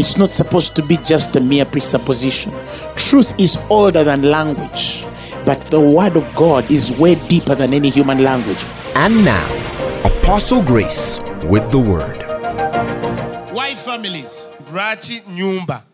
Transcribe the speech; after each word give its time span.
It's 0.00 0.16
not 0.16 0.32
supposed 0.32 0.76
to 0.76 0.82
be 0.82 0.96
just 0.96 1.36
a 1.36 1.42
mere 1.42 1.66
presupposition. 1.66 2.54
Truth 2.96 3.38
is 3.38 3.60
older 3.68 4.02
than 4.02 4.22
language, 4.22 5.04
but 5.44 5.60
the 5.66 5.78
word 5.78 6.16
of 6.16 6.24
God 6.34 6.70
is 6.70 6.90
way 6.90 7.16
deeper 7.28 7.54
than 7.54 7.74
any 7.74 7.90
human 7.90 8.24
language. 8.24 8.64
And 8.94 9.22
now, 9.22 9.46
Apostle 10.02 10.62
Grace 10.62 11.20
with 11.44 11.70
the 11.70 11.78
word. 11.78 12.16
Why 13.52 13.74
families? 13.74 14.48
lwaki 14.72 15.20
nyumba 15.28 15.84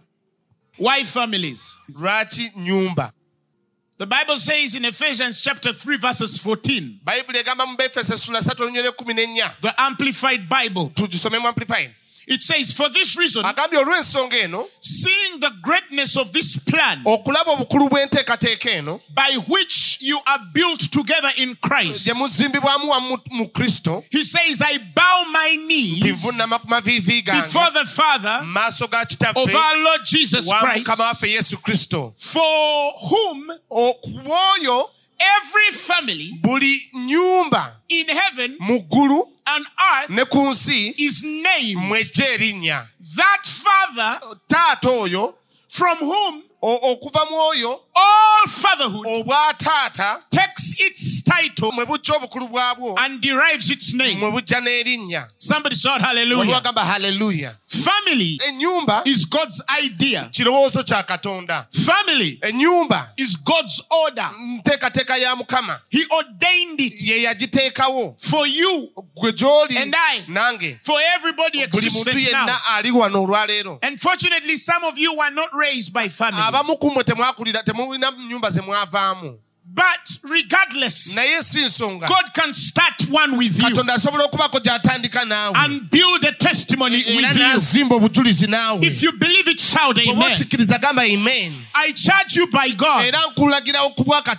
Why 0.78 1.02
families? 1.02 1.76
lwaki 1.98 2.50
nyumba 2.56 3.10
The 3.98 4.06
Bible 4.06 4.38
says 4.38 4.76
in 4.76 4.84
Ephesians 4.84 5.40
chapter 5.40 5.72
3, 5.72 5.96
verses 5.96 6.38
14, 6.38 7.00
bayibuli 7.04 7.38
egamba 7.38 7.66
mu 7.66 7.76
befeso 7.76 8.14
essula 8.14 8.38
3 8.40 8.62
olunyolo 8.62 8.88
ekumi 8.88 9.14
n'ennya 9.14 9.50
the 9.60 9.74
Amplified 9.78 10.48
Bible. 10.48 10.92
Tugisome 12.26 12.34
mu 12.34 12.34
amplifying 12.34 12.36
It 12.36 12.42
says, 12.42 12.72
For 12.72 12.88
this 12.88 13.16
reason, 13.16 13.44
agambye 13.44 13.78
olw'ensonga 13.78 14.42
eno 14.42 14.66
seeing 14.80 15.40
the 15.40 15.50
greatness 15.62 16.16
of 16.16 16.32
this 16.32 16.56
plan 16.56 17.02
okulaba 17.04 17.52
obukulu 17.52 17.88
bw'enteekateeka 17.88 18.70
eno 18.70 19.00
by 19.14 19.38
which 19.48 19.98
you 20.00 20.18
are 20.26 20.40
built 20.52 20.80
together 20.92 21.30
in 21.38 21.56
Christ, 21.56 22.04
gye 22.06 22.14
muzimbibwamu 22.14 22.88
wamu 22.88 23.18
mu 23.30 23.48
kristo 23.48 24.04
he 24.10 24.24
says, 24.24 24.62
I 24.62 24.78
bow 24.94 25.24
my 25.30 25.56
knees 25.56 26.24
nvunama 26.24 26.58
ku 26.58 26.68
maviivi 26.68 27.24
before 27.24 27.70
the 27.72 27.86
Father 27.86 28.40
mu 28.44 28.52
maaso 28.52 28.90
ga 28.90 29.04
of 29.36 29.54
our 29.54 29.76
Lord 29.78 30.04
Jesus 30.04 30.48
Christ, 30.48 30.86
mukama 30.86 31.04
waffe 31.04 31.30
yesu 31.30 31.56
kristo. 31.58 32.12
for 32.16 32.92
whom 33.08 33.50
every 35.18 35.70
family 35.72 36.30
buli 36.42 36.80
nyumba 36.94 37.76
in 37.88 38.06
heaven 38.06 38.56
mu 38.60 38.80
ggulu 38.80 39.22
and 39.46 39.66
earth 39.94 40.10
ne 40.10 40.24
ku 40.24 40.38
nsi 40.48 40.94
is 40.98 41.22
named. 41.22 41.76
mw'ejja 41.76 42.26
erinnya 42.34 42.86
That 43.16 43.46
Father 43.46 44.20
taata 44.48 44.88
oyo 44.90 45.34
from 45.68 45.98
whom 45.98 46.42
okuva 46.74 47.26
mu 47.30 47.36
oyo 47.40 47.80
all 47.94 48.48
fatherhood 48.48 49.06
obwataata 49.06 50.22
takes 50.30 50.80
its 50.80 51.22
title 51.24 51.70
mwe 51.72 51.84
bujja 51.86 52.14
obukulu 52.14 52.48
bwabwo 52.48 52.98
and 52.98 53.20
derives 53.20 53.70
its 53.70 53.94
name. 53.94 54.14
mwe 54.14 54.30
bujja 54.30 54.60
n'erinnya 54.60 55.26
Somebody 55.38 55.74
shout 55.76 56.00
hallelujah. 56.02 56.52
wagamba 56.54 56.84
haleluya 56.84 57.56
Family 57.84 58.40
ennyumba 58.48 59.02
is 59.04 59.28
God's 59.28 59.62
idea. 59.84 60.24
kirowoozo 60.30 60.82
kya 60.82 61.02
katonda 61.02 61.66
Family 61.84 62.38
ennyumba 62.42 63.08
is 63.16 63.36
God's 63.44 63.82
order. 64.04 64.30
nteekateeka 64.38 65.16
ya 65.16 65.36
mukama 65.36 65.80
He 65.90 66.06
ordained 66.10 66.80
it 66.80 67.00
ye 67.02 67.22
yagiteekawo 67.22 68.14
for 68.18 68.46
you, 68.46 68.90
gwe 69.14 69.32
gy'oli 69.32 69.76
And 69.78 69.94
I. 69.94 70.22
nange 70.28 70.78
for 70.82 71.00
everybody 71.16 71.66
buli 71.66 71.90
muntu 71.90 72.18
yenna 72.18 72.46
now. 72.46 72.56
ali 72.68 72.90
wano 72.90 73.22
olwaleero 73.22 73.78
Unfortunately, 73.82 74.56
some 74.56 74.84
of 74.84 74.98
you 74.98 75.12
were 75.16 75.30
not 75.30 75.48
raised 75.54 75.92
by 75.92 76.08
families. 76.08 76.44
Abamu 76.56 76.76
ku 76.76 76.90
mmwe 76.90 77.04
temwakulira 77.04 77.62
temulina 77.62 78.10
nnyumba 78.10 78.50
ze 78.50 78.60
mwavaamu. 78.60 79.38
But 79.68 80.18
regardless, 80.22 81.16
naye 81.16 81.42
si 81.42 81.64
nsonga. 81.64 82.08
God 82.08 82.32
can 82.34 82.54
start 82.54 83.02
one 83.10 83.36
with 83.36 83.58
you 83.58 83.64
katonda 83.64 83.94
asobola 83.94 84.24
okubako 84.24 84.60
gy'atandika 84.60 85.24
naawe. 85.24 85.54
and 85.56 85.90
build 85.90 86.24
a 86.24 86.32
testimony 86.32 86.96
with 86.96 87.08
you. 87.08 87.42
n'azimba 87.42 87.96
obujulizi 87.96 88.46
naawe. 88.46 88.82
If 88.82 89.02
you 89.02 89.12
believe 89.12 89.48
it, 89.48 89.60
shout 89.60 89.98
amen. 89.98 90.32
okikkiriza 90.32 90.78
gamba 90.78 91.02
amen. 91.02 91.52
I 91.74 91.92
charge 91.92 92.36
you 92.36 92.46
by 92.46 92.70
God 92.76 93.12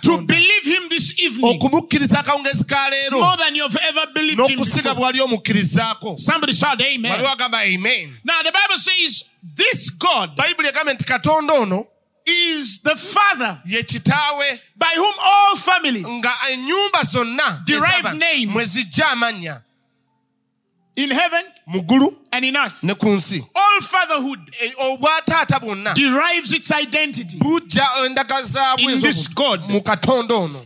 to 0.00 0.18
believe 0.22 0.64
Him 0.64 0.88
this 0.88 1.22
evening 1.22 1.60
okumukkiriza 1.60 2.20
akawungezi 2.20 2.64
ka 2.66 2.90
leero. 2.90 3.20
more 3.20 3.36
than 3.36 3.54
you've 3.54 3.76
ever 3.76 4.06
believed 4.14 4.40
Him 4.40 4.56
before. 4.56 6.16
Somebody 6.16 6.52
shout 6.52 6.80
amen. 6.80 8.10
Now, 8.24 8.42
the 8.42 8.52
Bible 8.52 8.78
says 8.78 9.24
this 9.54 9.90
God 9.90 10.34
bayibuli 12.28 12.36
egambye 12.36 12.36
nti 12.36 12.36
katonda 12.36 12.58
ono 12.58 12.62
is 12.62 12.82
the 12.82 12.96
Father 12.96 13.60
ye 13.64 13.82
kitaawe 13.82 14.60
by 14.76 14.94
whom 14.96 15.14
all 15.24 15.56
families 15.56 16.06
nga 16.06 16.32
ennyumba 16.52 17.04
zonna 17.04 17.62
Derive 17.64 18.02
name 18.02 18.18
names. 18.18 18.46
mwe 18.52 18.64
zijja 18.64 19.08
amannya 19.08 19.60
in 20.98 21.10
heaven 21.12 21.44
and 22.32 22.44
in 22.44 22.56
earth, 22.56 22.82
ne 22.82 22.92
all 23.54 23.80
fatherhood 23.80 24.40
E- 24.64 24.72
bwonna 25.60 25.94
derives 25.94 26.52
its 26.52 26.72
identity. 26.72 27.38
bujja 27.38 27.86
endaga 28.04 28.42
zaabwo 28.42 28.90
In 28.90 29.00
this 29.00 29.28
God. 29.28 29.60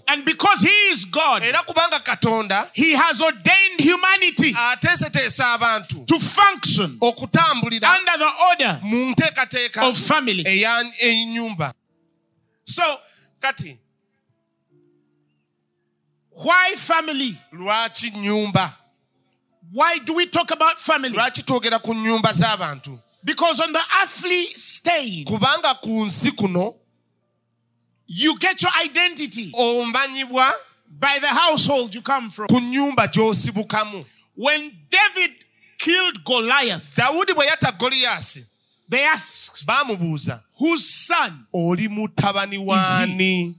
And 0.08 0.24
because 0.24 0.62
He 0.62 0.90
is 0.90 1.04
God, 1.04 1.42
katonda 2.02 2.66
He 2.72 2.92
has 2.96 3.20
ordained 3.20 3.78
humanity 3.80 4.52
to 6.06 6.18
function 6.20 6.98
under 7.00 8.18
the 8.18 8.30
order 8.50 8.80
of 9.82 9.98
family. 9.98 10.44
So, 12.64 12.82
kati 13.40 13.76
why 16.30 16.74
family? 16.76 17.36
Why 19.72 19.98
do 20.04 20.14
we 20.14 20.26
talk 20.26 20.50
about 20.50 20.78
family? 20.78 21.14
lwaki 21.16 21.42
twogera 21.42 21.78
ku 21.82 21.94
nnyumba 21.94 22.32
z'abantu 22.32 22.98
Because 23.24 23.60
on 23.60 23.72
the 23.72 23.80
earthly 24.02 24.46
stage, 24.46 25.24
kubanga 25.24 25.74
ku 25.80 26.04
nsi 26.06 26.32
kuno 26.36 26.74
you 28.06 28.36
get 28.38 28.60
your 28.62 28.72
identity 28.84 29.52
omanyibwa 29.58 30.52
by 30.90 31.18
the 31.20 31.28
household 31.28 31.94
you 31.94 32.02
come 32.02 32.30
from. 32.30 32.48
ku 32.48 32.60
nnyumba 32.60 33.06
gy'osibukamu 33.08 34.04
When 34.36 34.72
David 34.90 35.32
killed 35.78 36.24
Goliath, 36.24 36.96
dawudi 36.96 37.32
bwe 37.34 37.46
yatta 37.46 37.72
goliyasi 37.78 38.44
they 38.90 39.04
asked, 39.06 39.66
baamubuuza 39.66 40.40
Whose 40.58 40.84
son? 41.06 41.46
oli 41.54 41.88
mutabani 41.88 42.58
waani 42.58 43.54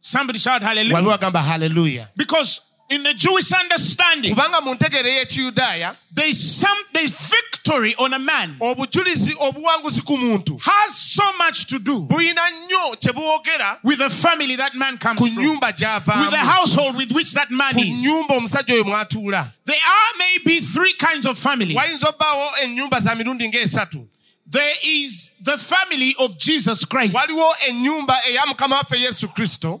Somebody 0.00 0.38
shout 0.38 0.62
hallelujah. 0.62 2.08
Because 2.16 2.60
in 2.90 3.02
the 3.02 3.14
Jewish 3.14 3.52
understanding, 3.52 4.34
kubanga 4.34 4.60
mu 4.60 4.74
ntegeera 4.74 5.08
ey'ekiyudaaya 5.08 5.96
there's 6.14 6.38
some 6.60 6.78
there's 6.92 7.30
victory 7.30 7.94
on 7.98 8.14
a 8.14 8.18
man 8.18 8.56
obujulizi 8.60 9.34
obuwanguzi 9.40 10.02
ku 10.04 10.16
muntu 10.18 10.58
has 10.62 10.96
so 10.96 11.22
much 11.38 11.66
to 11.66 11.78
do 11.78 12.00
bulina 12.00 12.50
nnyo 12.50 12.96
kye 13.00 13.12
bwogera 13.12 13.78
with 13.84 13.98
the 13.98 14.10
family 14.10 14.56
that 14.56 14.74
man 14.74 14.98
comes 14.98 15.18
from, 15.20 15.28
nnyumba 15.44 15.66
with 15.66 16.30
the 16.30 16.36
household 16.38 16.96
with 16.96 17.12
which 17.12 17.32
that 17.34 17.50
man 17.50 17.74
ku 17.74 17.80
is. 17.80 17.88
nnyumba 18.02 18.34
omusajja 18.34 18.74
oyo 18.74 18.84
mwatuula. 18.84 19.46
There 19.64 19.76
are 19.76 20.18
maybe 20.18 20.60
three 20.60 20.94
kinds 20.94 21.26
of 21.26 21.38
families. 21.38 21.76
wayinza 21.76 22.08
obbaawo 22.08 22.50
ennyumba 22.62 23.00
za 23.00 23.14
mirundi 23.14 23.48
ng'esatu? 23.48 24.06
There 24.50 24.74
is 24.82 25.30
the 25.42 25.58
family 25.58 26.14
of 26.18 26.38
Jesus 26.38 26.86
Christ, 26.86 27.14
waliwo 27.14 27.54
ennyumba 27.68 28.16
eya 28.26 28.46
mukama 28.46 28.76
waffe 28.76 29.00
yesu 29.00 29.28
kristo 29.28 29.80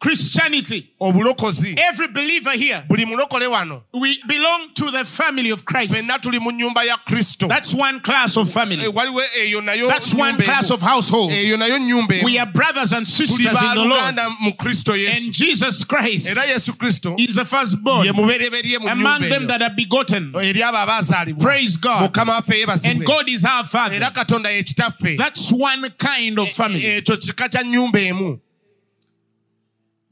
Christianity. 0.00 0.90
obulokozi 1.00 1.74
Every 1.78 2.08
believer 2.08 2.50
here, 2.52 2.82
buli 2.88 3.04
mulokole 3.04 3.46
wano 3.46 3.82
we 3.92 4.16
belong 4.26 4.68
to 4.74 4.90
the 4.90 5.04
family 5.04 5.50
of 5.50 5.64
Christ. 5.64 5.94
fenna 5.94 6.18
tuli 6.18 6.38
mu 6.38 6.50
nnyumba 6.52 6.84
ya 6.84 6.96
kristo 6.96 7.48
That's 7.48 7.74
one 7.74 8.00
class 8.00 8.36
of 8.36 8.48
Eh, 8.48 8.52
family. 8.52 8.86
waliwo 8.88 9.20
eyo 9.42 9.60
nayo 9.60 9.88
That's 9.88 10.14
one 10.14 10.36
class 10.42 10.70
of 10.70 10.80
household. 10.82 11.30
eyo 11.32 11.56
nayo 11.56 11.78
nnyumba. 11.78 12.22
We 12.24 12.38
are 12.38 12.50
brothers 12.50 12.92
and 12.92 13.06
sisters 13.06 13.46
in 13.46 13.74
the 13.74 13.84
Lord. 13.84 14.14
mu 14.40 14.52
kristo 14.52 14.92
And 14.94 15.32
Jesus 15.32 15.84
Christ 15.84 16.28
era 16.28 16.42
yesu 16.46 16.72
kristo 16.76 17.14
is 17.18 17.34
the 17.36 17.44
firstborn 17.44 18.06
ye 18.06 18.12
mubereberye 18.12 18.78
mu 18.80 18.88
among 18.88 19.22
them 19.28 19.46
that 19.46 19.62
are 19.62 19.74
begotten. 19.74 20.32
eri 20.36 20.60
abo 20.62 20.78
abaazaalibwa 20.78 21.42
Praise 21.42 21.76
God. 21.76 22.10
mukama 22.10 22.32
waffe 22.40 22.86
And 22.86 23.04
God 23.04 23.28
is 23.28 23.44
our 23.44 23.60
era 23.60 23.64
Father. 23.64 24.10
katonda 24.14 24.50
ye 24.50 24.62
kitaffe 24.62 25.16
That's 25.16 25.50
one 25.52 25.90
kind 25.98 26.38
of 26.38 26.50
family. 26.50 26.82
ekyo 26.84 27.16
kika 27.16 27.48
kya 27.48 27.62
nnyumba 27.62 28.00
emu 28.00 28.38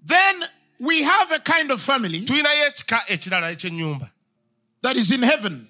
Then 0.05 0.43
we 0.81 1.03
have 1.03 1.31
a 1.33 1.39
kind 1.39 1.71
of 1.71 1.81
family 1.81 2.21
tulinayo 2.21 2.67
ekika 2.67 3.03
ekirala 3.09 3.51
ekyennyumba 3.51 4.11
that 4.83 4.97
is 4.97 5.11
in 5.11 5.23
heaven. 5.23 5.69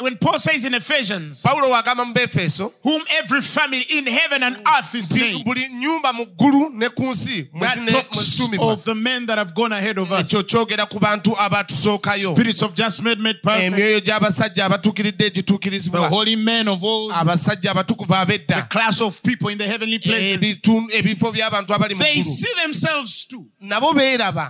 Ekiri 0.00 0.02
mu 0.02 0.06
ggulu 0.06 0.10
when 0.10 0.16
Paul 0.18 0.38
says 0.38 0.64
in 0.64 0.74
Ephesians, 0.74 1.42
pawulo 1.42 1.70
wagamba 1.70 2.06
mu 2.06 2.14
befeso 2.14 2.72
whom 2.82 3.02
every 3.18 3.40
family 3.42 3.82
in 3.96 4.06
heaven 4.06 4.42
and 4.42 4.56
earth 4.58 4.94
is 4.94 5.10
named, 5.14 5.44
buli 5.44 5.68
nyumba 5.68 6.12
mu 6.14 6.24
ggulu 6.26 6.72
ne 6.74 6.88
ku 6.88 7.02
nsi 7.10 7.48
mwe 7.52 7.60
that 7.60 7.88
talks 7.88 8.40
of 8.58 8.84
the 8.84 8.94
men 8.94 9.26
that 9.26 9.38
have 9.38 9.54
gone 9.54 9.72
ahead 9.72 9.98
of 9.98 10.10
us. 10.12 10.28
ekyo 10.28 10.42
kyogera 10.42 10.86
ku 10.88 10.98
bantu 10.98 11.36
abatusookayo 11.38 12.32
Spirits 12.34 12.62
of 12.62 12.74
just 12.74 13.02
made 13.02 13.18
made 13.20 13.40
perfect. 13.42 13.72
emyoyo 13.74 14.00
gy'abasajja 14.00 14.64
abatuukiridde 14.64 15.30
The 15.30 16.08
holy 16.08 16.36
men 16.36 16.68
of 16.68 16.80
abatukuvu 16.82 18.46
The 18.46 18.66
class 18.68 19.00
of 19.00 19.22
people 19.22 19.48
in 19.48 19.58
the 19.58 19.66
heavenly 19.66 19.98
places. 19.98 20.36
Ebitu- 20.36 20.88
ebifo 20.92 21.32
by'abantu 21.32 21.74
abali 21.74 21.94
mu 21.94 22.02
They 22.02 22.22
see 22.22 22.52
themselves 22.62 23.24
too 23.26 23.46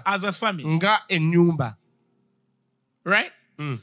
as 0.06 0.24
a 0.24 0.32
family. 0.32 0.78
Right? 3.04 3.32
Mm. 3.58 3.78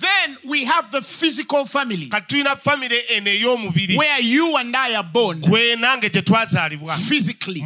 Then 0.00 0.36
we 0.44 0.64
have 0.64 0.90
the 0.90 1.00
physical 1.00 1.64
family 1.64 2.08
kati 2.08 2.26
tulina 2.28 2.56
famire 2.56 3.00
eno 3.10 3.30
ey'omubiri 3.30 3.96
where 3.96 4.20
you 4.20 4.56
and 4.56 4.74
I 4.76 4.94
are 4.96 5.04
born 5.04 5.40
gwe 5.40 5.76
nange 5.76 6.10
gye 6.12 6.22
twazaalibwa 6.22 6.94
physically. 7.08 7.62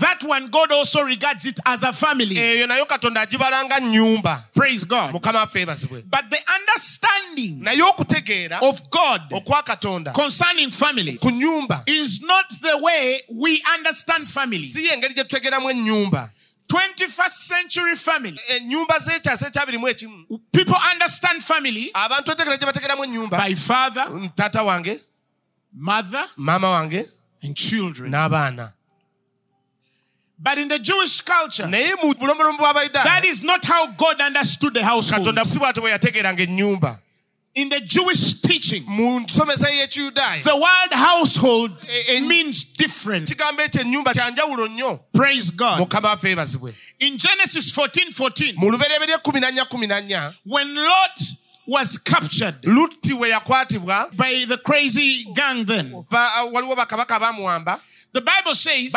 That 0.00 0.24
one, 0.24 0.46
God 0.48 0.72
also 0.72 1.02
regards 1.02 1.44
it 1.44 1.60
as 1.66 1.82
a 1.82 1.92
family. 1.92 2.36
eyo 2.36 2.66
nayo 2.66 2.86
katonda 2.86 3.20
agibala 3.20 3.64
nga 3.64 3.80
nnyumba 3.80 4.44
Praise 4.54 4.84
God. 4.86 5.12
mukama 5.12 5.38
waffe 5.40 5.58
yeebazibwe 5.58 6.02
But 6.10 6.30
the 6.30 6.38
understanding 6.60 7.62
of 8.62 8.80
God 8.90 9.20
concerning 10.14 10.70
family 10.70 11.18
is 11.86 12.22
not 12.22 12.48
the 12.62 12.78
way 12.80 13.20
we 13.32 13.62
understand 13.74 14.24
family. 14.24 14.64
Si 16.68 16.76
y'engeri 16.76 17.08
gye 17.08 17.08
tutegeeramu 17.08 17.28
ennyumba 17.28 17.28
21st 17.28 17.48
century 17.48 17.96
family. 17.96 18.40
ennyumba 18.48 18.98
z'ekyasa 18.98 19.46
ekyabiri 19.48 19.78
ekimu 19.90 20.40
People 20.52 20.76
understand 20.92 21.42
family 21.42 21.90
abantu 21.94 22.30
otegera 22.32 22.56
gye 22.56 22.66
bategeeramu 22.66 23.04
ennyumba 23.04 23.38
by 23.38 23.54
father, 23.54 24.06
taata 24.36 24.62
wange 24.62 25.00
mother, 25.72 26.26
maama 26.36 26.70
wange 26.70 27.04
and 27.42 27.56
children. 27.56 28.10
n'abaana 28.12 28.72
But 30.38 30.58
in 30.58 30.68
the 30.68 30.78
Jewish 30.78 31.20
culture, 31.20 31.66
naye 31.66 31.94
mu 32.02 32.12
bulombolombo 32.14 32.58
bw'abayudaaya 32.58 33.04
that 33.04 33.24
is 33.24 33.42
not 33.42 33.64
how 33.64 33.86
God 33.86 34.20
understood 34.20 34.74
the 34.74 34.84
household. 34.84 35.26
In 37.54 37.68
the 37.68 37.80
Jewish 37.80 38.34
teaching, 38.40 38.82
mu 38.86 39.20
nsomesa 39.20 39.68
y'ekiyudaaya 39.70 40.42
the 40.42 40.56
word 40.56 40.92
household 40.92 41.70
Eh, 41.88 42.16
eh, 42.16 42.20
means 42.20 42.64
different. 42.64 43.28
kigambo 43.28 43.62
ekyo 43.62 43.80
ennyumba 43.80 44.12
kyanjawulo 44.12 44.68
nnyo 44.68 45.00
Praise 45.12 45.50
God. 45.52 45.78
mukama 45.78 46.08
waffe 46.08 46.28
yeebazibwe 46.28 46.74
In 46.98 47.16
Genesis 47.18 47.72
14 47.72 48.10
14, 48.12 48.54
mu 48.56 48.70
lubereberye 48.70 49.18
kumi 49.22 49.40
na 49.40 49.50
nnya 49.50 49.64
kumi 49.64 49.86
na 49.86 50.00
nnya 50.00 50.34
when 50.46 50.74
Lot 50.74 51.20
was 51.66 51.96
captured 51.98 52.54
lutti 52.64 53.12
we 53.12 53.28
yakwatibwa 53.30 54.10
by 54.16 54.44
the 54.48 54.56
crazy 54.58 55.24
gang, 55.34 55.64
then 55.64 56.04
ba- 56.10 56.44
waliwo 56.52 56.76
bakabaka 56.76 57.20
baamuwamba 57.20 57.80
the 58.12 58.20
Bible 58.20 58.54
says, 58.54 58.92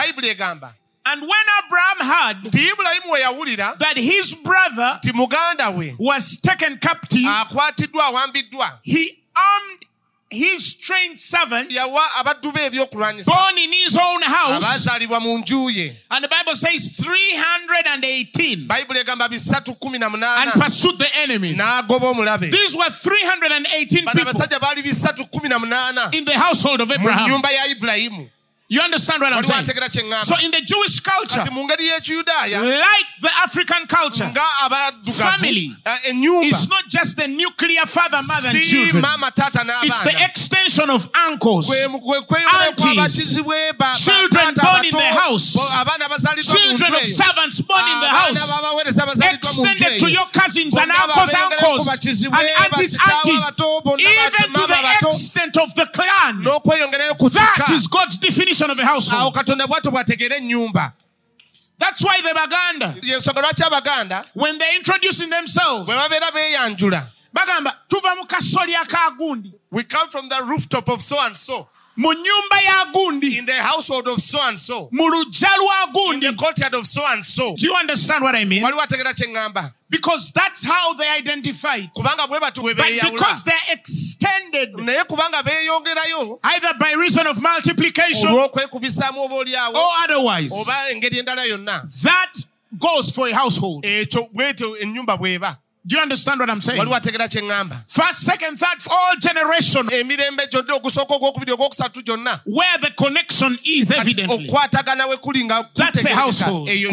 and 1.11 1.21
when 1.21 1.45
Abraham 1.65 1.99
heard 2.11 2.37
nti 2.43 2.69
ibulayimu 2.71 3.11
we 3.11 3.21
yawulira 3.21 3.77
that 3.79 3.97
his 3.97 4.35
brother 4.35 4.99
nti 5.03 5.11
muganda 5.13 5.71
we 5.75 5.95
was 5.99 6.37
taken 6.41 6.77
captive, 6.77 7.21
he 8.83 9.23
armed 9.35 9.85
his 10.29 10.73
trained 10.73 11.19
servant 11.19 11.71
yawa 11.71 12.01
abaddu 12.19 12.51
be 12.53 12.59
ebyokulwanyisa. 12.59 13.25
born 13.25 13.57
in 13.57 13.71
his 13.71 13.95
own 13.95 14.21
house. 14.23 14.63
abaazaalibwa 14.63 15.21
mu 15.21 15.37
nju 15.37 15.69
ye. 15.71 15.93
And 16.11 16.23
the 16.23 16.27
Bible 16.27 16.55
says 16.55 16.89
318 16.97 18.67
bayibuli 18.67 18.99
egamba 18.99 19.29
bisatu 19.29 19.73
kumi 19.79 19.97
na 19.97 20.07
and 20.07 20.51
pursued 20.51 20.99
the 20.99 21.07
enemies. 21.19 21.57
n'agoba 21.57 22.11
omulabe. 22.13 22.51
These 22.51 22.75
were 22.75 22.89
318 22.89 24.05
bano 24.05 24.19
people 24.19 24.31
abasajja 24.33 24.59
baali 24.59 24.83
bisatu 24.83 25.25
kumi 25.31 25.47
na 25.49 25.59
munaana 25.59 26.13
in 26.13 26.25
the 26.25 26.37
household 26.37 26.81
of 26.81 26.89
mu 26.89 26.95
Abraham. 26.95 27.29
nnyumba 27.29 27.51
ya 27.51 27.67
ibulayimu 27.67 28.29
You 28.69 28.81
understand 28.81 29.21
what 29.21 29.31
I'm 29.31 29.43
saying? 29.47 29.65
So 30.27 30.35
in 30.43 30.51
the 30.51 30.59
Jewish 30.59 30.99
culture, 30.99 31.39
kati 31.39 31.51
mu 31.55 31.63
ngeri 31.63 31.87
y'ekiyudaaya 31.87 32.59
like 32.59 33.07
the 33.21 33.31
African 33.43 33.87
culture, 33.87 34.27
Family 35.31 35.71
eh, 35.85 35.97
it's 36.43 36.67
not 36.69 36.83
just 36.89 37.15
the 37.15 37.27
nuclear 37.29 37.85
father, 37.87 38.19
mother, 38.27 38.49
and 38.49 38.59
children. 38.67 39.01
It's 39.87 40.01
the 40.01 40.11
extension 40.25 40.89
of 40.89 41.07
uncles, 41.31 41.69
aunties, 42.67 42.83
kw'abakizibwe 42.91 43.71
ba- 43.77 43.87
ba- 43.87 43.95
children 43.95 44.53
born 44.67 44.83
in 44.83 44.91
the 44.91 44.99
house, 45.15 45.53
bo- 45.55 45.69
abaana 45.79 46.05
bazaaliddwa 46.11 46.51
mu 46.51 46.59
children 46.67 46.91
of 46.91 46.99
servants 47.23 47.61
born 47.61 47.85
in 47.87 47.99
the 48.03 48.11
house, 48.19 48.35
b'abaweereza 48.51 49.05
bazaaliddwa 49.07 49.51
mu 49.55 49.63
nju 49.63 49.71
extended 49.71 49.99
to 49.99 50.07
your 50.11 50.27
cousins 50.35 50.73
and 50.83 50.91
uncles, 51.07 51.31
uncles, 51.63 51.87
and 52.27 52.49
aunties, 52.67 52.93
aunties, 53.15 53.43
even 54.11 54.51
to 54.53 54.59
the 54.67 54.73
extent 55.07 55.55
of 55.57 55.69
the 55.75 55.85
clan. 55.95 56.43
That 57.39 57.69
is 57.71 57.87
God's 57.87 58.17
definition 58.17 58.56
of 58.65 58.79
a 58.79 58.81
awo 58.81 58.85
household. 58.85 59.33
katonda 59.33 59.67
bwatyo 59.67 59.91
bwategeera 59.91 60.37
ennyumba. 60.37 60.93
That's 61.79 62.03
why 62.03 62.21
the 62.21 62.33
Baganda, 62.33 62.95
yensonga 63.01 63.41
lwaki 63.41 63.63
abaganda? 63.63 64.25
When 64.33 64.57
they're 64.57 64.75
introducing 64.75 65.29
themselves, 65.29 65.85
bwe 65.85 65.95
babeera 65.95 66.31
beeyanjula. 66.31 67.03
Bagamba 67.33 67.73
tuva 67.87 68.15
mu 68.15 68.25
kasolya 68.25 68.87
ka 68.87 69.15
gundi. 69.19 69.51
We 69.71 69.83
come 69.83 70.09
from 70.09 70.27
the 70.29 70.43
rooftop 70.47 70.89
of 70.89 71.01
so 71.01 71.17
and 71.19 71.37
so 71.37 71.67
mu 71.97 72.13
nyumba 72.13 72.61
ya 72.61 72.85
gundi 72.93 73.37
in 73.39 73.45
the 73.45 73.53
household 73.53 74.07
of 74.07 74.21
so 74.21 74.39
and 74.43 74.57
so. 74.59 74.87
mu 74.91 75.03
luggya 75.09 75.49
lwa 75.57 76.13
in 76.13 76.19
the 76.19 76.33
courtyard 76.33 76.75
of 76.75 76.85
so 76.85 77.01
and 77.07 77.25
so. 77.25 77.55
Do 77.57 77.67
you 77.67 77.75
understand 77.75 78.23
what 78.23 78.35
i 78.35 78.45
mean? 78.45 78.61
Waliwo 78.63 78.87
kye 78.87 79.27
ŋŋamba 79.27 79.73
because 79.89 80.31
that's 80.31 80.63
how 80.63 80.93
they 80.93 81.09
identified. 81.17 81.89
Kubanga 81.95 82.27
bwe 82.27 82.39
batu 82.39 82.61
bwe 82.61 82.75
but 82.75 83.11
because 83.11 83.43
they're 83.43 83.55
extended. 83.71 84.73
Naye 84.73 85.03
kubanga 85.05 85.41
beeyongerayo. 85.41 86.39
Either 86.43 86.77
by 86.79 86.93
reason 86.99 87.25
of 87.25 87.41
multiplication 87.41 88.29
olw'okwekubisaamu 88.29 89.17
oba 89.17 89.35
olyawo 89.35 89.73
or 89.73 89.89
otherwise. 90.03 90.53
Oba 90.53 90.91
engeri 90.91 91.23
endala 91.23 91.47
yonna. 91.47 91.81
That 92.03 92.33
goes 92.77 93.11
for 93.11 93.27
a 93.27 93.33
household. 93.33 93.83
Ekyo 93.83 94.29
bwetyo 94.33 94.77
ennyumba 94.81 95.17
bw'eba 95.17 95.57
do 95.87 95.95
you 95.95 96.01
understand 96.01 96.39
what 96.39 96.49
i'm 96.49 96.59
saying? 96.61 96.79
Waliwo 96.79 96.95
ategeera 96.95 97.27
kye 97.29 97.41
ŋŋamba. 97.41 97.83
First 97.87 98.19
second 98.19 98.57
third 98.59 98.77
all 98.91 99.15
generation 99.19 99.87
emirembe 99.89 100.47
gyonna 100.51 100.73
ogusooka 100.75 101.15
ogwokubiri 101.15 101.51
ogwokusatu 101.53 102.01
gyonna 102.03 102.41
where 102.45 102.77
the 102.81 102.91
connection 102.91 103.57
is 103.65 103.91
evidently. 103.91 104.47
okwatagana 104.49 105.07
we 105.09 105.15
kuli 105.17 105.43
nga 105.45 105.63
That's 105.75 106.03
a 106.05 106.13
household. 106.13 106.67
eyo 106.69 106.91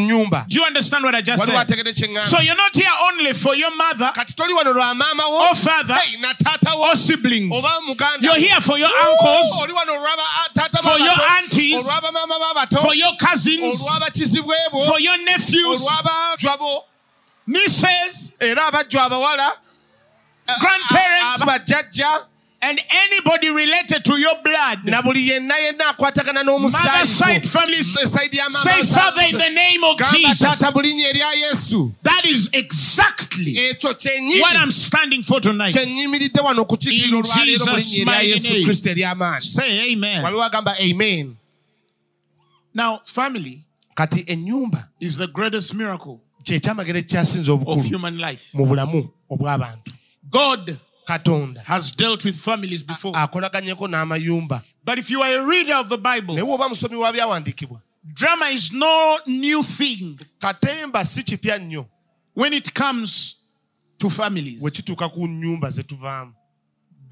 do 0.48 0.56
you 0.60 0.64
understand 0.64 1.04
what 1.04 1.14
i 1.14 1.20
just 1.22 1.40
waliwo 1.42 1.58
said? 1.58 1.66
kye 1.94 2.22
so 2.22 2.38
ŋŋamba 2.38 2.40
you're 2.40 2.56
not 2.56 2.74
here 2.74 2.94
only 3.10 3.32
for 3.32 3.54
your 3.56 3.74
mother 3.76 4.12
kati 4.14 4.34
toli 4.36 4.52
wano 4.54 4.72
lwa 4.72 4.94
maama 4.94 5.26
wo 5.28 5.48
or 5.48 5.54
father 5.56 5.94
hey, 5.94 6.20
na 6.20 6.32
taata 6.34 6.74
wo 6.76 6.88
or 6.90 6.96
siblings. 6.96 7.50
oba 7.52 7.80
muganda 7.88 8.22
You're 8.22 8.34
wo. 8.34 8.40
here 8.40 8.60
for 8.60 8.78
your 8.78 8.88
uncles, 9.10 9.62
oli 9.62 9.72
wano 9.72 9.92
olwaba 9.98 10.22
ah, 10.22 10.48
taata 10.54 10.78
for 10.82 10.98
your 10.98 11.18
aunties, 11.38 11.88
b'abato 11.88 12.80
for 12.80 12.94
your 12.94 13.12
cousins, 13.18 13.82
for 14.86 15.00
your 15.00 15.18
nephews, 15.24 15.82
era 18.40 18.66
abajjwa 18.66 19.02
abawala 19.04 19.48
uh, 19.48 19.54
uh, 20.48 20.58
grandparents, 20.60 21.40
uh, 21.40 21.42
abajjajja 21.42 22.26
and 22.62 22.80
anybody 22.90 23.50
related 23.50 24.02
to 24.04 24.16
your 24.18 24.34
blood. 24.42 24.78
na 24.84 25.02
buli 25.02 25.28
yenna 25.28 25.54
yenna 25.56 25.88
akwatagana 25.88 26.42
Mother 26.44 27.04
side 27.04 27.46
families, 27.46 27.94
esaidi 27.96 28.38
say, 28.50 28.82
Father, 28.84 29.22
in 29.30 29.36
the 29.36 29.50
name 29.50 29.84
of 29.84 29.98
Jesus. 29.98 30.40
taata 30.40 30.74
mu 30.74 30.80
linnya 30.80 31.08
erya 31.12 31.32
yesu 31.34 31.94
That 32.02 32.24
is 32.24 32.48
exactly 32.54 33.54
what 34.40 34.56
I'm 34.56 34.70
standing 34.70 35.22
for 35.22 35.40
tonight. 35.40 35.74
kyenyimiridde 35.74 36.40
wano 36.40 36.62
okukiikirira 36.62 37.18
In 37.18 37.44
Jesus' 37.44 37.98
mighty 38.04 38.30
yesu 38.30 39.04
name. 39.04 39.40
Say 39.40 39.92
amen. 39.92 40.24
amen 40.24 41.36
Now, 42.72 43.00
family 43.04 43.64
is 45.00 45.18
the 45.18 45.28
greatest 45.28 45.74
miracle 45.74 46.23
kyekyamagero 46.44 46.98
ekyasinza 46.98 47.52
of 47.52 47.60
obukulu 47.62 47.88
human 47.96 48.16
life. 48.18 48.56
mu 48.58 48.66
bulamu 48.66 49.08
obw'abantu 49.30 49.92
God 50.30 50.76
katonda 51.06 51.60
has 51.64 51.96
dealt 51.96 52.24
with 52.24 52.36
families 52.40 52.82
before. 52.84 53.16
akolaganyeko 53.18 53.88
n'amayumba 53.88 54.62
But 54.84 54.98
if 54.98 55.10
you 55.10 55.22
are 55.22 55.38
a 55.40 55.46
reader 55.46 55.74
of 55.76 55.88
the 55.88 55.96
Bible, 55.96 56.34
naye 56.34 56.42
woba 56.46 56.68
musomi 56.68 56.96
wa 56.96 57.12
byawandiikibwa 57.12 57.80
drama 58.04 58.50
is 58.50 58.72
no 58.72 59.18
new 59.26 59.62
thing 59.62 60.18
katemba 60.38 61.04
si 61.04 61.22
kipya 61.22 61.58
nnyo 61.58 61.86
when 62.36 62.52
it 62.52 62.72
comes 62.74 63.36
to 63.98 64.10
families. 64.10 64.60
bwe 64.60 64.70
kituuka 64.70 65.08
ku 65.08 65.26
nnyumba 65.28 65.70
ze 65.70 65.82
tuvaamu 65.82 66.32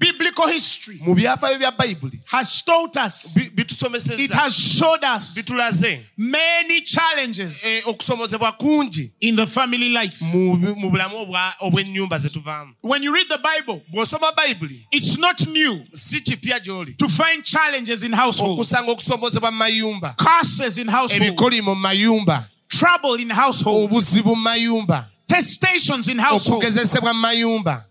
Biblical 0.03 0.47
history 0.47 0.99
mu 1.05 1.15
byafaayo 1.15 1.57
bya 1.59 1.71
bayibuli 1.71 2.19
has 2.25 2.61
taught 2.61 2.97
us, 2.97 3.37
it 3.37 4.33
has 4.33 4.53
showed 4.55 5.03
us 5.03 5.35
bitulaze. 5.35 5.99
many 6.17 6.81
challenges 6.81 7.63
eh, 7.65 7.81
okusomozebwa 7.87 8.51
kungi 8.57 9.11
in 9.21 9.35
the 9.35 9.47
family 9.47 9.89
life. 9.89 10.21
mu 10.21 10.55
mu 10.57 10.89
bulamu 10.91 11.15
obw'ennyumba 11.61 12.19
ze 12.19 12.29
tuvaamu 12.29 12.73
When 12.81 13.03
you 13.03 13.13
read 13.13 13.29
the 13.29 13.39
Bible, 13.39 13.81
bw'osoma 13.93 14.31
bayibuli 14.35 14.85
it's 14.91 15.17
not 15.17 15.47
new 15.47 15.81
si 15.95 16.19
kipya 16.21 16.59
gy'oli. 16.59 16.97
to 16.97 17.07
find 17.07 17.43
challenges 17.43 18.03
in 18.03 18.11
households, 18.13 18.59
okusanga 18.59 18.91
okusomozebwa 18.91 19.51
mu 19.51 19.57
mayumba 19.57 20.15
curses 20.17 20.77
in 20.77 20.87
households, 20.87 21.25
ebikolimo 21.25 21.75
mu 21.75 21.81
mayumba 21.81 22.45
trouble 22.69 23.15
in 23.21 23.29
households, 23.29 23.85
obuzibu 23.93 24.35
mu 24.35 24.43
mayumba 24.43 25.05
testations 25.27 26.09
in 26.09 26.17
households. 26.19 26.49
okugezesebwa 26.65 27.13
mu 27.13 27.19
mayumba 27.21 27.85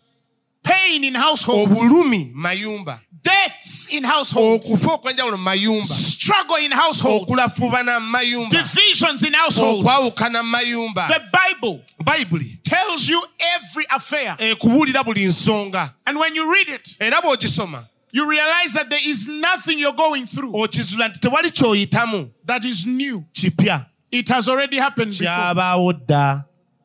pain 0.62 1.04
in 1.04 1.14
households, 1.14 1.72
obulumi. 1.72 2.32
Mayumba. 2.34 2.98
Deaths 3.22 3.88
in 3.92 4.04
households, 4.04 4.68
okufa 4.70 4.98
okwenjawulo 4.98 5.38
mu 5.38 5.44
mayumba. 5.44 5.84
Struggle 5.84 6.56
in 6.56 6.72
households, 6.72 7.30
okulafuubana 7.30 8.00
mu 8.00 8.16
mayumba. 8.16 8.50
Divisions 8.50 9.24
in 9.24 9.32
households. 9.34 9.86
okwawukana 9.86 10.42
mu 10.42 10.56
mayumba. 10.56 11.08
The 11.08 11.22
Bible 11.32 11.82
bayibuli 12.02 12.62
tells 12.62 13.08
you 13.08 13.22
every 13.56 13.86
affair. 13.90 14.36
ekubuulira 14.38 15.04
buli 15.04 15.24
nsonga. 15.26 15.92
And 16.06 16.18
when 16.18 16.34
you 16.34 16.52
read 16.52 16.68
it, 16.68 16.96
era 17.00 17.20
bw'ogisoma 17.22 17.88
you 18.12 18.28
realize 18.28 18.74
that 18.74 18.90
there 18.90 19.00
is 19.02 19.26
nothing 19.26 19.78
you're 19.78 19.94
going 19.94 20.24
through 20.24 20.52
okizula 20.52 21.08
nti 21.08 21.20
tewali 21.20 21.50
kyoyitamu. 21.50 22.30
that 22.44 22.64
is 22.64 22.86
new. 22.86 23.24
kipya. 23.32 23.86
It 24.10 24.28
has 24.28 24.48
already 24.48 24.76
happened 24.76 25.10
before 25.18 25.54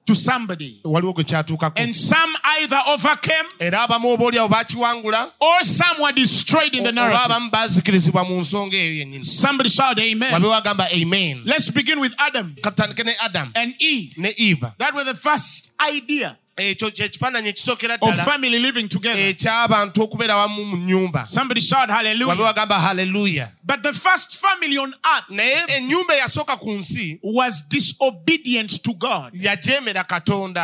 to 0.08 0.16
somebody. 0.16 0.80
waliwo 0.84 1.14
gwe 1.14 1.24
kyatuukako 1.24 1.80
And 1.82 1.94
some 1.96 2.34
either 2.62 2.80
overcame 2.88 3.50
era 3.60 3.82
abamu 3.82 4.10
oba 4.14 4.26
oliawo 4.26 4.48
baakiwangula 4.50 5.32
or 5.40 5.64
some 5.64 6.02
were 6.02 6.14
destroyed 6.14 6.76
in 6.76 6.84
the 6.84 6.92
narrative. 6.92 7.26
abamu 7.26 7.50
baazikirizibwa 7.52 8.26
mu 8.26 8.40
nsonga 8.40 8.78
eyo 8.78 8.96
yennyini 8.98 9.24
Somebody 9.24 9.70
shout 9.70 10.00
amen. 10.00 10.34
amen 10.34 11.42
Let's 11.46 11.70
begin 11.72 12.00
with 12.00 12.14
Adam 12.18 12.56
katutandike 12.62 13.04
ne 13.04 13.14
adamu 13.20 13.52
and 13.56 13.76
Eve. 13.80 14.66
That 14.78 14.94
was 14.94 15.06
the 15.06 15.16
first 15.16 15.72
idea 15.96 16.38
ekyo 16.58 16.92
kyekifaananyi 16.92 17.50
ekisookera 17.50 17.98
of 18.02 18.14
ddala 18.14 18.24
family 18.24 18.60
living 18.60 18.88
together. 18.90 19.30
eky'abantu 19.30 20.02
okubeera 20.04 20.38
wamu 20.38 20.66
mu 20.66 20.76
nnyumba 20.78 21.26
Somebody 21.26 21.62
shout 21.62 21.90
wabe 21.90 21.94
hallelujah. 21.94 22.40
wagamba 22.44 23.50
But 23.64 23.84
the 23.84 23.94
first 23.94 24.38
family 24.40 24.78
on 24.78 24.94
earth 25.16 25.30
naye 25.30 25.64
ennyumba 25.68 26.16
eyasooka 26.16 26.58
ku 26.58 26.72
nsi 26.72 27.20
was 27.24 27.62
disobedient 27.70 28.84
to 28.84 28.94
God. 28.94 29.34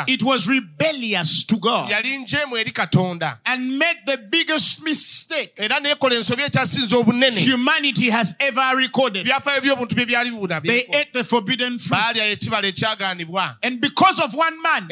It 0.08 0.24
was 0.24 0.48
rebellious 0.48 1.44
to 1.46 1.58
God 1.58 1.90
yali 1.90 2.18
njeemu 2.18 2.58
eri 2.58 2.72
katonda 2.72 3.40
and 3.46 3.78
made 3.78 4.02
the 4.06 4.18
biggest 4.18 4.80
mistake 4.84 5.52
era 5.58 5.80
neekola 5.80 6.16
ensobi 6.16 6.44
ekyasinza 6.44 6.98
obunene 6.98 7.42
humanity 7.52 8.10
has 8.10 8.34
ever 8.40 8.76
recorded. 8.78 9.26
by'obuntu 9.62 9.96
bye 9.96 10.06
byali 10.06 10.30
bibuna 10.32 10.62
They 10.62 10.86
ate 10.94 11.12
the 11.14 11.24
forbidden 11.24 11.78
fruit. 11.80 12.00
And 13.64 13.82
because 13.82 14.20
of 14.20 14.34
one 14.34 14.62
man, 14.62 14.88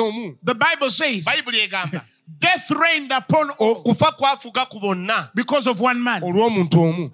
era 0.00 0.08
olw'omuntu 0.08 0.08
oyo 0.08 0.08
omu 0.08 0.38
the 0.42 0.54
Bible 0.54 0.90
says, 0.90 1.26
death 2.38 2.70
reigned 2.70 3.12
upon 3.12 3.50
all. 3.58 3.82
okufa 3.84 4.12
kwafuga 4.16 4.68
ku 4.68 4.80
bonna. 4.80 5.30
Because 5.34 5.66
of 5.66 5.80
one 5.80 6.02
man, 6.02 6.22
omu. 6.22 7.10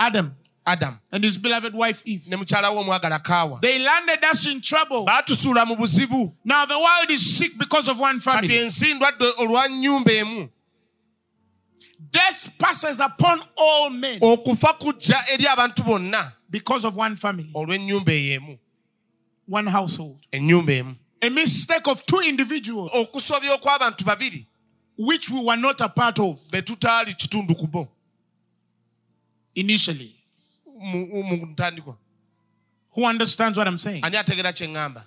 Adam, 0.68 0.98
and 1.12 1.22
his 1.22 1.38
beloved 1.38 1.74
wife 1.74 2.02
Eve. 2.04 2.28
ne 2.28 2.36
mukyala 2.36 2.74
we 2.74 2.82
omwagala 2.82 3.22
kaawa. 3.22 3.60
They 3.60 3.78
landed 3.78 4.24
us 4.24 4.46
in 4.46 4.60
trouble. 4.60 5.06
baatusuula 5.06 5.66
mu 5.66 5.76
buzibu. 5.76 6.34
Now 6.44 6.66
the 6.66 6.78
world 6.78 7.10
is 7.10 7.38
sick 7.38 7.52
because 7.58 7.88
of 7.88 7.98
one 8.00 8.18
family. 8.18 8.48
ensi 8.48 8.94
ndwadde 8.94 9.24
olwa 9.38 9.68
nnyumba 9.68 10.12
emu. 10.12 10.48
Death 12.10 12.50
passes 12.58 13.00
upon 13.00 13.40
all 13.56 13.90
men 13.90 14.20
okufa 14.20 14.78
kujja 14.78 15.16
eri 15.32 15.44
abantu 15.46 15.84
bonna 15.84 16.32
because 16.50 16.84
of 16.84 16.96
one 16.96 17.16
family, 17.16 17.50
olw'ennyumba 17.54 18.12
eyo 18.12 18.34
emu. 18.34 18.58
One 19.48 19.66
household. 19.66 20.18
A 21.26 21.30
mistake 21.30 21.86
of 21.90 22.02
two 22.06 22.20
individuals 22.20 22.90
okusobya 22.94 23.52
okw'abantu 23.54 24.04
babiri 24.04 24.46
which 24.98 25.28
we 25.30 25.40
were 25.44 25.56
not 25.60 25.80
a 25.80 25.88
part 25.88 26.18
of 26.18 26.38
be 26.50 26.62
tutaali 26.62 27.14
kitundu 27.14 27.54
ku 27.58 27.66
bo 27.66 27.88
initially. 29.54 30.12
mu 30.80 31.46
ntandikwa 31.46 31.96
Who 32.92 33.04
understands 33.04 33.58
what 33.58 33.66
I'm 33.68 33.78
saying? 33.78 34.04
ani 34.04 34.16
ategera 34.16 34.52
kye 34.52 34.66
ŋŋamba 34.68 35.02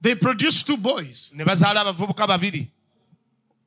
They 0.00 0.14
produced 0.14 0.66
two 0.66 0.76
boys. 0.76 1.30
ne 1.34 1.44
bazaala 1.44 1.80
abavubuka 1.80 2.26
babiri 2.26 2.68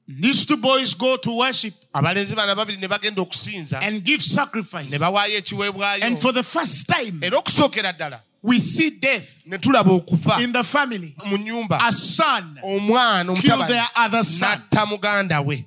These 0.07 0.45
two 0.45 0.57
boys 0.57 0.93
go 0.95 1.15
to 1.17 1.31
worship 1.37 1.73
abalenzi 1.93 2.35
bana 2.35 2.55
babiri 2.55 2.77
ne 2.79 2.87
bagenda 2.87 3.21
okusinza 3.21 3.79
and 3.81 4.03
give 4.03 4.21
sacrifice. 4.21 4.91
ne 4.91 4.97
bawaayo 4.97 5.37
ekiweebwayo 5.37 6.03
And 6.03 6.19
for 6.19 6.33
the 6.33 6.43
first 6.43 6.87
time, 6.87 7.19
era 7.23 7.37
okusookera 7.37 7.93
ddala 7.93 8.21
we 8.43 8.59
see 8.59 8.89
death 8.91 9.43
ne 9.47 9.57
tulaba 9.57 9.91
okufa 9.91 10.39
in 10.43 10.51
the 10.51 10.63
family. 10.63 11.15
mu 11.25 11.65
A 11.71 11.91
son 11.91 12.59
omwana 12.63 13.35
killed 13.39 13.67
their 13.67 13.85
other 13.95 14.23
son. 14.23 14.59
n'atta 14.69 14.85
muganda 14.85 15.41
we 15.43 15.65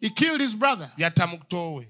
He 0.00 0.10
killed 0.10 0.40
his 0.40 0.54
brother. 0.54 0.90
yatta 0.98 1.26
muto 1.26 1.76
we 1.78 1.88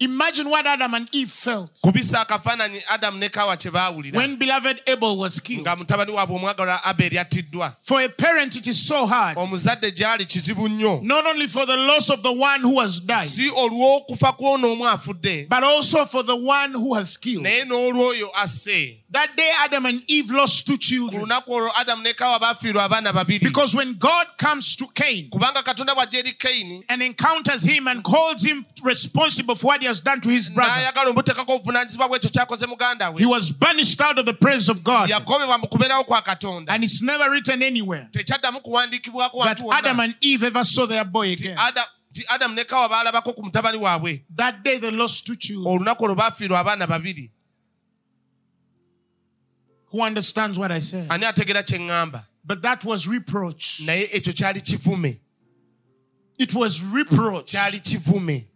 Imagine 0.00 0.48
what 0.48 0.64
Adam 0.64 0.94
and 0.94 1.08
Eve 1.12 1.28
felt 1.30 1.80
kubisa 1.82 2.20
akafaananyi 2.20 2.82
adamu 2.88 3.18
ne 3.18 3.28
kawa 3.28 3.56
kye 3.56 3.70
baawulira 3.70 4.16
when 4.16 4.36
beloved 4.36 4.80
Abel 4.86 5.16
was 5.18 5.40
killed. 5.40 5.62
nga 5.66 5.76
mutabani 5.76 6.12
waabwe 6.12 6.36
omwagalwa 6.36 6.84
aberi 6.84 7.18
attiddwa 7.18 7.74
For 7.80 8.00
a 8.00 8.08
parent, 8.08 8.54
it 8.56 8.66
is 8.68 8.86
so 8.86 9.06
hard. 9.06 9.36
omuzadde 9.38 9.90
gyali 9.90 10.24
kizibu 10.26 10.68
nnyo 10.68 11.00
Not 11.02 11.26
only 11.26 11.48
for 11.48 11.66
the 11.66 11.76
loss 11.76 12.10
of 12.10 12.22
the 12.22 12.32
one 12.32 12.60
who 12.62 12.78
has 12.80 13.00
died, 13.00 13.26
si 13.28 13.50
olw'okufa 13.50 14.32
kw'ono 14.36 14.72
omu 14.72 14.86
afudde 14.88 15.48
but 15.48 15.64
also 15.64 16.04
for 16.06 16.22
the 16.22 16.36
one 16.36 16.72
who 16.74 16.94
has 16.94 17.16
killed. 17.16 17.42
naye 17.42 17.64
n'olw'oyo 17.64 18.28
asse 18.36 18.94
That 19.10 19.34
day, 19.38 19.50
Adam 19.64 19.86
and 19.86 20.04
Eve 20.06 20.30
lost 20.30 20.66
two 20.66 20.74
ku 20.74 20.78
children. 20.78 21.22
lunaku 21.22 21.48
olwo 21.52 21.70
adamu 21.76 22.02
ne 22.02 22.12
kawa 22.12 22.38
baafiirwa 22.38 22.84
abaana 22.84 23.12
babiri 23.12 23.40
Because 23.42 23.74
when 23.74 23.94
God 23.94 24.26
comes 24.38 24.76
to 24.76 24.86
Cain 24.94 25.28
kubanga 25.30 25.62
katonda 25.64 25.94
bw'ajja 25.94 26.18
eri 26.18 26.32
kayini 26.34 26.84
and 26.88 27.02
encounters 27.02 27.64
him 27.64 27.88
and 27.88 28.02
holds 28.06 28.44
him 28.44 28.64
responsible 28.84 29.54
for 29.56 29.68
what 29.68 29.80
he 29.80 29.87
has 29.88 30.00
done 30.00 30.20
to 30.20 30.28
his 30.28 30.48
brother, 30.48 30.72
n'ayagala 30.72 31.10
omuteekako 31.10 31.54
obuvunaanyizibwa 31.54 32.08
bw'ekyo 32.08 32.30
kyakoze 32.30 32.66
muganda 32.66 33.10
we 33.10 33.20
he 33.20 33.26
was 33.26 33.50
banished 33.50 34.00
out 34.00 34.18
of 34.18 34.24
the 34.26 34.32
presence 34.34 34.68
of 34.68 34.82
God. 34.84 35.10
yagobebwa 35.10 35.58
mu 35.58 35.66
kubeerawo 35.68 36.04
kwa 36.04 36.22
katonda 36.22 36.72
And 36.72 36.84
it's 36.84 37.02
never 37.02 37.30
written 37.30 37.62
anywhere 37.62 38.08
that 38.12 39.60
Adam 39.72 40.00
and 40.00 40.14
Eve 40.20 40.44
ever 40.44 40.64
saw 40.64 40.86
their 40.86 41.04
boy 41.04 41.32
again. 41.32 41.56
Ada- 41.58 41.86
adamu 42.30 42.54
ne 42.54 42.64
kawa 42.64 42.88
baalabako 42.88 43.34
ku 43.34 43.42
mutabani 43.42 43.78
waabwe 43.78 44.24
That 44.36 44.62
day 44.62 44.78
they 44.78 44.90
lost 44.90 45.26
two 45.26 45.36
children. 45.36 45.66
olunaku 45.80 46.04
olwo 46.04 46.14
baafiirwa 46.16 46.58
abaana 46.60 46.86
babiri 46.86 47.30
Who 49.90 50.02
understands 50.02 50.58
what 50.58 50.70
I 50.72 50.80
said? 50.80 51.06
ani 51.10 51.24
ategera 51.26 51.62
kye 51.62 51.78
ŋŋamba 51.78 52.24
But 52.44 52.62
that 52.62 52.84
was 52.84 53.06
reproach. 53.06 53.80
naye 53.86 54.08
ekyo 54.12 54.32
kyali 54.32 54.60
kivume 54.60 55.20
It 56.38 56.54
was 56.54 56.82
reproach. 56.82 57.50
kyali 57.52 57.80
kivume 57.80 58.46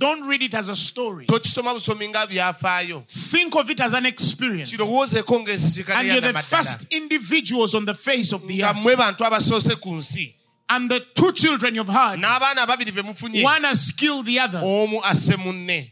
Don't 0.00 0.26
read 0.26 0.42
it 0.42 0.54
as 0.54 0.68
a 0.70 0.74
story. 0.76 1.26
tokisoma 1.26 1.74
busomi 1.74 2.08
nga 2.08 2.26
byafaayo 2.26 3.04
Think 3.06 3.54
of 3.56 3.68
it 3.70 3.80
as 3.80 3.92
an 3.92 4.06
experience. 4.06 4.72
And 4.72 4.80
you're 4.80 5.12
ng'ensisikaliya 5.12 6.20
the 6.32 6.42
first 6.42 6.86
individuals 6.92 7.74
on 7.74 7.84
the 7.84 7.92
face 7.94 8.32
of 8.32 8.46
the 8.48 8.58
nga 8.58 8.70
earth. 8.70 8.76
mmwe 8.76 8.96
bantu 8.96 9.24
abasoose 9.24 9.76
ku 9.80 9.90
nsi 9.96 10.34
And 10.72 10.88
the 10.90 11.00
two 11.14 11.32
children 11.32 11.74
you've 11.74 11.88
had, 11.92 12.18
n'abaana 12.20 12.62
ababiri 12.62 12.94
be 12.94 13.02
mufunye 13.02 13.42
one 13.44 13.64
has 13.64 13.92
killed 13.92 14.24
the 14.24 14.38
other, 14.40 14.60
omu 14.60 15.00
asse 15.04 15.36
munne 15.36 15.90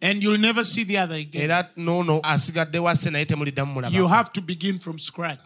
and 0.00 0.22
you'll 0.22 0.38
never 0.38 0.64
see 0.64 0.84
the 0.84 0.96
other 0.96 1.16
again. 1.16 1.42
era 1.50 1.68
noono 1.76 2.20
asigadde 2.22 2.78
wasse 2.78 3.10
naye 3.10 3.26
temuliddamu 3.26 3.92
You 3.92 4.08
have 4.08 4.32
to 4.32 4.40
begin 4.40 4.78
from 4.78 4.98
scratch. 4.98 5.38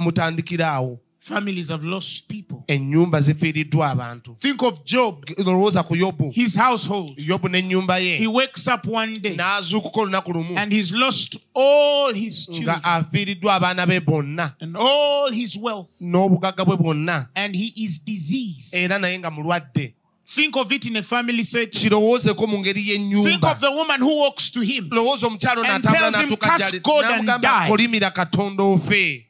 Families 1.23 1.69
have 1.69 1.85
lost 1.85 2.26
people. 2.29 2.64
ennyumba 2.67 3.21
zifiiriddwa 3.21 3.91
abantu. 3.91 4.37
Think 4.41 4.61
of 4.62 4.85
Job, 4.85 5.25
lowooza 5.38 5.83
ku 5.87 5.95
yobu. 5.97 6.33
His 6.35 6.57
household. 6.57 7.12
yobu 7.17 7.49
n'ennyumba 7.49 7.99
He 7.99 8.23
ye 8.23 8.26
wakes 8.26 8.67
up 8.67 8.85
one 8.87 9.14
day. 9.14 9.37
N'azuukuka 9.37 10.00
olunaku 10.00 10.33
lumu. 10.33 10.57
And 10.59 10.73
he's 10.73 10.93
lost 10.93 11.37
all 11.55 12.12
his 12.12 12.49
nga 12.49 12.55
children. 12.57 12.81
afiiriddwa 12.83 13.55
abaana 13.55 13.87
be 13.87 14.00
bonna. 14.00 14.57
And 14.61 14.76
all 14.76 15.31
his 15.31 15.57
wealth, 15.57 16.00
n'obugagga 16.02 16.64
bwe 16.64 16.76
bwonna. 16.76 17.29
And 17.37 17.55
he 17.55 17.85
is 17.85 17.99
diseased. 17.99 18.75
era 18.75 18.99
naye 18.99 19.19
nga 19.19 19.31
mulwadde. 19.31 19.95
Think 20.26 20.57
of 20.57 20.73
it 20.73 20.87
in 20.87 20.97
a 20.97 21.02
family 21.02 21.45
setting. 21.45 21.83
kirowoozeeko 21.83 22.49
mu 22.49 22.59
ngeri 22.59 22.83
Think 22.83 22.87
y'ennyumba 22.88 23.52
of 23.52 23.61
the 23.61 23.71
woman 23.71 24.00
who 24.00 24.17
walks 24.17 24.50
to 24.50 24.61
him 24.61 24.91
lowooza 24.91 25.29
And 25.29 25.85
tells 25.85 26.17
him, 26.17 26.29
n'atuuka 26.31 26.49
"Curse 26.49 26.73
gy'ali 26.73 26.83
God 26.83 27.05
and 27.05 27.29
n'amugamba 27.29 27.41
die." 27.43 27.69
kolimira 27.69 28.11
katonda 28.11 28.62
ofe 28.64 29.26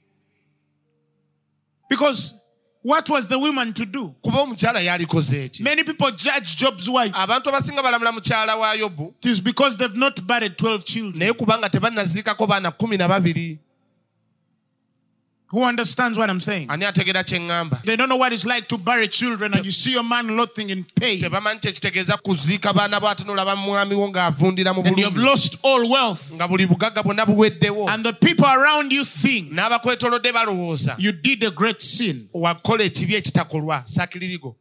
because 1.97 2.35
what 2.85 3.09
was 3.11 3.29
the 3.29 3.39
woman 3.39 3.73
to 3.73 3.85
do? 3.87 4.15
kuba 4.23 4.39
omukyala 4.41 4.81
yalikoze 4.81 5.45
eki 5.45 5.63
Many 5.63 5.85
people 5.85 6.11
judge 6.11 6.57
Job's 6.57 6.89
wife. 6.89 7.15
abantu 7.17 7.49
abasinga 7.51 7.83
balamula 7.83 8.13
mukyala 8.13 8.57
wa 8.57 8.75
yobu 8.75 9.15
It 9.21 9.27
is 9.27 9.41
because 9.41 9.77
they've 9.77 9.99
not 9.99 10.21
buried 10.27 10.57
12 10.57 10.85
children. 10.85 11.19
naye 11.19 11.33
kubanga 11.33 11.69
tebannaziikako 11.71 12.47
baana 12.47 12.71
kumi 12.71 12.97
na 12.97 13.09
babiri 13.09 13.59
Who 15.53 15.63
understands 15.65 16.17
what 16.17 16.31
I'm 16.31 16.41
saying? 16.41 16.71
ani 16.71 16.87
ategera 16.87 17.23
kye 17.25 17.39
ŋŋamba 17.39 17.83
They 17.83 17.95
don't 17.97 18.09
know 18.09 18.17
what 18.17 18.33
it's 18.33 18.47
like 18.47 18.69
to 18.69 18.79
bury 18.79 19.07
children 19.07 19.53
and 19.53 19.65
you 19.67 19.71
see 19.71 19.93
your 19.93 20.03
man 20.03 20.35
loathing 20.35 20.71
in 20.71 20.85
pain. 20.99 21.21
Tebamanyi 21.21 21.61
kyekitegeeza 21.61 22.17
kuziika 22.17 22.73
baana 22.73 22.99
bo 22.99 23.07
ate 23.09 23.23
n'olaba 23.25 23.55
mwami 23.55 23.95
wo 23.95 24.09
ng'avundira 24.09 24.75
mu 24.75 24.83
and 24.83 24.97
you 24.97 25.05
have 25.05 25.17
lost 25.17 25.59
all 25.63 25.87
wealth. 25.91 26.33
Nga 26.33 26.49
buli 26.49 26.67
bugagga 26.67 27.03
bwonna 27.03 27.27
buweddewo. 27.27 27.89
And 27.91 28.03
the 28.03 28.15
people 28.15 28.47
around 28.47 28.93
you 28.93 29.05
think 29.05 29.53
you 30.99 31.13
did 31.13 31.45
a 31.45 31.51
great 31.51 31.83
sin. 31.83 32.29
wakola 32.35 32.85
ekibi 32.85 33.15
ekitakolwa. 33.15 33.85
Sakiririgo 33.87 34.57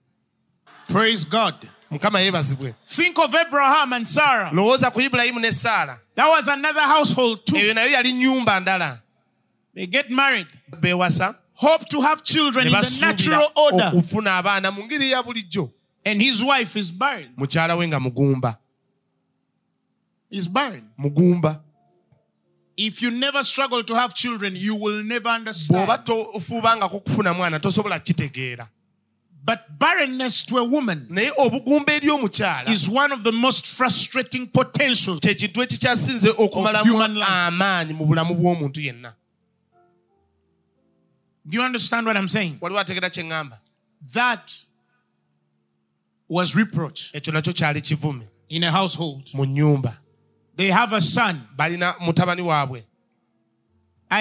Praise 0.89 1.23
God. 1.23 1.55
Think 1.89 3.19
of 3.19 3.35
Abraham 3.35 3.93
and 3.93 4.07
Sarah. 4.07 4.51
lowooza 4.53 4.91
ku 4.91 4.99
ibulayimu 4.99 5.39
ne 5.39 5.51
saala 5.51 5.99
That 6.15 6.27
was 6.27 6.47
another 6.49 6.81
household 6.81 7.45
too. 7.45 7.55
They 9.73 9.87
get 9.87 10.09
married, 10.11 10.47
beewasa 10.69 11.35
hope 11.53 11.87
to 11.89 12.01
have 12.01 12.23
children 12.23 12.67
in 12.67 12.73
the 12.73 12.97
natural 13.01 13.47
order, 13.55 13.91
okufuna 13.93 14.37
abaana 14.43 14.71
mu 14.71 14.83
ngeri 14.83 15.11
ya 15.11 15.23
bulijjo 15.23 15.71
and 16.05 16.21
his 16.21 16.41
wife 16.43 16.75
is 16.79 16.91
barren. 16.91 17.33
mukyala 17.37 17.77
we 17.77 17.87
nga 17.87 17.99
mugumba 17.99 18.57
Is 20.29 20.47
barren. 20.47 20.89
mugumba 20.97 21.61
If 22.77 23.01
you 23.01 23.11
never 23.11 23.43
struggle 23.43 23.83
to 23.83 23.93
have 23.95 24.13
children, 24.15 24.55
you 24.55 24.75
will 24.75 25.03
never 25.03 25.29
bw'oba 25.29 25.35
understand. 25.35 26.05
tofuubangako 26.05 26.99
kufuna 26.99 27.33
mwana 27.33 27.59
tosobola 27.59 27.99
kitegeera 27.99 28.67
But 29.43 29.59
barrenness 29.79 30.43
to 30.45 30.57
a 30.57 30.63
woman 30.63 31.07
is 32.67 32.87
one 32.89 33.11
of 33.11 33.23
the 33.23 33.31
most 33.31 33.65
frustrating 33.65 34.47
potentials. 34.47 35.19
okumalamu 36.37 36.85
human 36.85 37.15
life. 37.15 37.51
Do 41.51 41.57
you 41.57 41.63
understand 41.65 42.07
what 42.07 42.15
I'm 42.17 42.29
saying? 42.29 42.57
waliwo 42.61 42.79
ategeera 42.79 43.09
kye 43.09 43.23
ŋŋamba 43.23 43.57
That 44.13 44.51
was 46.29 46.55
reproach 46.55 47.11
ekyo 47.13 47.33
nakyo 47.33 47.53
kyali 47.53 47.81
kivume 47.81 48.25
in 48.49 48.63
a 48.63 48.71
household. 48.71 49.29
mu 49.33 49.45
nnyumba 49.45 49.97
They 50.55 50.67
have 50.71 50.93
a 50.93 51.01
son, 51.01 51.41
balina 51.57 51.93
mutabani 51.99 52.41
waabwe 52.41 52.83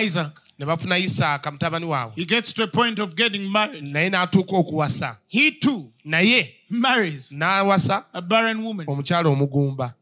Isaac. 0.04 0.32
ne 0.58 0.66
bafuna 0.66 0.98
isaaka 0.98 1.50
mutabani 1.50 1.86
waabwe 1.86 2.14
He 2.16 2.24
gets 2.24 2.52
to 2.52 2.62
a 2.62 2.66
point 2.66 2.98
of 2.98 3.14
getting 3.14 3.50
married. 3.52 3.84
naye 3.84 4.10
n'atuuka 4.10 4.56
okuwasa 4.56 5.16
He 5.28 5.50
too 5.52 5.92
naye 6.04 6.54
marries 6.68 7.32
n'awasa 7.32 8.04
a 8.12 8.20
barren 8.22 8.62
woman. 8.64 8.86
omukyala 8.88 9.28
omugumba 9.28 9.94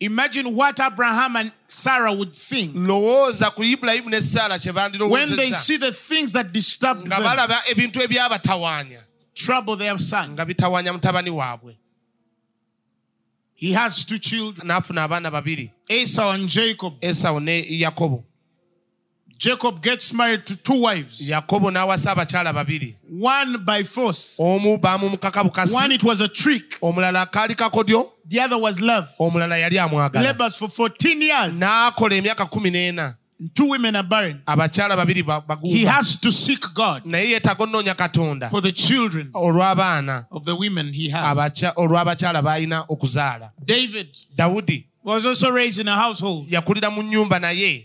Imagine 0.00 0.54
what 0.54 0.78
Abraham 0.78 1.34
and 1.36 1.52
Sarah 1.66 2.12
would 2.12 2.32
think 2.32 2.74
lowooza 2.74 3.52
ku 3.54 3.62
ibulayimu 3.62 4.06
ne 4.10 4.18
saala 4.18 4.58
kye 4.58 5.08
when 5.10 5.34
they 5.36 5.50
see 5.50 5.76
the 5.76 5.92
things 5.92 6.32
that 6.32 6.52
disturb 6.52 6.98
nga 7.04 7.16
them, 7.16 7.22
balaba 7.22 7.58
ebintu 7.68 8.00
ebyabatawaanya 8.06 9.00
trouble 9.34 9.76
their 9.76 9.98
son. 9.98 10.32
nga 10.32 10.44
bitawaanya 10.44 10.92
mutabani 10.92 11.30
waabwe. 11.30 11.76
He 13.54 13.72
has 13.72 14.04
two 14.04 14.18
children, 14.18 14.68
n'afuna 14.68 15.08
abaana 15.08 15.32
babiri. 15.32 15.72
Esau 15.90 16.30
and 16.32 16.48
Jacob. 16.48 17.00
esawu 17.00 17.42
ne 17.42 17.64
yakobo 17.80 18.24
Jacob 19.38 19.80
gets 19.80 20.12
married 20.12 20.44
to 20.46 20.56
two 20.56 20.80
wives, 20.82 21.20
yakobo 21.20 21.70
n'awasa 21.70 22.10
abakyala 22.12 22.52
babiri. 22.52 22.96
One 23.08 23.58
by 23.64 23.84
force, 23.84 24.36
omu 24.38 24.78
baamumukaka 24.78 25.36
one 25.42 25.50
bukasi. 25.50 25.94
It 25.94 26.02
was 26.02 26.20
a 26.20 26.28
trick, 26.28 26.78
omulala 26.82 27.24
kaali 27.30 27.54
kakodyo. 27.54 28.10
The 28.28 28.40
other 28.40 28.58
was 28.58 28.80
love. 28.80 29.08
omulala 29.20 29.56
yali 29.58 29.78
amwagala. 29.78 30.22
Labors 30.24 30.56
for 30.56 30.68
14 30.68 31.22
years. 31.22 31.54
n'akola 31.54 32.16
emyaka 32.20 32.50
kumi 32.50 32.70
n'ena. 32.70 33.14
Two 33.54 33.66
women 33.66 33.94
are 33.94 34.02
barren. 34.02 34.42
abakyala 34.44 34.96
babiri 34.96 35.24
ba- 35.24 35.44
He 35.62 35.84
has 35.84 36.16
to 36.16 36.32
seek 36.32 36.60
God 36.74 37.04
naye 37.04 37.30
yeetaaga 37.38 37.64
onnoonya 37.64 37.94
katonda 37.94 38.50
for 38.50 38.60
the 38.60 38.72
children 38.72 39.30
olw'abaana 39.32 40.26
of 40.32 40.44
the 40.44 40.56
women 40.56 40.92
he 40.92 41.08
has. 41.10 41.22
abacha- 41.36 41.74
olw'abakyala 41.76 42.42
b'alina 42.42 42.84
okuzaala. 42.88 43.52
David 43.64 44.08
dawudi 44.36 44.86
was 45.04 45.24
also 45.24 45.50
raised 45.50 45.78
in 45.78 45.86
a 45.86 45.94
household. 45.96 46.48
yakulira 46.50 46.90
mu 46.92 47.02
nnyumba 47.04 47.38
naye 47.40 47.84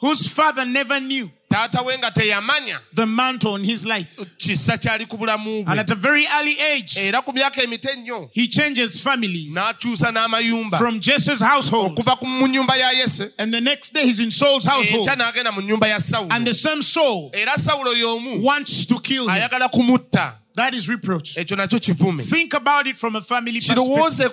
whose 0.00 0.28
father 0.28 0.64
never 0.64 1.00
knew 1.00 1.30
taata 1.50 1.82
we 1.86 1.96
nga 1.98 2.10
teyamanya 2.10 2.78
the 2.94 3.06
mantle 3.06 3.52
on 3.52 3.62
his 3.64 3.84
life. 3.86 4.16
kisa 4.38 4.76
kyali 4.78 5.06
ku 5.08 5.16
bulamu 5.16 5.64
And 5.68 5.78
at 5.80 5.90
a 5.90 5.94
very 5.94 6.26
early 6.36 6.56
age, 6.60 6.96
era 6.98 7.22
ku 7.22 7.32
myaka 7.32 7.62
emito 7.62 7.88
ennyo 7.90 8.28
he 8.32 8.48
changes 8.48 9.00
families 9.00 9.54
n'akyusa 9.54 10.10
n'amayumba 10.12 10.78
from 10.78 10.98
Jesse's 11.00 11.40
household. 11.40 11.96
okuva 11.96 12.18
ku- 12.18 12.26
mu 12.26 12.46
nnyumba 12.48 12.76
ya 12.76 12.90
yese 12.90 13.30
And 13.38 13.54
the 13.54 13.60
next 13.60 13.94
day, 13.94 14.04
he's 14.04 14.18
in 14.20 14.30
Saul's 14.32 14.64
household. 14.64 15.06
enkya 15.06 15.16
n'agenda 15.16 15.52
mu 15.54 15.60
nnyumba 15.62 15.86
ya 15.88 15.98
And 16.30 16.44
the 16.46 16.54
same 16.54 16.82
Saul 16.82 17.30
era 17.32 17.52
sawulo 17.56 17.92
y'omu 17.94 18.42
wants 18.42 18.84
to 18.86 18.98
kill 18.98 19.28
him. 19.28 19.34
ayagala 19.36 19.68
kumutta 19.70 20.34
That 20.56 20.74
is 20.74 20.88
reproach. 20.88 21.36
ekyo 21.36 21.56
nakyo 21.56 21.78
kivume 21.78 22.22
Think 22.22 22.54
about 22.54 22.86
it 22.88 22.96
from 22.96 23.14
a 23.16 23.20
family 23.20 23.60
perspective. 23.60 24.28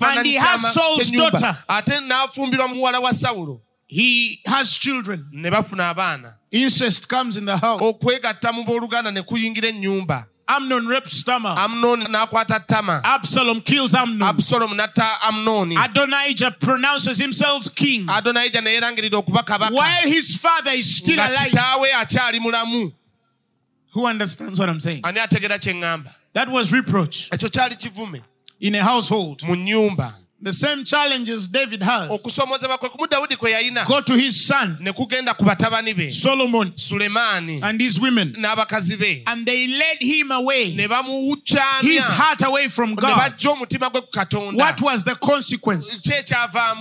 And 0.00 0.26
he 0.26 0.34
has 0.36 0.72
Saul's 0.74 1.10
daughter. 1.10 1.56
ate 1.68 1.98
n'afumbirwa 2.00 2.68
muwala 2.68 3.00
wa 3.00 3.10
sawulo 3.12 3.60
He 3.94 4.40
has 4.46 4.78
children. 4.78 5.26
ne 5.32 5.50
bafuna 5.50 5.90
abaana 5.94 6.34
Incest 6.50 7.08
comes 7.08 7.36
in 7.36 7.44
the 7.44 7.56
house. 7.58 7.80
okwegatta 7.82 8.52
mu 8.54 8.64
booluganda 8.64 9.12
ne 9.12 9.20
kuyingira 9.22 9.68
ennyumba 9.68 10.26
Amnon 10.48 10.86
rapes 10.88 11.22
Tamar. 11.24 11.56
amunooni 11.58 12.06
n'akwata 12.06 12.66
tama 12.66 13.00
Absalom 13.04 13.60
kills 13.60 13.94
Amnon. 13.94 14.28
abusalomu 14.28 14.74
n'atta 14.74 15.18
amunooni 15.22 15.76
Adonijah 15.76 16.52
pronounces 16.58 17.18
himself 17.18 17.74
king 17.74 18.06
adonayija 18.06 18.62
ne 18.62 18.70
yeerangirira 18.80 19.18
okuba 19.18 19.42
kabaka 19.44 19.72
while 19.74 20.08
his 20.08 20.36
father 20.36 20.72
is 20.72 20.96
still 20.96 21.20
alive. 21.20 21.50
kitaawe 21.50 21.92
akyali 21.92 22.40
mulamu 22.40 22.92
Who 23.94 24.06
understands 24.06 24.58
what 24.58 24.70
I'm 24.70 24.80
saying? 24.80 25.02
ani 25.04 25.20
ategera 25.20 25.58
kye 25.60 25.74
ŋŋamba 25.74 26.10
That 26.32 26.48
was 26.48 26.72
reproach 26.72 27.28
ekyo 27.30 27.48
kyali 27.50 27.76
kivume 27.76 28.22
in 28.58 28.74
a 28.74 28.82
household. 28.82 29.42
mu 29.44 29.54
nnyumba 29.54 30.14
The 30.42 30.52
same 30.52 30.84
challenges 30.84 31.46
David 31.46 31.82
has. 31.82 32.10
Okusoomozebwa 32.10 32.78
kwe 32.78 32.88
kumu 32.88 33.06
dawudi 33.06 33.36
kwe 33.36 33.50
yalina 33.50 33.84
go 33.86 34.00
to 34.00 34.14
his 34.14 34.46
son 34.46 34.76
ne 34.80 34.92
kugenda 34.92 35.36
ku 35.38 35.44
batabani 35.44 35.96
be 35.96 36.10
Solomon 36.10 36.72
sulemaani 36.72 37.62
and 37.62 37.80
his 37.80 38.00
women, 38.00 38.32
n'abakazi 38.32 38.98
be. 38.98 39.22
And 39.26 39.46
they 39.46 39.68
led 39.68 39.98
him 40.00 40.32
away, 40.32 40.74
ne 40.74 40.88
his 41.82 42.04
heart 42.08 42.42
away 42.42 42.66
from 42.66 42.90
ne 42.90 42.96
God. 42.96 43.18
bajja 43.18 43.50
omutima 43.50 43.88
gwe 43.90 44.00
ku 44.00 44.10
katonda. 44.10 44.56
What 44.56 44.82
was 44.82 45.04
the 45.04 45.14
consequence 45.14 46.10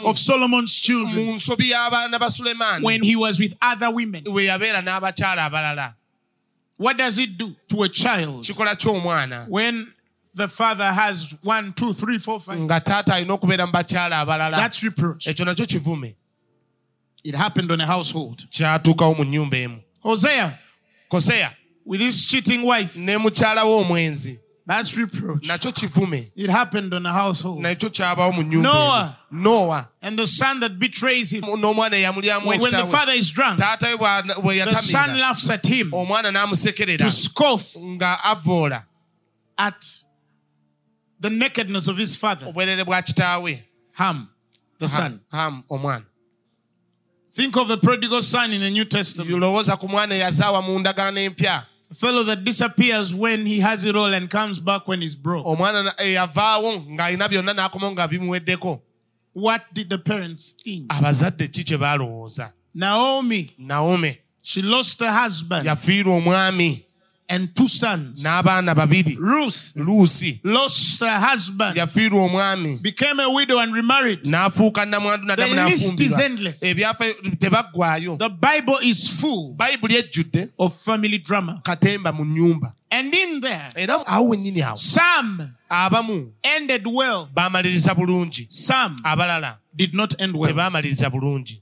of 0.05 0.17
Solomon's 0.17 0.79
children? 0.79 1.25
Mu 1.25 1.33
nsobi 1.33 1.69
y'abaana 1.69 2.19
ba 2.19 2.27
sulemaani 2.27 2.81
when 2.81 3.03
he 3.03 3.15
was 3.15 3.39
with 3.39 3.55
other 3.61 3.91
women? 3.91 4.23
we 4.27 4.47
yabeera 4.47 4.81
n'abakyala 4.83 5.49
abalala. 5.49 5.93
What 6.77 6.97
does 6.97 7.19
it 7.19 7.37
do 7.37 7.55
to 7.69 7.83
a 7.83 7.89
child 7.89 8.47
when 9.47 9.93
the 10.35 10.47
father 10.47 10.85
has 10.91 11.35
one, 11.43 11.73
two, 11.73 11.93
three, 11.93 12.17
four, 12.17 12.39
five? 12.39 12.59
nga 12.59 12.79
taata 12.79 13.13
alina 13.15 13.33
okubeera 13.37 13.65
mu 13.67 13.71
bakyala 13.73 14.19
abalala 14.25 14.57
That's 14.57 14.83
reproach. 14.83 15.27
ekyo 15.27 15.45
nakyo 15.45 15.65
kivume 15.65 16.15
It 17.23 17.35
happened 17.35 17.71
on 17.71 17.81
a 17.81 17.85
household. 17.85 18.47
kyatuukawo 18.49 19.15
mu 19.17 19.23
nnyumba 19.23 19.57
emu 19.57 19.81
Hosea 20.03 20.57
koseya 21.09 21.51
with 21.85 22.01
his 22.01 22.25
cheating 22.25 22.63
wife. 22.63 22.95
ne 22.97 23.17
mukyala 23.17 23.63
we 23.65 23.83
omwenzi 23.83 24.39
That's 24.65 24.95
reproach. 24.97 25.47
nakyo 25.47 25.71
kivume 25.71 26.31
It 26.35 26.49
happened 26.49 26.93
on 26.93 27.05
a 27.05 27.11
household. 27.13 27.59
nakyo 27.61 27.89
kyabawo 27.89 28.33
mu 28.33 28.41
nnyumba 28.43 28.63
Noah. 28.73 29.15
emu. 29.31 29.43
nowa 29.43 29.87
And 30.01 30.17
the 30.17 30.25
son 30.27 30.59
that 30.61 30.79
betrays 30.79 31.29
him. 31.31 31.41
n'omwana 31.43 31.91
eyamulyamu 31.95 32.45
When, 32.47 32.59
when 32.61 32.71
the 32.71 32.77
ekitaawe 32.77 32.91
father 32.91 33.13
is 33.13 33.31
drunk, 33.31 33.59
taata 33.59 33.87
we 33.91 33.97
bwa- 33.97 34.23
bwe 34.41 34.65
the 34.65 34.75
son 34.75 35.09
yatamira 35.09 35.19
laughs 35.21 35.49
at 35.49 35.65
him 35.65 35.91
omwana 35.91 36.31
n'amusekerera 36.31 36.97
to 36.99 37.09
scoff 37.09 37.75
nga 37.77 38.17
avoola 38.23 38.83
at 39.57 39.85
the 41.21 41.29
nakedness 41.29 41.87
of 41.87 41.97
his 41.97 42.15
father, 42.17 42.45
obwerere 42.47 42.83
bwa 42.85 43.01
kitaawe. 43.01 43.59
Ham, 43.93 44.27
the 44.79 44.87
son. 44.87 45.21
Hamu, 45.31 45.63
omwana. 45.69 46.03
Think 47.29 47.55
of 47.57 47.67
the 47.69 47.77
prodigal 47.77 48.21
son 48.21 48.51
in 48.51 48.59
the 48.61 48.69
New 48.71 48.85
Testament. 48.85 49.29
lowooza 49.29 49.77
ku 49.79 49.87
mwana 49.87 50.15
eyazaawa 50.15 50.61
mu 50.61 50.79
ndagaano 50.79 51.17
empya. 51.19 51.65
A 51.89 51.93
fellow 51.93 52.23
that 52.23 52.43
disappears 52.43 53.13
when 53.13 53.45
he 53.45 53.59
has 53.59 53.83
it 53.85 53.95
all 53.95 54.13
and 54.13 54.29
comes 54.29 54.59
back 54.59 54.87
when 54.87 55.01
he's 55.01 55.15
broke. 55.15 55.45
omwana 55.45 55.83
na- 55.83 55.93
eyavaawo 55.97 56.85
ng'alina 56.87 57.29
byonna 57.29 57.53
n'akomawo 57.53 57.91
nga 57.93 58.07
bimuweddeko. 58.07 58.81
What 59.33 59.73
did 59.73 59.89
the 59.89 59.97
parents 59.97 60.51
think? 60.51 60.89
abazadde 60.91 61.47
ki 61.53 61.63
kye 61.63 61.77
baalowooza? 61.77 62.51
Naomi, 62.73 63.49
naome 63.59 64.17
she 64.41 64.61
lost 64.61 64.99
her 64.99 65.11
husband. 65.11 65.65
Yafiirwa 65.65 66.17
omwami 66.17 66.83
and 67.29 67.55
two 67.55 67.67
sons. 67.67 68.23
n'abaana 68.23 68.75
babiri 68.75 69.15
Ruth 69.19 69.71
luusi 69.75 70.39
lost 70.43 70.99
her 71.01 71.19
husband, 71.19 71.75
yafiirwa 71.77 72.23
omwami 72.23 72.81
became 72.81 73.19
a 73.19 73.29
widow 73.29 73.59
and 73.59 73.73
remarried. 73.73 74.23
n'afuuka 74.25 74.85
nnamwandu 74.85 75.25
nadamu 75.27 75.55
The 75.55 75.63
list 75.69 75.99
is 76.01 76.19
endless. 76.19 76.63
ebyafa 76.63 77.05
tebaggwayo 77.39 78.17
The 78.17 78.29
Bible 78.29 78.77
is 78.83 79.09
full 79.19 79.53
bayibuli 79.57 79.95
ejjudde 79.95 80.49
of 80.59 80.73
family 80.83 81.17
drama. 81.17 81.61
katemba 81.63 82.11
mu 82.13 82.25
nnyumba 82.25 82.73
And 82.93 83.13
in 83.15 83.39
there, 83.39 83.69
era 83.75 84.03
awo 84.05 84.29
wennyini 84.29 84.61
awo 84.61 84.75
some 84.77 85.49
abamu 85.69 86.31
ended 86.43 86.85
well, 86.87 87.29
baamaliriza 87.33 87.95
bulungi 87.95 88.45
some 88.51 88.95
abalala 89.03 89.57
did 89.75 89.93
not 89.93 90.13
end 90.21 90.35
well. 90.35 90.49
tebaamaliriza 90.51 91.09
bulungi 91.09 91.61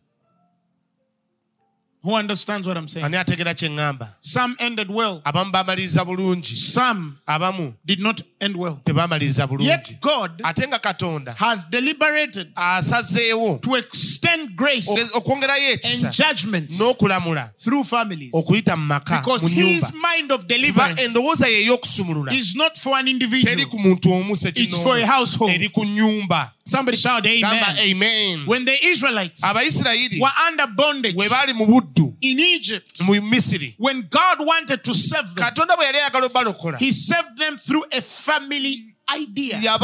Who 2.02 2.16
understands 2.16 2.66
what 2.68 2.78
I'm 2.78 2.88
saying? 2.88 3.06
ani 3.06 3.18
ategera 3.18 3.54
kye 3.54 3.70
ŋŋamba 3.70 4.08
Some 4.22 4.56
ended 4.60 4.90
well, 4.90 5.22
abamu 5.26 5.52
baamaliriza 5.52 6.06
bulungi 6.06 6.56
some 6.56 7.18
abamu 7.28 7.74
did 7.86 8.00
not 8.00 8.22
end 8.40 8.56
well. 8.56 8.80
tebaamaliriza 8.86 9.48
bulungi 9.48 9.68
Yet 9.68 10.00
God 10.02 10.42
ate 10.44 10.68
nga 10.68 10.80
katonda 10.80 11.34
has 11.38 11.66
deliberated 11.70 12.48
asazeewo 12.56 13.60
to 13.62 13.76
extend 13.76 14.56
grace 14.56 14.88
oge- 14.90 15.10
okwongerayo 15.14 15.72
ekisa 15.72 16.08
and 16.08 16.16
judgment 16.16 16.72
n'okulamula 16.80 17.52
through 17.64 17.84
families. 17.84 18.32
okuyita 18.34 18.78
mu 18.78 18.86
maka 18.86 19.18
Because 19.20 19.44
mu 19.44 19.50
his 19.50 19.92
mind 19.94 20.32
of 20.32 20.42
kuba 20.42 20.56
deliverance 20.56 21.02
endowooza 21.02 21.48
ye 21.48 21.66
ey'okusumulula 21.68 22.32
is 22.34 22.56
not 22.56 22.78
for 22.78 22.98
an 22.98 23.06
teri 23.06 23.12
individual. 23.12 23.66
ku 23.70 23.78
muntu 23.80 24.14
omu 24.14 24.36
It's 24.56 24.84
for 24.84 24.98
a 24.98 25.06
household. 25.06 25.52
eri 25.52 25.70
ku 25.70 25.84
nyumba 25.86 26.52
Somebody 26.66 26.98
shout 26.98 27.24
gamba 27.24 27.68
amen. 27.82 27.90
amen 27.90 28.46
When 28.48 28.64
the 28.66 28.78
Israelites 28.88 29.44
abayisirayiri 29.44 30.20
were 30.22 30.32
under 30.48 30.68
bondage 30.68 31.16
bwe 31.16 31.28
baali 31.30 31.54
mu 31.54 31.66
buddu 31.66 31.99
in 32.22 32.40
Egypt, 32.40 33.02
mu 33.02 33.14
misiri 33.22 33.74
when 33.78 34.02
God 34.10 34.38
wanted 34.40 34.84
to 34.84 34.94
save 34.94 35.28
them, 35.36 35.46
katonda 35.46 35.76
bwe 35.76 35.86
yali 35.86 35.98
ayagala 35.98 36.26
obalokola 36.26 36.78
he 36.78 36.92
saved 36.92 37.38
them 37.38 37.58
through 37.58 37.86
a 37.92 38.02
family 38.02 38.89
idea. 39.18 39.78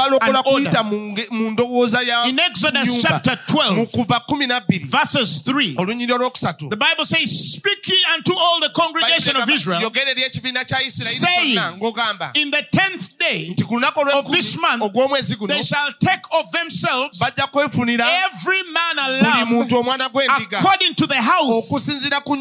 kuyita 0.43 0.83
mu 0.83 1.51
ndowooza 1.51 2.01
ya 2.01 2.25
In 2.25 2.39
Exodus 2.39 3.01
chapter 3.01 3.37
12, 3.47 3.75
mu 3.75 3.87
kuva 3.87 4.19
kumi 4.19 4.47
nabbiri 4.47 4.85
verses 4.85 5.41
3, 5.45 5.75
olunyiri 5.77 6.13
olwokusatu 6.13 6.69
the 6.69 6.77
Bible 6.77 7.05
says, 7.05 7.53
Speak 7.53 7.87
ye 7.87 7.95
unto 8.17 8.33
all 8.33 8.59
the 8.61 8.69
congregation 8.69 9.35
of 9.37 9.49
Israel 9.49 9.81
yogera 9.81 10.09
eri 10.11 10.23
ekibiina 10.23 10.65
kya 10.65 10.81
isirayiri 10.81 11.19
saying, 11.19 11.55
kyonna 11.57 11.77
ng'ogamba 11.77 12.31
in 12.37 12.51
the 12.51 12.61
tenth 12.71 13.17
day 13.17 13.49
nti 13.49 13.63
ku 13.67 13.75
lunaku 13.75 14.01
of 14.13 14.31
this 14.31 14.57
month, 14.57 14.83
ogw'omwezi 14.83 15.35
guno 15.35 15.47
they 15.47 15.61
shall 15.61 15.91
take 15.99 16.21
of 16.39 16.51
themselves 16.51 17.19
bajja 17.19 17.47
kwefunira 17.47 18.05
every 18.25 18.63
man 18.63 18.99
a 18.99 19.09
lamb 19.21 19.49
muntu 19.51 19.77
omwana 19.77 20.09
gw'endiga 20.09 20.59
according 20.59 20.93
to 20.95 21.07
the 21.07 21.21
house 21.21 21.67
okusinziira 21.69 22.21
ku 22.21 22.35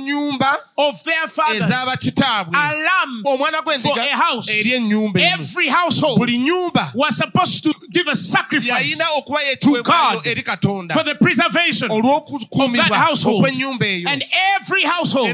of 0.77 1.03
their 1.05 1.29
fathers. 1.29 1.65
ez'abakitaabwe 1.71 2.57
A 2.57 2.75
lamb 2.75 3.25
omwana 3.27 3.63
for 3.63 3.65
gw'endiga 3.65 4.03
a 4.13 4.17
house. 4.17 4.49
eri 4.51 4.73
ennyumba 4.73 5.21
Every 5.21 5.69
household 5.69 6.19
buli 6.19 6.39
nyumba 6.39 6.74
was 6.95 7.17
supposed 7.17 7.65
to 7.65 7.75
give 7.91 8.07
a 8.09 8.15
sacrifice 8.17 8.99
to 8.99 9.83
God 9.83 10.23
for 10.23 11.03
the 11.05 11.17
preservation. 11.21 11.91
Of 11.91 12.03
that 12.03 12.93
household. 12.93 13.47
And 13.47 14.25
every 14.57 14.83
household 14.85 15.27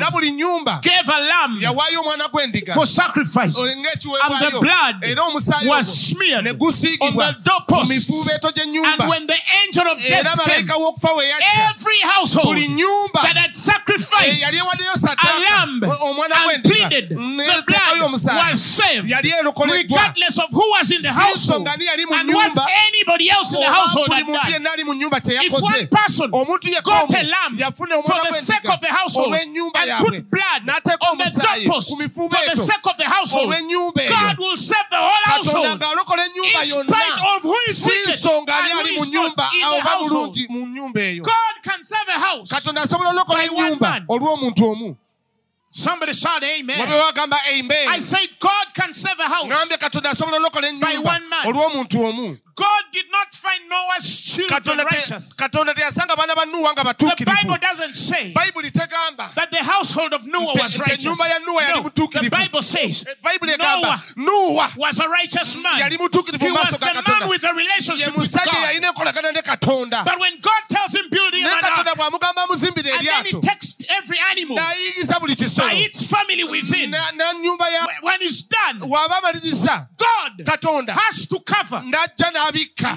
gave 0.83 1.09
a 1.09 1.20
lamb 1.20 1.59
yawaayo 1.61 2.00
omwana 2.03 2.29
gw'endiga 2.31 2.74
for 2.74 2.87
sacrifice. 2.87 3.57
And 3.59 3.85
the 3.85 4.59
blood 4.61 5.05
was 5.66 5.87
smeared 6.09 6.46
on 6.48 6.57
the 6.57 7.37
doorposts. 7.44 8.29
And 8.40 9.09
when 9.09 9.26
the 9.26 9.38
angel 9.64 9.87
of 9.87 9.98
death 9.98 10.26
came, 10.44 10.66
malayika 10.66 10.76
w'okufa 10.76 11.16
we 11.16 11.24
every 11.70 12.00
household 12.03 12.57
that 12.57 13.37
had 13.37 13.55
sacrificed 13.55 14.44
a 14.44 14.53
lamb 15.40 15.83
and 15.83 16.62
pleaded 16.64 17.09
the 17.11 17.62
blood 17.66 18.00
was 18.12 18.61
saved 18.61 19.11
regardless 19.11 20.38
of 20.38 20.50
who 20.50 20.66
was 20.76 20.90
in 20.90 21.00
the 21.03 21.09
Si 21.11 21.29
household. 21.30 21.62
nsonga 21.62 21.72
ani 21.74 21.84
yali 21.86 22.04
mu 22.06 22.14
and 22.14 22.28
what 22.34 22.56
anybody 22.90 23.30
else 23.30 23.54
in 23.54 23.60
the 23.60 23.66
household 23.66 24.12
had 24.12 24.26
done. 24.26 24.50
yenna 24.52 24.72
ali 24.72 24.84
mu 24.84 24.94
nyumba 24.94 25.20
kye 25.20 25.38
If 25.42 25.52
one 25.52 25.86
person 25.88 26.30
got 26.30 27.14
a 27.14 27.22
lamb 27.22 27.56
for 27.72 27.86
the 27.86 28.32
sake 28.32 28.68
of 28.68 28.80
the 28.80 28.88
household 28.88 29.34
and 29.34 29.54
put 30.04 30.30
blood 30.30 30.62
on 30.68 31.18
the 31.18 31.30
ku 31.30 32.10
for 32.10 32.28
the 32.28 32.56
sake 32.56 32.86
of 32.86 32.96
the 32.96 33.04
household, 33.04 33.54
God 34.08 34.38
will 34.38 34.56
save 34.56 34.88
the 34.90 34.96
whole 34.96 35.24
household. 35.24 35.66
in 35.66 35.80
spite 36.88 37.20
of 37.36 37.42
who 37.42 37.56
is 37.68 37.84
wicked 37.84 38.26
and 38.26 38.88
who 38.88 38.94
is 38.94 39.10
not 39.10 39.36
in 39.54 39.60
the 39.60 39.80
household. 39.82 40.34
bulungi 40.34 40.46
mu 40.50 40.66
nyumba 40.66 41.00
eyo. 41.00 41.22
God 41.22 41.54
can 41.62 41.82
save 41.82 42.08
a 42.08 42.18
house. 42.18 42.50
katonda 42.50 42.82
asobola 42.82 43.10
olokola 43.10 43.40
By 43.40 43.48
one 43.48 43.78
man. 43.80 44.06
Somebody 45.72 46.12
shout 46.12 46.42
amen. 46.42 46.80
amen 46.80 47.88
I 47.88 47.98
said 48.00 48.26
God 48.40 48.66
can 48.74 48.92
save 48.92 49.18
a 49.20 49.22
house. 49.28 49.44
ngambye 49.44 49.78
katonda 49.78 50.11
asobola 50.11 50.37
olokola 50.38 50.80
By 50.80 50.98
one 50.98 51.28
man. 51.28 52.38
God 52.56 52.83
did 52.92 53.06
not 53.11 53.33
find 53.33 53.68
Noah's 53.70 54.20
children 54.20 54.78
righteous. 54.78 55.33
katonda 55.35 55.72
teyasanga 55.72 56.16
baana 56.16 56.35
ba 56.35 56.44
nuwa 56.46 56.72
nga 56.74 56.83
The 57.16 57.24
Bible 57.24 57.56
doesn't 57.59 57.94
say 57.94 58.33
that 58.35 59.48
the 59.52 59.62
household 59.62 60.12
of 60.12 60.26
Noah 60.26 60.54
was 60.59 60.76
righteous. 60.78 61.06
ennyumba 61.06 61.28
ya 61.28 61.38
Nuwa 61.38 61.62
yali 61.62 61.85
No, 61.85 61.88
the. 62.20 62.28
Bible 62.30 62.62
says 62.62 63.04
Noah 64.16 64.70
was 64.76 64.98
a 64.98 65.09
righteous 65.09 65.56
man. 65.56 65.88
He 65.90 65.96
was 65.96 66.80
the 66.80 67.02
man 67.06 67.28
with 67.28 67.44
a 67.44 67.54
relationship 67.54 68.16
with 68.16 68.33
God. 68.33 68.44
yalina 68.46 68.90
enkolagana 68.92 69.33
ne 69.33 69.40
katonda 69.40 70.04
But 70.04 70.18
when 70.18 70.40
God 70.40 70.62
tells 70.68 70.94
him 70.96 71.09
build 71.11 71.33
him 71.33 71.46
naye 71.46 71.59
an 71.62 71.64
ark, 71.64 71.87
and 71.87 73.06
then 73.06 73.24
he 73.24 73.40
takes 73.40 73.74
every 73.88 74.18
animal 74.33 74.59
by 75.61 75.73
its 75.75 76.03
family 76.05 76.44
within. 76.44 76.90
Na- 76.90 77.11
na 77.14 77.33
ya 77.33 77.87
When 78.03 78.18
it's 78.23 78.42
done, 78.42 78.79
God 78.81 80.33
katonda 80.44 80.90
has 80.90 81.27
to 81.27 81.40
cover 81.40 81.83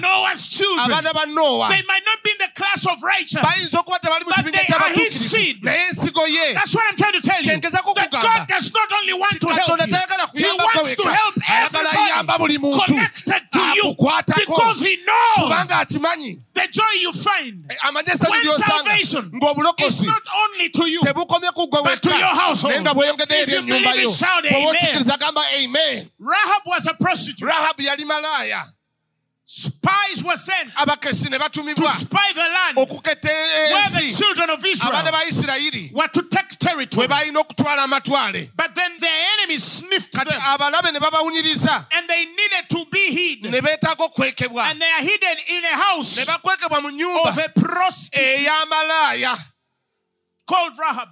Noah's 0.00 0.48
children. 0.48 0.88
They 0.88 1.82
might 1.86 2.04
not 2.06 2.22
be 2.24 2.30
in 2.30 2.38
the 2.40 2.50
class 2.54 2.86
of 2.86 3.02
righteous. 3.02 3.42
bayinza 3.42 3.78
okuba 3.84 3.98
tebali 4.00 4.24
mu 4.24 4.32
But 4.36 4.52
they 4.52 4.66
are 4.74 4.88
his 4.94 5.30
seed. 5.30 5.62
naye 5.62 5.88
ensigo 5.90 6.26
ye 6.26 6.54
That's 6.54 6.74
what 6.74 6.84
I'm 6.88 6.96
trying 6.96 7.12
to 7.12 7.20
tell 7.20 7.40
you. 7.42 7.60
That. 7.60 8.10
God 8.10 8.48
does 8.48 8.72
not 8.72 8.92
only 8.92 9.12
want 9.14 9.40
to 9.40 9.46
help 9.48 9.78
you, 9.86 9.96
He 10.34 10.44
wants 10.56 10.94
to 10.94 11.08
help 11.08 11.34
everybody 11.48 12.58
connected 12.58 13.42
to 13.52 13.58
you 13.74 13.94
because 14.36 14.80
He 14.80 14.96
knows 15.04 15.68
the 16.54 16.68
joy 16.70 16.92
you 17.00 17.12
find 17.12 17.64
eh, 17.70 17.90
when 17.92 18.04
salvation 18.06 19.30
is 19.80 20.04
not 20.04 20.22
only 20.44 20.68
to 20.70 20.88
you. 20.88 21.00
tebukomye 21.00 21.52
ku 21.54 21.66
gwe 21.68 21.84
But 21.84 22.02
to 22.02 22.10
your 22.10 22.34
household. 22.34 22.74
naye 22.74 22.80
nga 22.80 22.94
bweyongedde 22.94 23.42
If 23.42 23.50
you 23.52 23.62
believe 23.62 24.06
it, 24.06 24.10
shout 24.12 24.44
amen. 24.46 26.10
Rahab 26.18 26.62
was 26.66 26.86
a 26.86 26.94
prostitute. 26.94 27.48
rahabu 27.48 27.82
yali 27.82 28.04
malaaya 28.04 28.64
Spies 29.46 30.24
were 30.24 30.36
sent 30.36 30.70
to 30.72 31.86
spy 31.88 32.28
the 32.34 32.40
land 32.40 32.76
where 32.78 32.88
the 32.88 34.14
children 34.16 34.48
of 34.48 34.64
Israel 34.64 35.02
were 35.92 36.08
to 36.08 36.22
take 36.30 36.48
territory. 36.58 37.06
balina 37.06 37.40
okutwala 37.44 37.84
amatwale 37.84 38.48
But 38.56 38.74
then 38.74 38.90
their 38.98 39.16
enemies 39.38 39.62
sniffed 39.62 40.12
them 40.12 40.26
abalabe 40.40 40.92
ne 40.92 40.98
babawunyiriza 40.98 41.86
and 41.94 42.08
they 42.08 42.24
needed 42.24 42.68
to 42.70 42.86
be 42.90 42.93
hid. 43.14 43.42
ne 43.50 43.60
beetaaga 43.60 44.04
okwekebwa 44.04 44.62
And 44.70 44.80
they 44.80 44.90
are 44.90 45.02
hidden 45.02 45.36
in 45.56 45.64
a 45.64 45.76
house 45.76 46.16
ne 46.18 46.24
bakwekebwa 46.24 46.82
mu 46.82 46.88
of 47.28 47.38
a 47.38 47.48
prostitute 47.48 49.38
called 50.46 50.78
Rahab. 50.78 51.08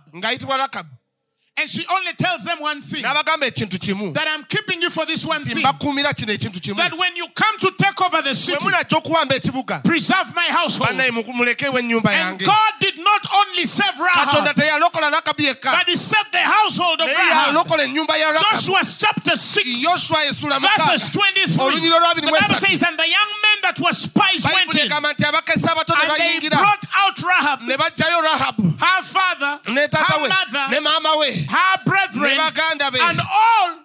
And 1.63 1.71
she 1.71 1.87
only 1.95 2.13
tells 2.19 2.43
them 2.45 2.59
one 2.59 2.81
thing 2.81 3.05
n'abagamba 3.05 3.47
ekintu 3.47 3.79
kimu 3.79 4.13
that 4.15 4.27
I'm 4.27 4.43
keeping 4.45 4.83
you 4.83 4.91
for 4.91 5.07
this 5.07 5.25
one 5.25 5.43
thing. 5.45 5.63
mbakuumira 5.63 6.13
kino 6.17 6.33
ekintu 6.33 6.61
kimu 6.61 6.77
That 6.77 6.99
when 6.99 7.15
you 7.17 7.27
come 7.35 7.57
to 7.61 7.71
take 7.79 8.01
over 8.03 8.21
the 8.23 8.35
city, 8.35 8.59
munajja 8.67 8.97
okuwamba 8.99 9.35
ekibuga 9.37 9.79
preserve 9.85 10.35
my 10.35 10.47
household. 10.51 10.91
bannaye 10.91 11.11
mulekewo 11.11 11.79
ennyumba 11.79 12.11
And 12.11 12.43
God 12.45 12.73
did 12.81 12.99
not 12.99 13.23
only 13.33 13.65
save 13.65 13.95
Rahab, 13.99 14.57
teyalokola 14.57 15.11
lakabu 15.11 15.43
yekka 15.43 15.71
but 15.79 15.89
He 15.89 15.95
saved 15.97 16.33
the 16.33 16.43
household 16.43 17.01
of 17.01 17.07
Rahab. 17.07 17.55
yalokola 17.55 17.85
ennyumba 17.85 18.17
ya 18.19 18.33
lakabu 18.33 18.57
Joshua 18.57 18.81
chapter 18.99 19.37
6, 19.37 19.83
yoswa 19.85 20.19
verses 20.61 21.11
23. 21.11 21.59
olunyiro 21.63 21.99
The 22.15 22.23
Bible 22.23 22.57
says, 22.59 22.83
And 22.83 22.99
the 22.99 23.07
young 23.09 23.31
men 23.43 23.52
that 23.63 23.79
were 23.81 23.93
spies 23.93 24.45
went 24.45 24.75
in, 24.77 24.89
egamba 24.89 25.13
nti 25.13 25.25
abakesi 25.25 25.67
abato 25.67 25.95
ne 25.95 26.03
and 26.03 26.43
they 26.43 26.49
brought 26.49 26.85
out 26.97 27.23
Rahab, 27.23 27.61
ne 27.63 27.77
baggyayo 27.77 28.21
rahabu 28.23 28.79
her 28.79 29.03
father, 29.03 29.61
her 29.65 29.73
mother, 29.73 30.67
ne 30.71 30.81
maama 30.81 31.19
we. 31.21 31.47
her 31.49 31.77
brethren, 31.85 32.39
and 32.39 33.21
all 33.21 33.82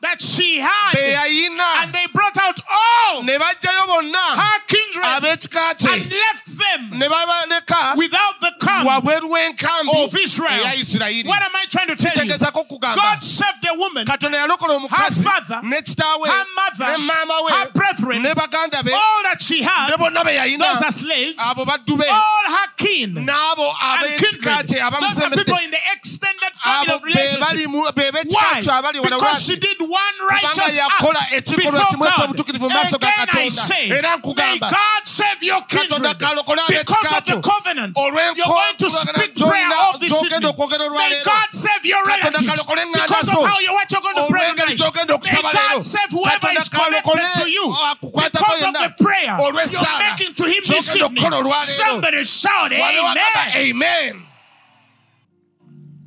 that 0.00 0.20
she 0.20 0.58
had. 0.58 0.94
And 1.84 1.92
they 1.92 2.06
brought 2.12 2.36
out 2.38 2.58
all 2.70 3.22
ne 3.22 3.36
baggyayo 3.38 3.86
bonna 3.86 4.16
her 4.36 4.60
kindred 4.66 5.04
and 5.92 6.10
left 6.10 6.46
them 6.58 6.90
without 7.96 8.40
the 8.40 8.52
camp 8.60 8.86
of 10.06 10.14
Israel. 10.16 10.64
What 11.28 11.42
am 11.42 11.50
I 11.54 11.64
trying 11.68 11.88
to 11.88 11.96
tell 11.96 12.12
you? 12.24 12.32
God 12.96 13.22
saved 13.22 13.64
a 13.68 13.74
woman, 13.78 14.06
her 14.88 15.10
father, 15.24 15.60
her 16.30 16.44
mother, 16.56 16.98
ne 16.98 17.04
maama 17.08 17.44
we 17.44 17.52
her 17.52 17.70
brethren, 17.74 18.22
ne 18.22 18.32
baganda 18.34 18.82
be 18.82 18.92
all 18.92 19.22
that 19.24 19.42
she 19.42 19.62
had, 19.62 19.90
bonna 19.98 20.24
be 20.24 20.30
yayina 20.32 20.58
those 20.58 20.82
are 20.82 20.90
slaves, 20.92 21.38
abo 21.38 21.64
baddu 21.66 21.98
be 21.98 22.04
all 22.08 22.44
her 22.48 22.68
kin. 22.76 23.14
And 24.00 24.06
kindred. 24.18 24.42
Those 25.00 25.18
are 25.18 25.30
people 25.44 25.58
in 25.64 25.70
the 25.70 25.78
extended 25.92 26.52
family 26.56 26.86
of 26.94 27.02
relationship. 27.04 27.68
mu- 27.70 27.92
be 27.94 28.02
b'ekika 28.02 28.32
Why? 28.32 28.60
Kyo 28.86 29.00
abali 29.00 29.00
wala 29.00 29.16
Because 29.16 29.42
she 29.42 29.56
did 29.56 29.80
one 29.80 30.16
righteous 30.28 30.78
act 30.78 31.00
before 31.00 31.12
God. 31.12 32.12
ekyobutuukirivu 32.12 32.64
mu 32.64 32.70
maaso 32.70 32.98
ga 32.98 33.08
Again 33.08 33.28
I 33.32 33.48
say, 33.48 33.88
may 33.88 34.58
God 34.58 35.02
save 35.04 35.42
your 35.42 35.62
kindred 35.62 36.18
because 36.18 37.12
of 37.12 37.24
the 37.26 37.40
covenant. 37.40 37.96
You're 37.96 38.46
going 38.46 38.76
to 38.78 38.90
speak 38.90 39.36
prayer 39.36 39.70
of 39.88 40.00
this 40.00 40.12
evening. 40.12 40.42
May 40.42 41.22
God 41.24 41.48
save 41.50 41.84
your 41.84 42.04
relatives 42.04 42.66
because 42.66 43.28
of 43.28 43.44
how 43.44 43.58
you 43.60 43.72
what 43.72 43.90
you're 43.90 44.00
going 44.00 44.16
to 44.16 44.26
pray 44.30 44.52
tonight. 44.54 44.78
May 44.78 45.42
God 45.42 45.82
save 45.82 46.10
whoever 46.10 46.48
is 46.50 46.68
connected 46.68 47.20
to 47.42 47.50
you 47.50 47.66
because 48.14 48.62
of 48.62 48.74
the 48.74 48.94
prayer 48.98 49.36
you're 49.36 49.98
making 49.98 50.34
to 50.34 50.44
Him 50.44 50.62
this 50.66 50.96
evening. 50.96 51.24
Somebody 51.62 52.24
shout 52.24 52.72
Amen. 52.72 53.16
amen 53.56 54.22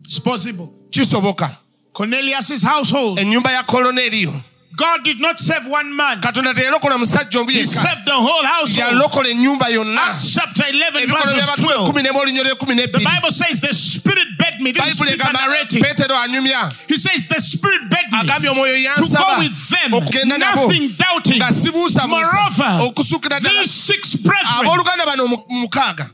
It's 0.04 0.20
possible. 0.20 0.74
kisoboka 0.89 1.59
Cornelius' 1.93 2.63
household. 2.63 3.19
ennyumba 3.19 3.52
ya 3.52 3.63
koloneriyo 3.63 4.34
God 4.78 5.04
did 5.04 5.19
not 5.19 5.38
save 5.39 5.67
one 5.67 5.91
man. 5.93 6.21
katonda 6.21 6.54
teyalokola 6.54 6.97
musajja 6.97 7.39
omu 7.39 7.49
He 7.52 7.60
yekka 7.60 7.82
saved 7.82 8.06
the 8.06 8.12
whole 8.15 8.45
household. 8.45 8.93
yalokola 8.93 9.30
ennyumba 9.30 9.67
yonna 9.69 10.02
Acts 10.02 10.34
chapter 10.34 10.63
11 10.69 11.04
ebikola 11.04 11.34
verses 11.34 11.49
12. 11.65 11.86
kumi 11.88 12.02
n'emu 12.04 12.19
olunnyo 12.19 12.43
lw'ekumi 12.43 12.75
The 12.75 12.82
n'ebbiri 12.88 13.04
Bible 13.06 13.32
says 13.32 13.60
the 13.60 13.73
Spirit 13.73 14.28
begged 14.38 14.62
me. 14.62 14.71
This 14.71 14.88
is 14.88 14.99
bayibuli 14.99 15.12
Peter 15.17 15.28
egamba 15.28 15.45
narrating. 15.45 15.84
peetero 15.84 16.15
anyumya 16.15 16.71
He 16.88 16.95
says 16.97 17.28
the 17.28 17.41
Spirit 17.41 17.89
begged 17.89 18.12
me 18.12 18.19
agambye 18.19 18.49
omwoyo 18.49 18.95
to 18.95 19.02
go 19.02 19.08
yansaba 19.08 19.39
with 19.39 19.69
them, 19.69 19.91
nabo 19.91 20.39
nothing 20.39 20.95
doubting. 20.95 21.38
nga 21.41 21.52
sibuusabuusa 21.52 22.08
Moreover, 22.08 22.88
okusuukira 22.88 23.39
ddala 23.39 23.60
these 23.60 23.71
six 23.71 24.15
brethren 24.15 24.47
abooluganda 24.63 25.06
bano 25.06 25.28
mu- 25.28 25.43
mukaaga 25.49 26.10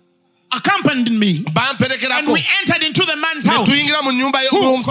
accompanied 0.51 1.12
me, 1.12 1.43
and 1.45 2.27
we 2.27 2.43
entered 2.62 2.84
into 2.84 3.03
the 3.05 3.15
man's 3.17 3.45
house. 3.45 3.67
tuyingira 3.67 4.01
mu 4.03 4.12
nyumba 4.12 4.39
Who? 4.51 4.81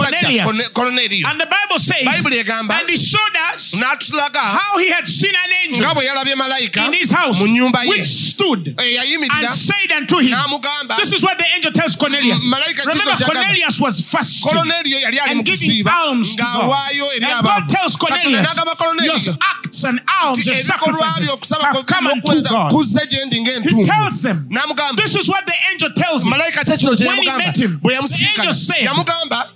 Cornelius. 0.73 1.27
And 1.27 1.39
the 1.39 1.45
Bible 1.47 1.79
says, 1.79 2.05
and 2.05 2.89
he 2.89 2.97
showed 2.97 3.34
n'atulaga 3.79 4.39
how 4.39 4.77
he 4.79 4.89
had 4.89 5.07
seen 5.07 5.33
an 5.35 5.51
angel 5.63 5.83
nga 5.85 5.93
bwe 5.95 6.05
yalabye 6.05 6.35
malayika 6.35 6.85
in 6.87 6.93
his 6.93 7.11
house, 7.11 7.39
mu 7.39 7.47
nyumba 7.47 7.83
ye 7.83 7.89
which 7.89 8.05
stood 8.07 8.67
eh, 8.67 8.83
eyayimirira 8.85 9.47
and 9.47 9.51
said 9.53 9.91
unto 9.97 10.17
him, 10.19 10.31
n'amugamba 10.31 10.97
This 10.97 11.11
is 11.13 11.23
what 11.23 11.37
the 11.37 11.45
angel 11.55 11.71
tells 11.71 11.95
Cornelius. 11.95 12.43
Remember. 12.45 13.15
Cornelius 13.25 13.79
was 13.81 14.01
fasting 14.01 14.51
koloneriyo 14.51 14.99
yali 14.99 15.19
ali 15.19 15.33
mu 15.35 15.39
and 15.39 15.45
giving 15.45 15.69
kusiiba 15.69 15.91
alms 15.91 16.35
to 16.35 16.43
ng'awaayo 16.43 17.05
eri 17.15 17.25
And 17.25 17.45
God 17.45 17.69
tells 17.69 17.95
Cornelius, 17.95 19.25
your 19.25 19.35
acts 19.41 19.83
and 19.83 19.99
alms, 20.23 20.39
byo 20.39 20.53
sacrifices 20.53 21.29
have 21.61 21.85
come 21.85 22.07
unto 22.07 22.41
God. 22.49 22.71
kuzze 22.71 23.05
gye 23.09 23.25
ndi 23.25 23.37
He 23.69 23.83
tells 23.83 24.21
them, 24.21 24.47
n'amugamba 24.49 24.95
This 24.97 25.15
is 25.15 25.27
what 25.29 25.45
the 25.45 25.53
angel 25.71 25.91
tells 25.95 26.25
him. 26.25 26.31
malayika 26.33 26.63
te 26.65 26.77
kino 26.77 26.95
kye 26.95 27.07
When 27.07 27.21
he 27.21 27.27
yamugamba 27.29 27.37
met 27.45 27.57
him, 27.57 27.79
bwe 27.79 27.97
the 28.07 28.25
angel 28.37 28.53
said- 28.53 28.81
yamugamba 28.85 29.49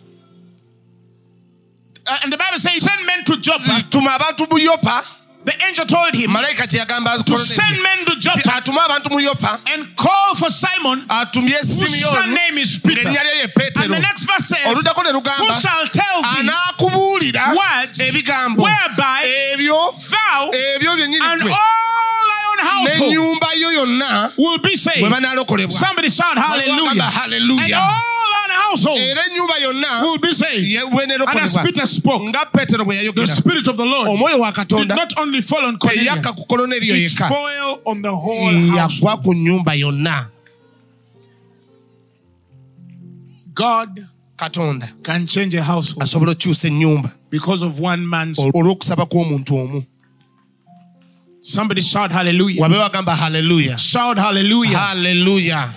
Uh, 2.09 2.17
and 2.23 2.33
the 2.33 2.37
Bible 2.37 2.57
says, 2.57 2.81
Send 2.83 3.05
men 3.05 3.23
to 3.25 3.37
Joppa. 3.37 3.85
tuma 3.89 4.17
abantu 4.17 4.49
mu 4.51 4.57
yopa 4.59 5.05
The 5.45 5.53
angel 5.65 5.85
told 5.85 6.15
him 6.15 6.31
malayika 6.31 6.67
kye 6.67 6.79
yagamba 6.79 7.23
to 7.23 7.37
send 7.37 7.81
men 7.81 8.03
to 8.05 8.15
Joppa 8.19 8.49
atume 8.59 8.77
abantu 8.77 9.11
mu 9.11 9.19
yopa 9.21 9.59
and 9.73 9.95
call 9.95 10.35
for 10.35 10.49
Simon, 10.49 11.01
atumye 11.07 11.55
whose 11.57 12.03
surname 12.03 12.57
is 12.57 12.79
Peter. 12.79 13.07
ng'erinnya 13.07 13.23
lye 13.23 13.35
ye 13.45 13.83
And 13.83 13.93
the 13.93 13.99
next 13.99 14.25
verse 14.25 14.47
says, 14.47 14.65
oluddako 14.67 15.03
ne 15.03 15.11
Who 15.11 15.53
shall 15.53 15.85
tell 15.87 16.21
thee 16.21 16.49
anaakubuulira 16.49 17.53
ebigambo 17.99 18.63
whereby 18.63 19.23
ebyo 19.53 19.93
thou 20.11 20.51
ebyo 20.51 20.95
byennyini 20.97 21.21
and 21.23 21.41
all 21.43 21.47
thy 21.47 22.41
own 22.49 22.57
household 22.59 23.11
n'ennyumba 23.13 23.47
yo 23.55 23.69
yonna 23.71 24.31
will 24.37 24.57
be 24.57 24.75
saved. 24.75 24.99
bwe 24.99 25.09
banaalokolebwa 25.09 25.77
Somebody 25.77 26.09
shout 26.09 26.37
hallelujah. 26.37 27.03
Hallelujah. 27.03 27.77
Household 28.69 28.99
era 29.01 29.21
ennyumba 29.27 29.57
yonna 29.59 30.01
will 30.01 30.19
be 30.19 30.31
saved. 30.33 30.75
And 31.01 31.39
as 31.39 31.57
Peter 31.57 31.85
spoke, 31.85 32.21
nga 32.29 32.45
peetero 32.45 32.85
bwe 32.85 33.13
the 33.15 33.27
Spirit 33.27 33.67
of 33.67 33.77
the 33.77 33.85
Lord 33.85 34.07
omwoyo 34.09 34.39
wa 34.39 34.51
did 34.51 34.55
katonda 34.67 34.95
not 34.95 35.13
only 35.19 35.41
fall 35.41 35.65
on 35.65 35.77
Cornelius, 35.77 36.35
ku 36.35 36.45
koloneriyo 36.45 36.95
it 36.95 37.11
yekka 37.11 37.27
fell 37.27 37.81
on 37.85 38.01
the 38.01 38.15
whole 38.15 38.51
house. 38.77 38.99
yagwa 38.99 39.23
ku 39.23 39.33
nnyumba 39.33 39.75
yonna 39.75 40.27
God 43.53 44.07
katonda 44.37 44.89
can 45.03 45.25
change 45.25 45.55
a 45.55 45.63
household 45.63 46.03
asobola 46.03 46.31
okukyusa 46.31 46.67
ennyumba 46.67 47.11
because 47.29 47.61
of 47.61 47.79
one 47.79 48.05
man's. 48.05 48.39
olw'okusaba 48.39 49.05
kw'omuntu 49.05 49.57
omu 49.57 49.85
Somebody 51.41 51.81
shout 51.81 52.11
hallelujah. 52.11 52.61
wabe 52.61 52.75
wagamba 52.77 53.15
haleluya 53.15 53.77
Shout 53.77 54.17
hallelujah. 54.17 54.77
haleluya 54.79 55.69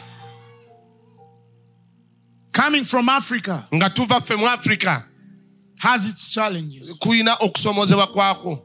Coming 2.53 2.85
from 2.85 3.09
Africa 3.09 3.67
nga 3.75 3.91
tuva 3.91 4.21
ffe 4.21 4.37
mu 4.37 4.47
afurika 4.47 5.05
has 5.79 6.07
its 6.09 6.33
challenges. 6.35 6.99
kulina 6.99 7.37
okusoomozebwa 7.41 8.07
kwako 8.13 8.63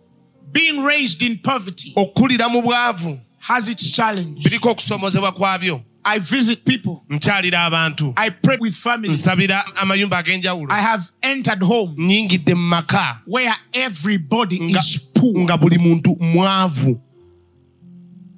Being 0.52 0.84
raised 0.84 1.21
in 1.21 1.38
poverty 1.39 1.93
okukulira 1.95 2.50
mu 2.50 2.62
bwavu 2.62 3.19
has 3.39 3.67
its 3.67 3.91
challenge. 3.91 4.43
biriko 4.43 4.69
okusoomozebwa 4.71 5.32
kwabyo 5.32 5.82
I 6.04 6.19
visit 6.19 6.63
people. 6.65 7.04
nkyalira 7.10 7.65
abantu 7.65 8.13
I 8.17 8.30
pray 8.30 8.58
with 8.62 8.76
families. 8.78 9.19
nsabira 9.19 9.63
amayumba 9.76 10.17
ag'enjawulo 10.17 10.71
I 10.71 10.82
have 10.82 11.04
entered 11.21 11.63
home 11.63 11.93
nnyingidde 11.97 12.56
mu 12.56 12.62
maka 12.67 13.21
where 13.26 13.54
everybody 13.73 14.60
nga, 14.60 14.80
is 14.80 15.00
poor. 15.13 15.39
nga 15.43 15.58
buli 15.58 15.78
muntu 15.78 16.17
mwavu 16.19 17.02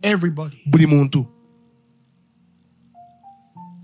Everybody. 0.02 0.58
buli 0.66 0.86
muntu 0.86 1.28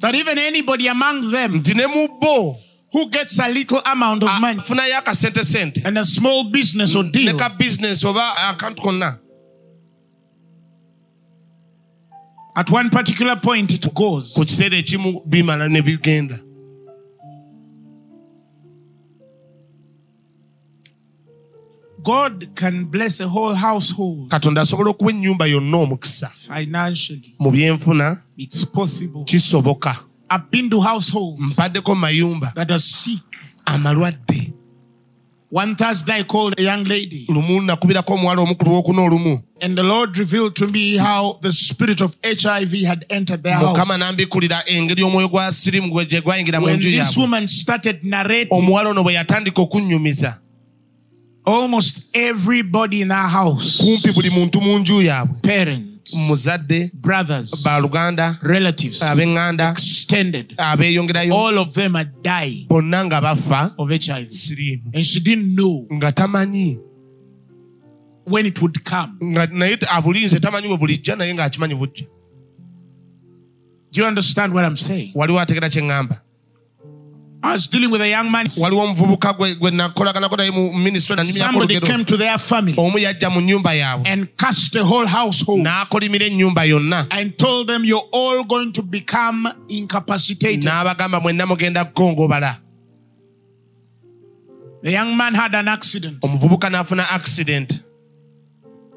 That 0.05 0.13
even 0.13 0.37
anybody 0.37 0.85
among 0.85 1.31
them 1.31 1.53
nti 1.63 1.73
ne 1.75 1.87
mu 1.87 2.07
bo 2.21 2.55
who 2.91 3.09
gets 3.09 3.39
a 3.39 3.49
little 3.49 3.81
amount 3.87 4.21
of 4.21 4.29
ah, 4.29 4.39
money. 4.39 4.61
akasente 4.93 5.43
sente 5.43 5.81
and 5.83 5.97
a 5.97 6.03
small 6.03 6.43
business 6.51 6.95
or 6.95 7.05
ne 7.05 7.09
deal. 7.09 7.35
ka 7.35 7.49
bizinesi 7.49 8.05
oba 8.05 8.35
at 12.55 12.69
one 12.69 12.89
particular 12.91 13.35
point 13.37 13.73
it 13.73 13.91
goes. 13.95 14.35
God 22.05 22.47
can 22.55 22.85
bless 22.85 23.21
a 23.21 23.27
whole 23.27 23.55
household 23.55 24.29
katonda 24.29 24.61
asobola 24.61 24.89
okuwa 24.89 25.11
ennyumba 25.11 25.45
yonna 25.45 25.77
omukisa 25.77 26.29
financially. 26.29 27.33
mu 27.39 27.51
byenfuna 27.51 28.21
It's 28.37 28.65
possible. 28.65 29.23
kisoboka 29.23 29.95
I've 30.29 30.49
been 30.51 30.69
to 30.69 30.79
households 30.81 31.39
mpaddeko 31.41 31.95
mayumba 31.95 32.51
that 32.55 32.69
are 32.71 32.79
sick. 32.79 33.21
amalwadde 33.65 34.51
One 35.51 35.75
Thursday 35.75 36.13
I 36.19 36.23
called 36.23 36.59
a 36.59 36.63
young 36.63 36.83
lady 36.83 37.25
lumu 37.29 37.61
nakubirako 37.61 38.13
omuwala 38.13 38.41
omukulu 38.41 38.71
w'okuna 38.75 39.01
olumu 39.01 39.41
and 39.61 39.77
the 39.77 39.83
Lord 39.83 40.17
revealed 40.17 40.53
to 40.55 40.67
me 40.67 40.97
how 40.97 41.37
the 41.41 41.51
spirit 41.53 42.01
of 42.01 42.17
HIV 42.23 42.73
had 42.85 43.05
entered 43.09 43.43
their 43.43 43.53
house. 43.55 43.69
mukama 43.77 43.97
n'ambikulira 43.97 44.63
engeri 44.65 45.03
omwoyo 45.03 45.27
gwa 45.29 45.51
sirimu 45.51 45.89
gwe 45.91 46.05
gye 46.05 46.21
gwayingira 46.21 46.59
mu 46.59 46.65
When 46.65 46.77
nju 46.77 46.89
this 46.91 46.95
yaabwe 47.05 47.21
woman 47.21 47.47
started 47.47 48.03
narrating, 48.03 48.57
omuwala 48.57 48.89
ono 48.89 49.03
bwe 49.03 49.13
yatandika 49.13 49.61
okunnyumiza 49.61 50.39
almost 51.45 52.09
everybody 52.15 53.01
in 53.01 53.11
our 53.11 53.27
house, 53.29 53.77
kumpi 53.83 54.11
buli 54.11 54.29
muntu 54.29 54.61
mu 54.61 54.79
nju 54.79 55.01
yaabwe 55.01 55.41
parents, 55.41 56.13
muzadde 56.15 56.91
brothers, 56.93 57.63
baaluganda 57.63 58.37
relatives, 58.41 59.01
ab'eŋŋanda 59.01 59.71
extended, 59.71 60.53
abeeyongerayo 60.57 61.33
all 61.33 61.57
of 61.59 61.73
them 61.73 61.95
are 61.95 62.09
dying 62.21 62.67
bonna 62.67 63.05
nga 63.05 63.21
bafa 63.21 63.73
of 63.77 63.89
HIV. 63.89 64.31
siriimu 64.31 64.91
And 64.93 65.05
she 65.05 65.19
didn't 65.19 65.55
know 65.55 65.85
nga 65.93 66.11
tamanyi 66.11 66.79
when 68.27 68.45
it 68.45 68.59
would 68.61 68.83
come. 68.83 69.17
nga 69.23 69.45
naye 69.47 69.77
abulinze 69.87 70.39
tamanyi 70.39 70.77
bulijja 70.77 71.15
naye 71.15 71.33
ng'akimanyi 71.33 71.75
bujja 71.75 72.05
Do 73.91 74.01
you 74.01 74.07
understand 74.07 74.53
what 74.53 74.65
I'm 74.65 74.77
saying? 74.77 75.11
waliwo 75.15 75.39
ategera 75.39 75.69
kye 75.69 75.81
ŋŋamba 75.81 76.21
I 77.45 77.53
was 77.53 77.67
dealing 77.67 77.91
with 77.91 78.01
a 78.01 78.09
young 78.09 78.31
man. 78.31 78.47
waliwo 78.61 78.83
omuvubuka 78.83 79.33
gwe 79.33 79.55
gwe 79.55 79.71
nakolaganako 79.71 80.37
naye 80.37 80.51
mu 80.51 80.73
minisitule 80.73 81.23
Somebody 81.23 81.79
came 81.79 82.05
to 82.05 82.17
their 82.17 82.39
family 82.39 82.73
omu 82.77 82.97
yajja 82.97 83.29
mu 83.29 83.41
nnyumba 83.41 83.73
yaabwe. 83.73 84.07
and 84.07 84.27
cursed 84.37 84.73
the 84.73 84.83
whole 84.83 85.05
household 85.07 85.61
n'akolimira 85.61 86.25
ennyumba 86.25 86.65
yonna. 86.65 87.05
and 87.11 87.37
told 87.37 87.67
them, 87.67 87.85
You're 87.85 88.07
all 88.11 88.43
going 88.43 88.71
to 88.73 88.81
become 88.81 89.47
incapacitated. 89.69 90.63
n'abagamba 90.63 91.19
mwenna 91.19 91.45
mugenda 91.45 91.85
kukongobala. 91.85 92.57
The 94.83 94.91
young 94.91 95.15
man 95.15 95.33
had 95.35 95.55
an 95.55 95.67
omuvubuka 95.67 96.69
n'afuna 96.69 97.09
accident 97.11 97.84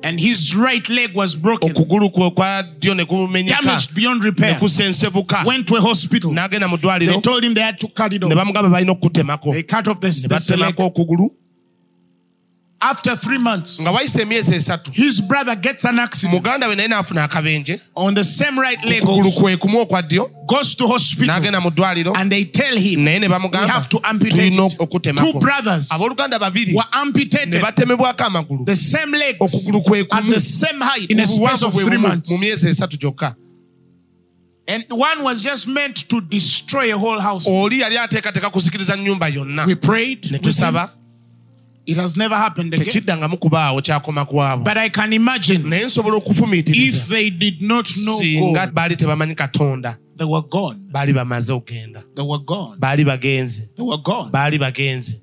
and 0.02 0.20
his 0.20 0.54
right 0.56 0.88
leg 0.88 1.11
was 1.16 1.37
broken, 1.37 1.70
okugulu 1.70 2.11
kwe 2.11 2.30
kwa 2.30 2.62
ddyo 2.62 2.94
ne 2.94 3.04
kumenyeka 3.04 3.62
damaged 3.62 3.94
beyond 3.94 4.22
ne 4.22 4.26
repair. 4.30 4.58
kusensebuka 4.58 5.44
Went 5.46 5.66
to 5.68 5.76
a 5.76 5.80
hospital. 5.80 6.30
n'agenda 6.32 6.68
mu 6.68 6.76
They 6.76 6.82
ddwaliro 6.82 7.20
told 7.20 7.44
him 7.44 7.54
they 7.54 7.62
had 7.64 7.78
to 7.80 7.88
cut 7.88 8.12
it 8.12 8.20
ne 8.22 8.26
off. 8.26 8.34
bamugamba 8.34 8.68
balina 8.70 8.92
okukutemako 8.92 9.52
They 9.52 9.62
cut 9.62 9.88
off 9.88 10.00
the, 10.00 10.06
ne 10.08 10.12
the, 10.12 10.28
the 10.28 10.56
leg. 10.56 10.74
batemako 10.74 10.84
okugulu 10.87 11.30
After 12.81 13.17
three 13.17 13.38
months, 13.38 13.81
nga 13.81 13.91
wayise 13.91 14.23
emyezi 14.23 14.55
esatu 14.55 14.93
his 14.93 15.21
brother 15.21 15.57
gets 15.57 15.85
an 15.85 15.99
accident 15.99 16.35
muganda 16.35 16.69
we 16.69 16.75
naye 16.77 16.88
n'afuna 16.88 17.25
akabenje 17.25 17.81
on 17.97 18.14
the 18.14 18.25
same 18.25 18.61
right 18.61 18.85
leg, 18.85 19.03
kwe 19.03 19.57
kumu 19.57 19.79
okwa 19.81 20.03
ddyo 20.03 20.31
goes 20.47 20.77
to 20.77 20.87
hospital, 20.87 21.27
n'agenda 21.35 21.61
mu 21.61 21.71
ddwaliro 21.71 22.12
and 22.17 22.31
they 22.31 22.45
tell 22.45 22.77
him 22.79 23.01
naye 23.05 23.19
ne 23.21 23.29
bamugamba 23.29 23.67
have 23.69 23.88
to 23.88 23.99
amputate 24.05 24.37
tulina 24.51 24.67
it. 24.67 24.77
Two 24.77 24.83
okutemako 24.85 25.41
brothers 25.41 25.91
abooluganda 25.93 26.38
babiri 26.38 26.73
were 26.75 26.85
ne 26.95 27.01
amputated 27.01 27.62
batemebwako 27.62 28.25
amagulu 28.25 28.64
the 28.64 28.77
same 28.77 29.11
legs 29.19 29.38
okugulu 29.41 29.83
kwe 29.83 30.07
at 30.12 30.25
the 30.29 30.41
same 30.41 30.81
height 30.81 31.11
in 31.11 31.19
a 31.21 31.27
space 31.27 31.62
of 31.64 31.75
three 31.75 31.99
months. 31.99 32.31
mu 32.31 32.38
myezi 32.38 32.69
esatu 32.69 32.97
gyokka 32.97 33.35
And 34.69 34.85
one 34.91 35.23
was 35.25 35.43
just 35.43 35.67
meant 35.67 36.09
to 36.11 36.21
destroy 36.21 36.93
a 36.95 36.99
whole 36.99 37.21
house. 37.21 37.47
oli 37.51 37.81
yali 37.81 37.99
ateekateeka 37.99 38.51
kuzikiriza 38.51 38.97
nnyumba 38.97 39.29
yonna 39.29 39.64
We 39.67 39.75
prayed. 39.75 40.31
ne 40.31 40.38
tusaba 40.38 40.91
It 41.88 41.96
has 41.96 42.16
never 42.16 42.37
happened 42.37 42.74
again. 42.74 42.87
tekiddangamu 42.87 43.38
kubaawo 43.38 43.81
kyakoma 43.81 44.24
kwabo 44.24 44.64
But 44.64 44.77
I 44.77 44.90
can 44.90 45.12
imagine 45.12 45.59
naye 45.70 45.85
nsobola 45.87 46.20
if 46.66 47.09
they 47.09 47.31
did 47.31 47.62
not 47.62 47.87
know 48.05 48.18
singa 48.20 48.66
God, 48.66 48.74
baali 48.74 48.94
tebamanyi 48.96 49.35
katonda 49.35 49.96
they 50.18 50.27
were 50.27 50.42
gone. 50.51 50.79
baali 50.92 51.12
bamaze 51.14 51.51
okgenda 51.53 52.05
They 52.14 52.22
were 52.27 52.44
gone. 52.44 52.77
baali 52.79 53.05
bagenze 53.05 53.70
They 53.74 53.83
were 53.87 54.03
gone. 54.03 54.31
baali 54.31 54.59
bagenze 54.59 55.22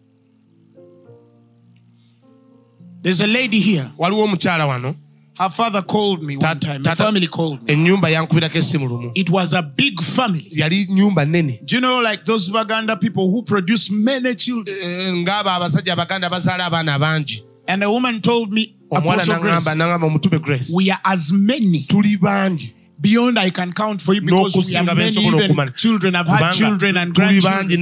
There's 3.03 3.21
a 3.21 3.27
lady 3.27 3.59
here. 3.59 3.89
waliwo 3.97 4.23
omukyala 4.23 4.65
wano 4.67 4.95
Her 5.37 5.49
father 5.49 5.81
called 5.81 6.23
me 6.23 6.37
one 6.37 6.59
time. 6.59 6.81
My 6.81 6.91
tata- 6.91 7.03
family 7.03 7.27
called 7.27 7.61
me. 7.63 7.73
ennyumba 7.73 8.09
yankubirako 8.09 8.57
essimu 8.57 8.87
lumu 8.89 9.11
It 9.15 9.29
was 9.29 9.53
a 9.53 9.61
big 9.61 10.01
family. 10.01 10.47
yali 10.51 10.87
nyumba 10.89 11.25
nnene 11.25 11.59
Do 11.65 11.75
you 11.75 11.81
know, 11.81 11.99
like 12.01 12.23
those 12.25 12.49
Baganda 12.49 12.95
people 12.99 13.29
who 13.29 13.43
produce 13.43 13.89
many 13.91 14.35
children? 14.35 14.77
Eh, 14.81 15.11
ng'abo 15.13 15.49
abasajja 15.49 15.93
abaganda 15.93 16.29
bazaala 16.29 16.65
abaana 16.65 16.99
bangi 16.99 17.41
And 17.67 17.83
a 17.83 17.89
woman 17.89 18.21
told 18.21 18.53
me, 18.53 18.75
omuwala 18.91 19.23
Apostle 19.23 19.39
Grace, 19.39 19.65
naŋŋamba 19.65 19.75
naŋŋamba 19.75 20.05
omutume 20.05 20.41
grace 20.41 20.71
we 20.73 20.89
are 20.91 20.99
as 21.03 21.31
many 21.33 21.83
tuli 21.89 22.15
bangi 22.17 22.73
beyond 23.01 23.37
I 23.37 23.49
can 23.51 23.71
count 23.73 24.01
for 24.01 24.13
you 24.15 24.21
because 24.21 24.55
we 24.67 24.73
have 24.73 24.85
many 24.95 25.11
even 25.27 25.39
children. 25.75 26.15
I've 26.15 26.27
had 26.27 26.39
children 26.57 26.97
and 26.97 27.13
grandchildren. 27.41 27.79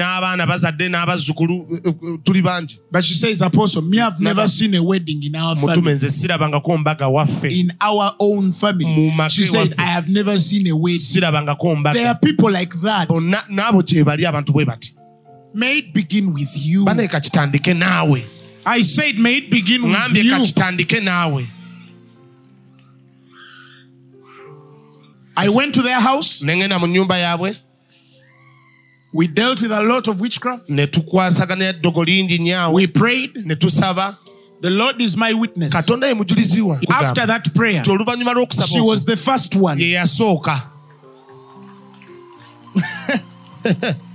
eh, 1.85 1.89
eh, 1.89 2.17
But 2.91 3.03
she 3.03 3.13
says, 3.13 3.41
Apostle, 3.41 3.81
me, 3.83 3.99
I've 3.99 4.19
never 4.19 4.47
seen 4.47 4.75
a 4.75 4.81
wedding 4.83 5.23
in 5.23 5.35
our 5.35 5.55
family. 5.75 5.93
In 7.51 7.73
our 7.79 8.15
own 8.19 8.51
family. 8.53 8.85
She 9.29 9.43
said. 9.51 9.75
I 9.77 9.85
have 9.85 10.09
never 10.09 10.39
seen 10.39 10.67
a 10.67 10.75
wedding. 10.75 10.99
There 11.93 12.07
are 12.09 12.19
people 12.19 12.51
like 12.51 12.75
that. 12.81 13.07
May 15.55 15.77
it 15.77 15.93
begin 15.93 16.33
with 16.33 16.49
you. 16.65 16.85
I 18.65 18.81
said, 18.81 19.19
may 19.19 19.35
it 19.37 19.49
begin 19.51 19.81
with 19.83 19.93
you. 20.23 20.31
I 25.35 25.49
went 25.49 25.73
to 25.75 25.81
their 25.81 25.99
house. 26.01 26.43
ne 26.45 26.67
mu 26.77 26.87
nnyumba 26.87 27.17
yaabwe 27.17 27.55
We 29.13 29.27
dealt 29.27 29.61
with 29.61 29.71
a 29.71 29.83
lot 29.83 30.07
of 30.09 30.19
witchcraft. 30.21 30.69
ne 30.69 30.87
tukwasaganira 30.87 31.69
eddogo 31.69 32.03
lingi 32.03 32.39
nyaawe 32.39 32.73
We 32.73 32.87
prayed. 32.87 33.45
ne 33.45 33.55
tusaba 33.55 34.17
The 34.61 34.69
Lord 34.69 35.01
is 35.01 35.17
my 35.17 35.33
witness. 35.33 35.73
katonda 35.73 36.07
ye 36.07 36.13
mujulizi 36.13 36.61
wa 36.61 36.79
After 36.89 37.27
that 37.27 37.53
prayer, 37.53 37.83
she 38.65 38.79
was 38.79 39.05
the 39.05 39.15
first 39.17 39.55
one. 39.55 39.81
ye 39.81 39.91
yasooka 39.91 40.61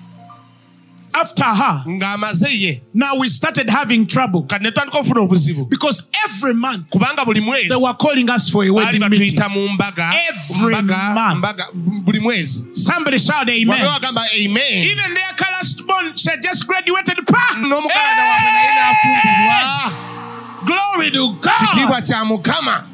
After 1.20 1.44
her, 1.44 1.83
ng'amaze 1.87 2.48
ye 2.50 2.81
now 2.94 3.16
we 3.18 3.28
started 3.28 3.68
having 3.70 4.07
trouble 4.07 4.42
kati 4.42 4.62
ne 4.62 4.70
tutandika 4.70 4.98
okufuna 4.98 5.20
obuzibu 5.20 5.68
because 5.68 6.02
every 6.24 6.54
month 6.54 6.88
kubanga 6.90 7.24
buli 7.24 7.40
mwezi 7.40 7.68
they 7.68 7.76
were 7.76 7.94
calling 7.94 8.31
us 8.31 8.50
for 8.50 8.64
a 8.64 8.70
wedding 8.70 9.00
meeting. 9.09 9.40
mu 9.50 9.68
mbaga 9.68 10.11
Every 10.31 10.74
mbaga- 10.74 11.14
month. 11.14 11.38
mbaga 11.38 11.66
buli 11.74 12.20
mwezi 12.20 12.66
Somebody 12.72 13.18
shout 13.18 13.48
amen. 13.48 13.68
wagamba 13.83 14.22
amen 14.35 14.85
Even 14.85 15.14
their 15.14 15.35
colored 15.37 15.87
born, 15.87 16.16
she 16.16 16.31
just 16.42 16.66
graduated. 16.66 17.16
Pa! 17.26 17.57
n'omukalanda 17.59 18.22
waabwe 18.22 18.50
naye 18.52 18.70
n'afumbirwa 18.74 19.92
Glory 20.64 21.11
to 21.11 21.35
kitiibwa 21.40 22.00
God. 22.00 22.04
kya 22.07 22.24
mukama 22.24 22.85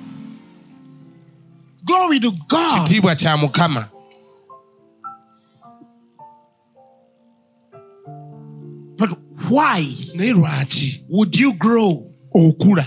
Glory 1.85 2.21
to 2.21 2.31
God. 2.49 2.75
kitiibwa 2.89 3.15
kya 3.15 3.37
mukama 3.37 3.89
why 9.49 9.85
would 11.09 11.37
you 11.37 11.53
grow 11.55 12.11
okula 12.35 12.87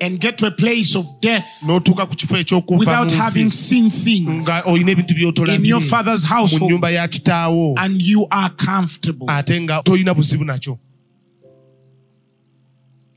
and 0.00 0.20
get 0.20 0.36
to 0.38 0.46
a 0.46 0.50
place 0.50 0.94
of 0.94 1.06
death 1.20 1.62
n'otuuka 1.66 2.06
ku 2.06 2.14
kifo 2.16 2.36
ekyokufa 2.36 2.78
without 2.78 3.12
having 3.12 3.50
seen 3.50 3.90
things 3.90 4.44
nga 4.44 4.62
olina 4.64 4.90
ebintu 4.90 5.14
in 5.14 5.20
your 5.20 5.32
by'otolabye 5.32 5.80
father's 5.80 6.22
mu 6.22 6.28
household? 6.28 6.62
nnyumba 6.62 6.90
ya 6.90 7.08
kitaawo. 7.08 7.74
And 7.78 8.02
you 8.02 8.26
are 8.30 8.50
comfortable? 8.50 9.26
ate 9.30 9.60
nga 9.60 9.82
tolina 9.82 10.14
buzibu 10.14 10.44
nakyo. 10.44 10.78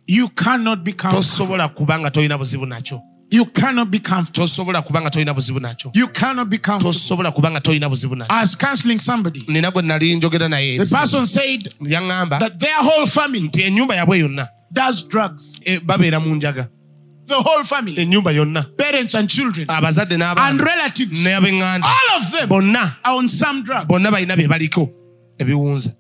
You 0.07 0.29
cannot 0.29 0.83
be 0.83 0.93
tosobola 0.93 1.69
kuba 1.69 1.99
nga 1.99 2.11
tolina 2.11 2.37
buzibu 2.37 2.65
nakyo 2.65 3.01
You 3.31 3.45
cannot 3.45 3.91
be 3.91 3.99
comfortable. 3.99 4.47
tosobola 4.47 4.81
kuba 4.81 5.01
nga 5.01 5.09
tolina 5.09 5.33
buzibu 5.33 5.59
nakyo. 5.59 5.91
You 5.95 6.07
cannot 6.07 6.49
be 6.49 6.57
comfortable. 6.57 6.93
tosobola 6.93 7.31
kuba 7.31 7.61
tolina 7.61 7.89
buzibu 7.89 8.15
nakyo. 8.15 8.27
I 8.29 8.41
was 8.41 8.55
counseling 8.55 8.99
somebody. 8.99 9.43
nina 9.47 9.71
gwe 9.71 9.81
nali 9.81 10.15
njogera 10.15 10.49
naye 10.49 10.77
The 10.77 10.95
person 10.95 11.25
said 11.25 11.73
yaŋŋamba 11.81 12.39
that 12.39 12.59
their 12.59 12.77
whole 12.77 13.05
family 13.05 13.41
nti 13.47 13.63
ennyumba 13.63 13.95
yabwe 13.95 14.19
yonna 14.19 14.49
does 14.71 15.03
drugs. 15.03 15.59
e, 15.65 15.79
babeera 15.79 16.19
mu 16.19 16.35
njaga. 16.35 16.69
The 17.27 17.35
whole 17.35 17.63
family, 17.63 17.95
ennyumba 18.03 18.33
yonna. 18.33 18.65
Parents 18.75 19.13
and 19.13 19.29
children, 19.29 19.67
abazadde 19.67 20.13
and 20.19 20.59
relatives, 20.61 21.23
n'abeŋŋanda 21.23 21.83
all 21.85 22.17
of 22.17 22.31
them 22.31 22.49
bonna. 22.49 22.97
are 23.05 23.15
on 23.17 23.27
some 23.27 23.63
drug. 23.63 23.87
bonna 23.87 24.11
balina 24.11 24.35
bye 24.35 24.47
baliko. 24.47 24.91
Ebiwunza 25.37 25.93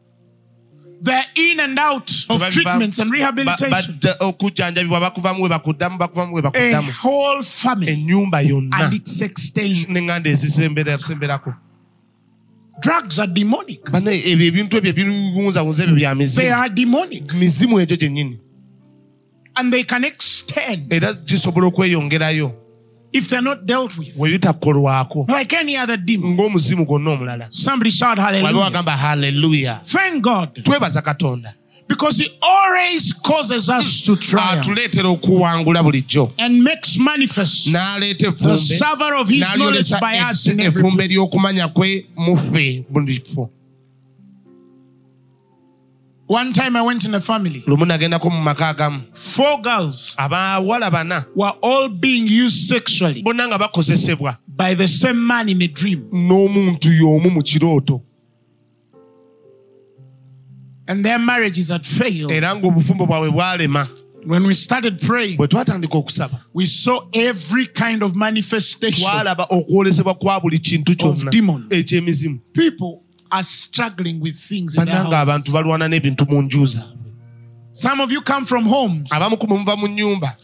They're 1.01 1.23
in 1.35 1.59
and 1.61 1.79
out 1.79 2.09
of 2.29 2.41
Babiva- 2.41 2.51
treatments 2.51 2.99
and 2.99 3.11
rehabilitation. 3.11 3.99
badda 4.01 4.17
bakuvamu 4.99 5.43
we 5.43 5.49
bakuddamu 5.49 5.97
bakuvamu 5.97 6.33
we 6.35 6.41
bakuddamu 6.41 6.91
whole 6.91 7.41
family 7.41 7.91
ennyumba 7.93 8.41
yonna 8.41 8.75
and 8.83 8.93
its 8.93 9.21
extension. 9.21 9.93
neŋŋanda 9.93 10.27
ezisemberako 10.29 11.55
Drugs 12.81 13.19
are 13.19 13.27
demonic. 13.31 13.89
bana 13.91 14.11
ebyo 14.11 14.47
ebintu 14.47 14.77
ebyo 14.77 14.89
ebiwunzawunza 14.91 15.83
ebyo 15.83 15.95
bya 15.95 16.09
They 16.11 16.17
mizimu 16.19 16.55
are 16.55 16.69
demonic. 16.69 17.33
mizimu 17.33 17.79
egyo 17.79 17.95
gyennyini 17.97 18.39
And 19.55 19.73
they 19.73 19.83
can 19.83 20.03
extend 20.03 20.91
era 20.93 21.13
gisobola 21.13 21.67
okweyongerayo 21.67 22.51
if 23.13 23.27
they're 23.27 23.41
not 23.43 23.65
dealt 23.65 23.97
with. 23.97 24.17
Like 25.27 25.53
any 25.53 25.77
other 25.77 25.97
demon. 25.97 26.35
ng'omuzimu 26.37 26.85
gwonna 26.85 27.11
omulala 27.11 27.47
Somebody 27.49 27.91
shout 27.91 28.17
hallelujah. 28.19 28.57
wagamba 28.57 28.97
halleluya 28.97 29.79
Thank 29.83 30.23
God. 30.23 30.63
twebaza 30.63 31.01
katonda 31.01 31.53
Because 31.87 32.23
He 32.23 32.29
always 32.41 33.13
causes 33.13 33.67
us 33.69 34.01
to 34.03 34.15
triumph. 34.15 34.59
Atuleetera 34.61 35.09
okuwangula 35.09 35.83
bulijjo. 35.83 36.31
And 36.37 36.63
makes 36.63 36.97
manifest 36.99 37.67
n'aleeta 37.67 38.19
the 38.19 38.27
effumbe 38.27 38.57
savor 38.57 39.15
of 39.15 39.27
His 39.29 39.39
knowledge 39.55 39.89
n'alyolesa 39.89 39.99
effumbe 40.67 41.07
ly'okumanya 41.07 41.67
kwe 41.67 42.05
muffe 42.15 42.85
buli 42.89 43.13
kifo 43.17 43.49
One 46.31 46.53
time 46.53 46.75
I 46.75 46.83
went 46.83 47.05
in 47.05 47.15
a 47.15 47.19
family. 47.19 47.63
lumu 47.67 47.85
nagendako 47.85 48.29
mu 48.31 48.39
maka 48.39 48.67
agamu 48.67 49.01
Four 49.15 49.61
girls 49.61 50.13
abawala 50.17 50.91
bana 50.91 51.25
were 51.35 51.53
all 51.63 51.89
being 51.89 52.27
used 52.27 52.69
sexually 52.69 53.23
bonna 53.23 53.47
nga 53.47 53.57
bakozesebwa 53.57 54.37
by 54.47 54.75
the 54.75 54.87
same 54.87 55.25
man 55.25 55.49
in 55.49 55.61
a 55.61 55.67
dream. 55.67 56.07
n'omuntu 56.11 56.91
y'omu 56.93 57.31
mu 57.31 57.41
kirooto 57.41 58.03
And 60.87 61.03
their 61.05 61.19
marriages 61.19 61.69
had 61.69 61.85
failed. 61.85 62.31
era 62.31 62.53
ng'obufumbo 62.55 63.05
bwabwe 63.07 63.31
bwalema 63.31 63.87
When 64.25 64.43
we 64.45 64.53
started 64.53 64.99
praying, 65.01 65.37
bwe 65.37 65.47
twatandika 65.47 65.97
okusaba 65.97 66.41
we 66.53 66.65
saw 66.67 66.99
every 67.13 67.65
kind 67.65 68.03
of 68.03 68.13
manifestation. 68.15 69.03
twalaba 69.09 69.47
okwolesebwa 69.49 70.13
kwa 70.13 70.39
buli 70.41 70.59
kintu 70.59 70.95
kyonna 70.95 71.31
demon. 71.31 71.65
eky'emizimu 71.69 72.39
People 72.53 73.01
are 73.31 73.43
struggling 73.43 74.19
with 74.21 74.35
things 74.35 74.75
in 74.75 74.85
their 74.85 74.95
bannanga 74.95 75.15
houses. 75.15 75.29
abantu 75.29 75.51
balwana 75.51 75.87
n'ebintu 75.87 76.25
mu 76.29 76.41
nju 76.41 76.65
zaabwe 76.65 76.95
Some 77.73 78.01
of 78.03 78.11
you 78.11 78.21
come 78.21 78.45
from 78.45 78.65
homes 78.65 79.07
abamu 79.11 79.37
ku 79.39 79.47
muva 79.47 79.75
mu 79.77 79.87
nnyumba 79.87 80.35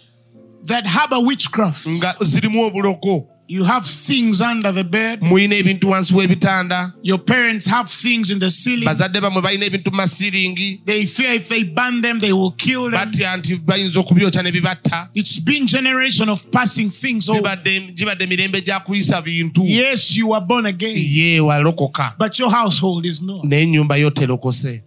that 0.65 0.85
harbor 0.87 1.19
witchcraft. 1.19 1.87
nga 1.87 2.15
zirimu 2.21 2.63
obuloko 2.65 3.27
You 3.47 3.63
have 3.63 3.85
things 3.85 4.41
under 4.41 4.71
the 4.71 4.83
bed. 4.83 5.21
muyina 5.21 5.55
ebintu 5.55 5.89
wansi 5.89 6.13
w'ebitanda 6.15 6.93
Your 7.03 7.19
parents 7.19 7.67
have 7.67 7.87
things 7.89 8.29
in 8.31 8.39
the 8.39 8.49
ceiling. 8.49 8.85
bazadde 8.85 9.21
bamwe 9.21 9.41
balina 9.41 9.65
ebintu 9.65 9.91
mu 9.91 9.97
masiringi 9.97 10.81
They 10.85 11.05
fear 11.05 11.33
if 11.35 11.47
they 11.49 11.63
burn 11.63 12.01
them, 12.01 12.19
they 12.19 12.33
will 12.33 12.51
kill 12.51 12.83
them. 12.83 12.91
batya 12.93 13.37
nti 13.37 13.55
bayinza 13.55 13.99
okubyokya 13.99 14.43
ne 14.43 14.51
bibatta 14.51 15.09
It's 15.13 15.39
been 15.39 15.67
generation 15.67 16.29
of 16.29 16.43
passing 16.51 16.89
things 16.89 17.29
over. 17.29 17.41
Bibadde- 17.41 17.93
gibadde 17.93 18.25
mirembe 18.27 18.61
gya 18.61 18.79
kuyisa 18.79 19.21
bintu 19.21 19.61
Yes, 19.63 20.15
you 20.17 20.29
were 20.29 20.41
born 20.45 20.65
again, 20.65 20.95
ye 20.97 21.39
walokoka 21.39 22.13
but 22.17 22.39
your 22.39 22.49
household 22.51 23.05
is 23.05 23.21
not. 23.21 23.43
naye 23.43 23.63
ennyumba 23.63 23.97
yo 23.97 24.09
terokose 24.09 24.81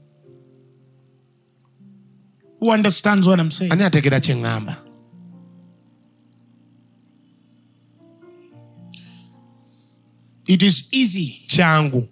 Who 2.61 2.71
understands 2.73 3.25
what 3.27 3.39
I'm 3.39 3.51
saying? 3.53 3.71
ani 3.73 3.85
ategera 3.85 4.21
kye 4.21 4.35
ŋŋamba 4.35 4.77
It 10.49 10.63
is 10.63 10.89
easy 10.93 11.43
kyangu 11.47 12.09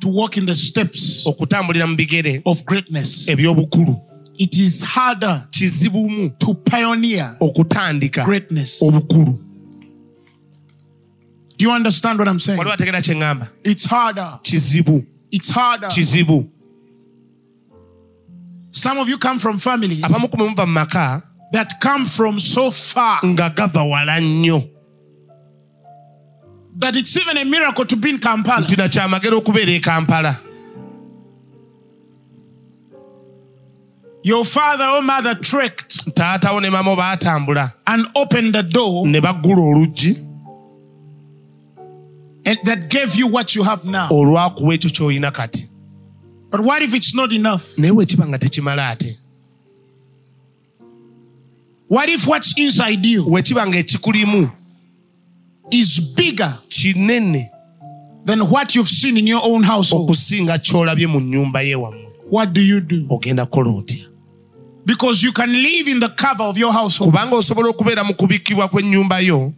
to 0.00 0.08
walk 0.08 0.36
in 0.36 0.46
the 0.46 0.54
steps 0.54 1.24
okutambulira 1.26 1.86
mu 1.88 1.96
bigere 1.96 2.42
of 2.44 2.64
greatness. 2.64 3.28
eby'obukulu 3.28 4.00
It 4.38 4.56
is 4.56 4.82
harder 4.82 5.46
kizibumu 5.50 6.38
to 6.38 6.54
pioneer 6.54 7.36
okutandika 7.40 8.24
greatness. 8.24 8.82
obukulu 8.82 9.38
Do 11.58 11.68
you 11.68 11.70
understand 11.72 12.18
what 12.18 12.28
I'm 12.28 12.40
saying? 12.40 12.58
waliwo 12.58 12.74
ategera 12.74 13.00
kye 13.02 13.14
ŋŋamba 13.14 13.48
It's 13.64 13.84
harder. 13.86 14.38
kizibu 14.42 15.06
It's 15.30 15.50
harder. 15.50 15.88
kizibu 15.88 16.48
Some 18.74 18.98
of 18.98 19.08
you 19.08 19.18
come 19.18 19.38
from 19.38 19.58
families 19.58 20.02
abamu 20.04 20.28
ku 20.30 20.36
muva 20.36 20.66
mu 20.66 20.72
maka 20.72 21.22
that 21.52 21.80
come 21.80 22.04
from 22.06 22.40
so 22.40 22.70
far 22.70 23.20
nga 23.24 23.50
gava 23.54 23.82
wala 23.84 24.20
nnyo 24.20 24.68
that 26.78 26.96
it's 26.96 27.16
even 27.16 27.36
a 27.36 27.44
miracle 27.44 27.84
to 27.84 27.96
be 27.96 28.10
in 28.10 28.18
Kampala. 28.18 28.60
nti 28.66 28.76
nakyamagero 28.76 29.38
okubeera 29.38 29.72
e 29.72 29.80
kampala 29.80 30.36
Your 34.24 34.44
father 34.44 34.84
or 34.84 35.02
mother 35.02 35.34
trekked 35.40 36.14
taatawo 36.14 36.60
ne 36.60 36.70
maama 36.70 36.96
baatambula 36.96 37.72
and 37.86 38.06
opened 38.14 38.54
the 38.54 38.62
door 38.62 39.06
ne 39.06 39.20
baggula 39.20 39.60
oluggi 39.62 40.16
and 42.44 42.58
that 42.64 42.88
gave 42.90 43.14
you 43.16 43.26
what 43.28 43.54
you 43.54 43.62
have 43.62 43.84
now. 43.84 44.08
olwakuwa 44.10 44.74
ekyo 44.74 44.90
ky'olina 44.90 45.30
kati 45.30 45.68
But 46.50 46.60
what 46.60 46.82
if 46.82 46.94
it's 46.94 47.14
not 47.14 47.32
enough? 47.32 47.62
naye 47.78 47.92
bwe 47.92 48.06
kiba 48.06 48.26
nga 48.28 48.38
tekimala 48.38 48.88
ate 48.88 49.18
What 51.88 52.08
if 52.08 52.26
what's 52.26 52.52
inside 52.58 53.06
you 53.08 53.24
bwe 53.24 53.42
kiba 53.42 53.66
nga 53.66 53.78
ekikulimu 53.78 54.50
is 55.72 56.00
bigger 56.14 56.58
kinene 56.68 57.50
than 58.24 58.40
what 58.40 58.74
you've 58.76 58.88
seen 58.90 59.16
in 59.16 59.26
your 59.26 59.40
own 59.44 59.62
household? 59.64 60.10
okusinga 60.10 60.58
ky'olabye 60.58 61.06
mu 61.06 61.20
nnyumba 61.20 61.62
ye 61.62 61.74
wammwe 61.74 62.08
What 62.30 62.52
do 62.52 62.60
you 62.62 62.80
do? 62.80 63.06
ogenda 63.08 63.46
kukola 63.46 63.70
otya 63.70 64.06
Because 64.84 65.22
you 65.26 65.32
can 65.32 65.52
live 65.52 65.88
in 65.90 66.00
the 66.00 66.08
cover 66.08 66.42
of 66.44 66.58
your 66.58 66.72
household 66.72 67.12
kubanga 67.12 67.36
osobola 67.36 67.68
okubeera 67.68 68.04
mu 68.04 68.14
kubikkibwa 68.14 68.68
kw'ennyumba 68.68 69.20
yo 69.20 69.52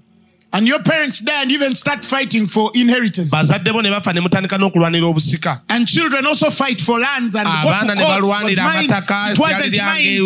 and 0.54 0.66
your 0.68 0.78
parents 0.82 1.20
die 1.20 1.42
and 1.42 1.50
even 1.52 1.74
start 1.74 2.04
fighting 2.04 2.46
for 2.46 2.70
inheritance. 2.74 3.30
bazadde 3.30 3.72
bo 3.72 3.80
ne 3.82 3.90
bafa 3.90 4.14
ne 4.14 4.20
mutandika 4.20 4.56
n'okulwanira 4.58 5.06
obusika 5.06 5.60
And 5.68 5.86
children 5.86 6.26
also 6.26 6.48
fight 6.50 6.80
for 6.80 6.98
lands 7.00 7.34
and 7.36 7.46
abaana 7.48 7.80
to 7.80 7.86
ne. 7.86 7.92
It 7.92 8.06
was 8.24 8.24
balwanira 8.24 8.64
mine. 8.64 8.86
amataka 8.88 9.32
It 9.32 9.38
wasn't 9.38 9.76
mine. 9.76 10.18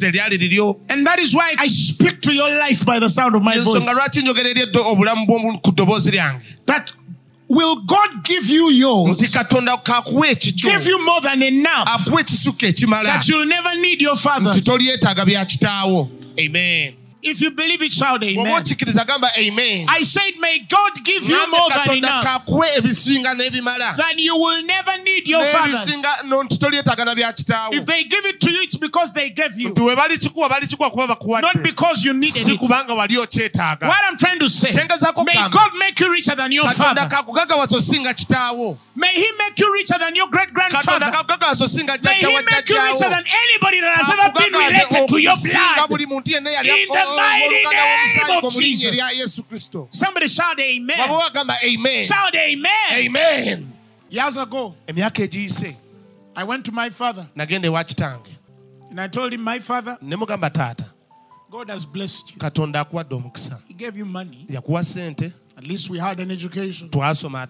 teryali 0.00 0.38
liryo 0.38 0.76
And 0.88 1.06
that 1.06 1.18
is 1.18 1.34
why 1.34 1.54
I 1.58 1.66
speak 1.68 2.20
to 2.22 2.32
your 2.32 2.50
life 2.54 2.86
by 2.86 2.98
the 3.00 3.08
sound 3.08 3.34
of 3.36 3.42
my 3.42 3.58
voice. 3.58 3.76
ensonga 3.82 3.92
lwaki 3.92 4.22
njogera 4.22 4.48
eri 4.50 4.60
eddo- 4.66 4.84
obulamu 4.86 5.26
bw'omu- 5.26 5.60
ku 5.62 5.70
ddoboozi 5.72 6.10
lyange 6.12 6.40
That 6.66 6.92
will 7.48 7.76
God 7.86 8.24
give 8.24 8.48
you 8.54 8.70
nti 8.70 8.78
yours, 8.80 9.32
katonda 9.34 9.76
kakuwa 9.76 10.28
ekikyo 10.28 10.70
give 10.70 10.90
you 10.90 10.98
more 11.04 11.20
than 11.20 11.42
enough 11.42 11.86
akuwa 11.88 12.20
ekisuka 12.20 12.66
ekimala 12.66 13.08
that 13.12 13.28
you'll 13.28 13.46
never 13.48 13.74
need 13.80 14.00
your 14.02 14.16
nti 14.16 14.60
tolyetaaga 14.64 15.24
bya 15.24 15.44
kitaawo 15.44 16.08
amen 16.38 16.94
If 17.24 17.40
you 17.40 17.50
believe 17.50 17.82
it, 17.82 17.92
shout 17.92 18.22
amen. 18.22 18.46
amen 19.38 19.86
I 19.88 20.02
said, 20.02 20.32
may 20.40 20.58
God 20.68 20.92
give 21.04 21.24
you 21.28 21.50
more 21.50 21.68
than 21.70 21.96
enough 21.98 22.24
kakuwe 22.24 22.66
ebisinga 22.76 23.34
n'ebimala 23.34 23.96
than 23.96 24.18
you 24.18 24.36
will 24.36 24.62
never 24.64 24.98
need 25.02 25.26
your 25.28 25.44
fathers. 25.46 25.86
n'ebisinga 25.86 26.24
no- 26.24 26.42
nti 26.42 26.58
tolyetaaga 26.58 27.04
na 27.04 27.14
bya 27.14 27.32
kitaawo 27.32 27.74
If 27.74 27.86
they 27.86 28.04
give 28.04 28.24
it 28.26 28.40
to 28.40 28.50
you, 28.50 28.62
it's 28.62 28.76
because 28.76 29.12
they 29.14 29.30
gave 29.30 29.56
you, 29.58 29.70
nti 29.70 29.80
we 29.82 29.96
balikikuwa 29.96 30.48
balikikuwa 30.48 30.90
kuba 30.90 31.40
not 31.40 31.62
because 31.62 32.04
you 32.04 32.12
needed 32.12 32.48
it. 32.48 32.58
kubanga 32.60 32.94
wali 32.94 33.16
okyetaaga 33.18 33.86
What 33.88 34.04
I'm 34.08 34.16
trying 34.16 34.38
to 34.40 34.48
say, 34.48 34.70
may. 34.72 35.48
God 35.50 35.74
make 35.78 35.98
you 36.00 36.12
richer 36.12 36.34
than 36.36 36.52
your 36.52 36.68
father. 36.70 37.08
kakugagawaza 37.08 37.76
osinga 37.76 38.14
kitaawo 38.14 38.76
May 38.96 39.08
He 39.14 39.26
make 39.38 39.58
you 39.58 39.72
richer 39.72 39.98
than 39.98 40.14
your 40.14 40.28
great 40.28 40.52
grandfather. 40.52 41.10
May 41.10 42.14
He 42.18 42.32
make 42.42 42.68
you 42.68 42.80
richer 42.82 43.10
than 43.10 43.24
anybody 43.24 43.80
that 43.80 43.98
has 43.98 44.08
ever 44.10 44.32
been 44.32 44.52
related 44.52 45.08
to 45.08 45.18
your 45.18 45.36
blood. 45.36 45.88
buli 45.88 46.06
muntu 46.06 46.30
yenna 46.32 46.50
yali 46.50 46.68
In 46.68 46.88
the 46.88 47.04
mighty 47.16 47.48
name 47.48 48.36
of 48.36 48.42
gwo 48.42 48.50
mu 48.50 48.60
linnya 48.60 48.60
Jesus. 48.60 48.86
erya 48.92 49.10
yesu 49.10 49.42
kristo 49.42 49.86
Somebody 49.90 50.28
shout 50.28 50.58
amen. 50.60 51.00
amen 51.00 52.02
Shout 52.02 52.34
amen. 52.36 53.06
amen 53.06 53.70
Years 54.10 54.36
ago, 54.36 54.74
I 56.36 56.44
went 56.44 56.64
to 56.66 56.72
my 56.72 56.90
father 56.90 57.26
nagenda 57.36 57.64
ewa 57.66 57.84
kitange 57.84 58.28
and 58.90 59.00
I 59.00 59.08
told 59.08 59.32
him, 59.32 59.40
My 59.42 59.58
father, 59.58 59.98
God 61.50 61.70
has 61.70 61.84
blessed 61.84 62.30
you. 62.32 62.38
katonda 62.38 62.80
akuwadde 62.80 63.14
omukisa 63.14 63.58
He 63.68 63.74
gave 63.74 63.96
you 63.98 64.04
money. 64.04 64.46
yakuwa 64.48 64.80
At 65.56 65.64
least 65.66 65.88
we 65.90 65.98
had 65.98 66.18
an 66.20 66.30
education. 66.32 66.88
twasoma 66.90 67.48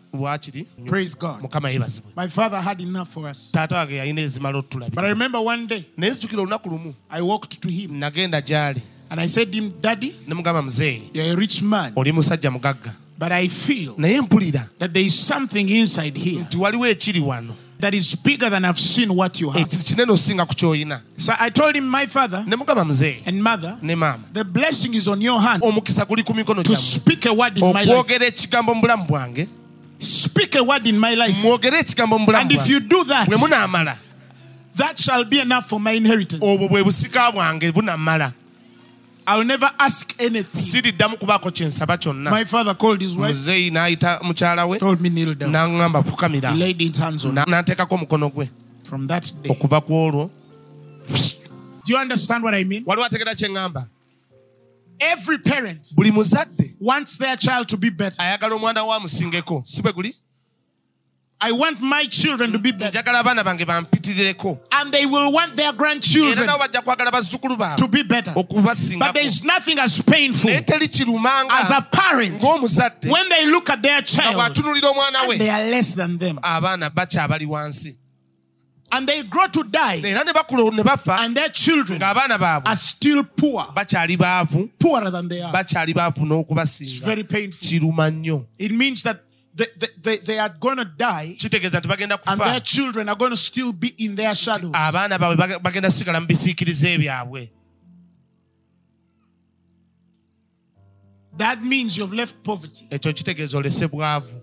Praise 0.86 1.14
God. 1.14 1.42
mukama 1.42 1.70
yeebazibwe 1.70 2.12
My 2.16 2.28
father 2.28 2.60
had 2.60 2.80
enough 2.80 3.08
for 3.08 3.26
us. 3.28 3.50
taata 3.52 3.76
wange 3.76 3.96
yalina 3.96 4.20
ezimala 4.20 4.62
But 4.62 4.98
I 5.04 5.08
remember 5.08 5.40
one 5.40 5.66
day 5.66 5.84
naye 5.96 6.12
nzijukira 6.12 6.42
olunaku 6.42 6.68
lumu 6.70 6.94
I 7.10 7.20
walked 7.22 7.60
to 7.60 7.68
him 7.68 7.98
nagenda 7.98 8.40
gy'ali 8.40 8.80
and 9.14 9.20
I 9.20 9.28
said 9.28 9.52
to 9.52 9.58
him, 9.58 9.70
Daddy, 9.80 10.12
you're 10.26 11.32
a 11.32 11.36
rich 11.36 11.62
man, 11.62 11.92
oli 11.94 12.10
musajja 12.10 12.50
mugagga 12.50 12.90
but 13.16 13.30
I 13.30 13.46
feel 13.46 13.94
that 13.96 14.92
there 14.92 15.04
is 15.04 15.14
something 15.14 15.68
inside 15.68 16.16
here 16.16 16.42
nti 16.42 16.56
waliwo 16.56 16.86
ekiri 16.86 17.20
wano 17.20 17.54
that 17.78 17.94
is 17.94 18.16
bigger 18.16 18.50
than 18.50 18.64
I've 18.64 18.78
seen 18.78 19.14
what 19.14 19.40
you 19.40 19.50
have. 19.50 19.62
ekiri 19.62 19.82
kinene 19.84 20.12
osinga 20.12 20.46
ku 20.48 20.54
ky'olina 20.54 21.00
So 21.16 21.32
I 21.38 21.50
told 21.50 21.76
him, 21.76 21.86
My 21.86 22.06
father 22.06 22.44
and 22.44 23.42
mother, 23.42 23.78
the 24.32 24.44
blessing 24.44 24.94
is 24.94 25.06
on 25.06 25.20
your 25.22 25.40
hand 25.40 25.62
omukisa 25.62 26.04
guli 26.04 26.24
ku 26.26 26.32
mikono 26.32 26.64
to 26.64 26.74
speak 26.74 27.26
a 27.26 27.32
word 27.32 27.56
in 27.56 27.72
my 27.72 27.84
life. 27.84 27.88
okwogera 27.88 28.26
ekigambo 28.26 28.74
mu 28.74 28.80
bulamu 28.82 29.06
bwange 29.06 29.48
Speak 30.00 30.56
a 30.56 30.64
word 30.64 30.86
in 30.88 30.98
my 30.98 31.14
life. 31.14 31.36
mwogere 31.42 31.78
ekigambo 31.78 32.18
mu 32.18 32.26
bulamu 32.26 32.42
And 32.42 32.52
if 32.52 32.68
you 32.68 32.80
do 32.80 33.04
that, 33.04 33.28
that 34.76 34.98
shall 34.98 35.24
be 35.24 35.38
enough 35.38 35.68
for 35.68 35.78
my 35.78 35.92
inheritance. 35.92 36.42
I'll 39.26 39.44
never 39.44 39.70
ask 39.78 40.14
anything. 40.20 40.60
siriddamu 40.60 41.16
kubaako 41.18 41.50
kyensaba 41.50 41.96
kyonna 41.98 42.30
My 42.30 42.44
father 42.44 42.74
called 42.74 43.00
his 43.00 43.16
wife, 43.16 43.28
muzeeyi 43.34 43.70
n'ayita 43.70 44.20
mukyala 44.22 44.68
we 44.68 44.78
told 44.78 45.00
me 45.00 45.08
kneel 45.08 45.34
down. 45.34 45.50
n'aŋŋamba 45.52 46.02
fukamira 46.04 46.50
He 46.52 46.58
laid 46.58 46.80
his 46.80 46.98
hands 46.98 47.24
on 47.24 47.34
Na- 47.34 47.44
me. 47.46 47.52
n'ateekako 47.52 47.94
omukono 47.94 48.30
gwe 48.32 48.48
From 48.84 49.06
that 49.06 49.32
day. 49.42 49.50
okuva 49.52 49.80
ku 49.84 49.92
olwo 49.94 50.30
Do 51.86 51.92
you 51.92 51.98
understand 51.98 52.42
what 52.44 52.54
I 52.54 52.64
mean? 52.64 52.84
waliwo 52.84 53.04
ategeera 53.06 53.34
kye 53.34 53.48
ŋŋamba 53.48 53.86
Every 55.00 55.38
parent 55.38 55.92
buli 55.96 56.10
muzadde 56.10 56.74
wants 56.80 57.16
their 57.18 57.36
child 57.36 57.66
to 57.68 57.76
be 57.76 57.90
better. 57.90 58.20
ayagala 58.22 58.54
omwana 58.54 58.84
we 58.86 58.94
amusingeko 58.94 59.62
si 59.66 59.82
bwe 59.82 59.92
guli 59.92 60.14
I 61.40 61.52
want 61.52 61.80
my 61.80 62.04
children 62.04 62.52
to 62.52 62.58
be 62.58 62.72
mm. 62.72 62.78
better. 62.78 63.02
njagala 63.02 63.22
abaana 63.22 63.86
And 64.72 64.92
they 64.92 65.04
will 65.04 65.32
want 65.32 65.56
their 65.56 65.72
grandchildren 65.72 66.46
nabo 66.46 66.58
bajja 66.64 66.82
kwagala 66.82 67.10
bazzukulu 67.10 67.76
to 67.76 67.88
be 67.88 68.02
better. 68.02 68.32
But 68.34 69.14
there 69.14 69.24
is 69.24 69.44
nothing 69.44 69.78
as 69.78 70.00
painful 70.00 70.50
naye 70.50 70.64
teri 70.64 70.88
kiruma 70.88 71.46
as 71.50 71.70
a 71.70 71.82
parent 71.82 72.42
when 72.42 73.28
they 73.28 73.46
look 73.46 73.68
at 73.70 73.82
their 73.82 74.00
child 74.02 74.40
and 74.40 75.40
they 75.40 75.50
are 75.50 75.64
less 75.64 75.94
than 75.94 76.18
them. 76.18 76.38
abaana 76.42 76.90
bakyabali 76.90 77.46
wansi 77.46 77.96
And 78.92 79.08
they 79.08 79.24
grow 79.24 79.48
to 79.48 79.64
die 79.64 80.00
era 80.04 80.22
ne 80.24 80.32
bakula 80.32 80.72
ne 80.72 80.82
bafa 80.82 81.18
and 81.18 81.36
their 81.36 81.48
children 81.48 82.00
are 82.00 82.76
still 82.76 83.24
poor, 83.24 83.64
poorer 84.78 85.10
than 85.10 85.28
they 85.28 85.40
are. 85.42 85.52
It's 85.56 86.98
very 86.98 87.24
painful. 87.24 88.46
It 88.58 88.70
means 88.70 89.02
that 89.02 89.23
they, 89.56 89.66
they, 90.02 90.16
they, 90.18 90.38
are 90.40 90.54
going 90.60 90.76
to 90.76 90.84
die 90.84 91.34
kitegeeza 91.38 91.78
nti 91.78 91.88
bagenda 91.88 92.18
and 92.26 92.40
their 92.40 92.60
children 92.62 93.08
are 93.08 93.18
going 93.18 93.30
to 93.30 93.36
still 93.36 93.72
be 93.72 93.94
in 93.98 94.14
their 94.14 94.34
shadows. 94.34 94.72
abaana 94.74 95.18
baabwe 95.18 95.36
bag- 95.36 95.62
bagenda 95.62 95.90
sigala 95.90 96.20
mu 96.20 96.26
bisiikirize 96.26 96.98
byabwe. 96.98 97.50
That 101.36 101.62
means 101.62 101.96
you've 101.98 102.12
left 102.16 102.36
poverty. 102.44 102.86
Ekyo 102.90 103.12
kitegeeza 103.12 103.58
olese 103.58 103.88
bwavu 103.88 104.42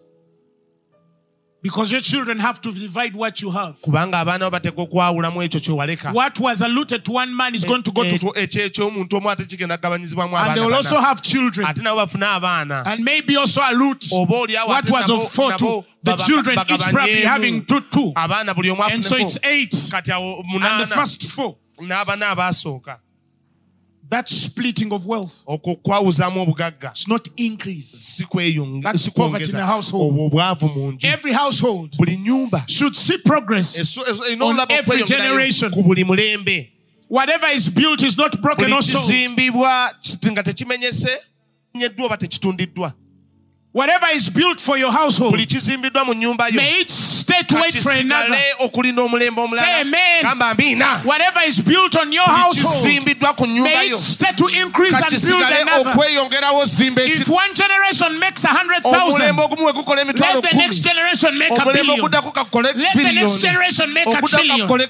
because 1.64 1.91
your 1.91 2.01
children 2.01 2.39
have 2.39 2.59
to 2.62 2.72
divide 2.72 3.16
what 3.16 3.41
you 3.41 3.51
have. 3.51 3.76
kubanga 3.82 4.20
abaana 4.20 4.39
bo 4.39 4.51
bateeka 4.51 4.82
okwawulamu 4.82 5.43
ekyo 5.43 5.59
kyewaleka 5.59 6.12
What 6.14 6.39
was 6.39 6.62
allotted 6.62 7.03
to 7.05 7.12
one 7.12 7.34
man 7.36 7.53
is 7.55 7.64
going 7.66 7.84
to 7.84 7.91
go 7.91 8.03
to 8.03 8.16
Ekyo- 8.16 8.34
ekyo 8.36 8.66
eky'omuntu 8.70 9.18
omu 9.18 9.30
ate 9.30 9.45
kigenda 9.45 9.78
kugabanyizibwamu 9.78 10.36
and 10.38 10.55
they 10.57 10.62
will 10.66 10.74
also 10.74 10.95
bana. 10.95 11.07
have 11.07 11.22
children. 11.22 11.68
Ate 11.68 11.82
nabo 11.84 11.97
bafune 12.05 12.26
abaana. 12.26 12.84
And 12.86 13.03
maybe 13.05 13.36
also 13.38 13.62
a 13.62 13.72
loot. 13.74 14.05
Oba 14.14 14.34
oliawo 14.34 14.68
what 14.68 14.86
ate 14.86 14.91
was 14.91 15.07
nabo- 15.07 15.18
of 15.26 15.32
four 15.32 15.51
to 15.53 15.64
nabo 15.66 15.86
the 16.03 16.12
baba- 16.12 16.24
children 16.24 16.57
each 16.59 16.68
bagabanyeemu. 16.68 16.91
probably 16.93 17.22
having 17.22 17.66
two 17.66 17.82
two. 17.91 18.12
Abaana 18.16 18.55
buli 18.55 18.70
omu 18.70 18.84
and 18.91 19.05
so 19.05 19.16
it's 19.18 19.38
eight. 19.43 19.72
Kati 19.72 20.12
awo 20.12 20.39
and 20.43 20.62
the 20.62 20.68
munaana. 20.68 20.88
first 20.88 21.24
four. 21.32 21.55
Abaasooka 21.80 22.97
that 24.12 24.30
splitting 24.30 24.91
of 24.93 25.05
wealth. 25.07 25.43
Okwo 25.47 25.76
kwawuzaamu 25.76 26.41
obugagga. 26.41 26.89
It's 26.91 27.07
not 27.07 27.28
increase. 27.38 27.91
That's 28.82 29.09
poverty 29.09 29.49
in 29.51 29.55
a 29.55 29.66
household. 29.66 30.12
obwo 30.14 30.26
obwavu 30.26 30.68
mu 30.70 30.91
nju. 30.91 31.07
Every 31.07 31.34
household 31.34 31.95
should 32.68 32.95
see 32.95 33.18
progress 33.18 33.80
eso- 33.80 34.03
eso- 34.03 34.24
erina 34.26 34.45
On 34.45 34.59
every 34.70 35.03
generation. 35.03 35.72
ku 35.72 35.84
buli 35.84 36.03
mulembe. 36.03 36.70
Whatever 37.09 37.47
is 37.55 37.70
built 37.70 38.03
is 38.03 38.18
not 38.18 38.39
broken 38.41 38.72
or 38.74 38.82
sold 38.82 39.09
Whatever 43.74 44.07
is 44.11 44.28
built 44.30 44.59
for 44.59 44.78
your 44.78 44.91
household, 44.91 45.32
buli 45.32 45.45
kizimbiddwa 45.45 46.05
mu 46.05 46.13
nnyumba 46.13 46.47
yo 46.49 46.55
may 46.59 46.82
it 46.82 46.91
stay 46.91 47.41
to 47.47 47.55
wait 47.55 47.74
for 47.80 47.91
another. 47.93 48.36
okulinda 48.59 49.01
omulembe 49.01 49.47
Say 49.47 49.82
amen. 49.82 51.05
Whatever 51.05 51.39
is 51.47 51.61
built 51.61 51.95
on 51.95 52.11
your 52.11 52.26
household, 52.28 52.76
kizimbiddwa 52.84 53.34
ku 53.38 53.45
nnyumba 53.47 53.69
may 53.72 53.88
yo 53.88 53.95
it 53.95 53.99
stay 53.99 54.34
to 54.36 54.47
increase 54.47 54.91
and 54.91 55.07
build 55.07 55.39
kakisigale 55.39 55.61
another. 55.61 55.91
okweyongerawo 55.91 56.65
zimba 56.65 57.01
If 57.01 57.30
one 57.30 57.53
generation 57.53 58.19
makes 58.19 58.43
a 58.43 58.49
hundred 58.49 58.84
thousand, 58.84 59.32
omulembe 59.32 59.41
ogumu 59.41 59.65
we 59.65 59.72
gukola 59.72 60.01
emitwalo 60.01 60.41
let 60.41 60.51
the 60.51 60.57
next 60.57 60.84
kumi 60.84 60.89
generation 60.91 61.38
make 61.38 61.51
a 61.51 61.55
omulembe 61.63 61.74
billion. 61.88 61.99
oguddako 62.01 62.32
kakole 62.34 62.74
Let 62.76 62.93
the 62.93 63.11
next 63.13 63.39
generation 63.39 63.93
make 63.93 64.07
a 64.07 64.22
trillion. 64.28 64.67
kakole 64.67 64.88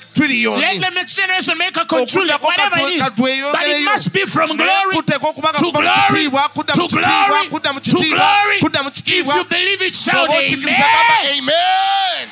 Let 0.57 0.82
the 0.82 0.89
next 0.89 1.15
generation 1.15 1.55
make 1.57 1.77
a 1.77 1.86
quadrillion, 1.86 2.34
Okuddako 2.39 2.45
whatever 2.49 2.77
it 2.79 2.97
is. 2.97 3.01
But 3.53 3.61
it 3.67 3.86
must 3.86 4.11
be 4.11 4.25
from 4.25 4.57
glory 4.57 4.95
okuba 4.97 5.53
nga 5.53 5.59
to 5.59 5.65
kuva 5.69 5.77
mu 5.77 5.82
glory 5.86 6.25
kitiibwa, 6.25 6.49
kudda 6.49 6.73
mu 6.73 6.82
to 6.82 6.97
kitiibwa, 6.97 7.27
glory 7.29 7.49
kudda 7.53 7.73
mu 7.73 7.79
to 7.79 7.91
kitiibwa, 7.91 8.17
glory. 8.17 8.59
kudda 8.59 8.70
mu 8.84 8.88
If 8.89 8.93
kitiibwa. 8.95 9.36
you 9.36 9.45
believe 9.45 9.82
it, 9.88 9.95
shout 9.95 10.28
Bw'oba 10.28 10.39
okkiriza 10.39 10.72
gamba 10.72 11.15
amen. 11.32 11.49
amen 11.49 12.30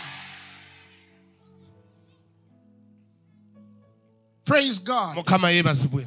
Praise 4.46 4.80
God. 4.80 5.16
mukama 5.16 5.50
yeebazibwe 5.52 6.06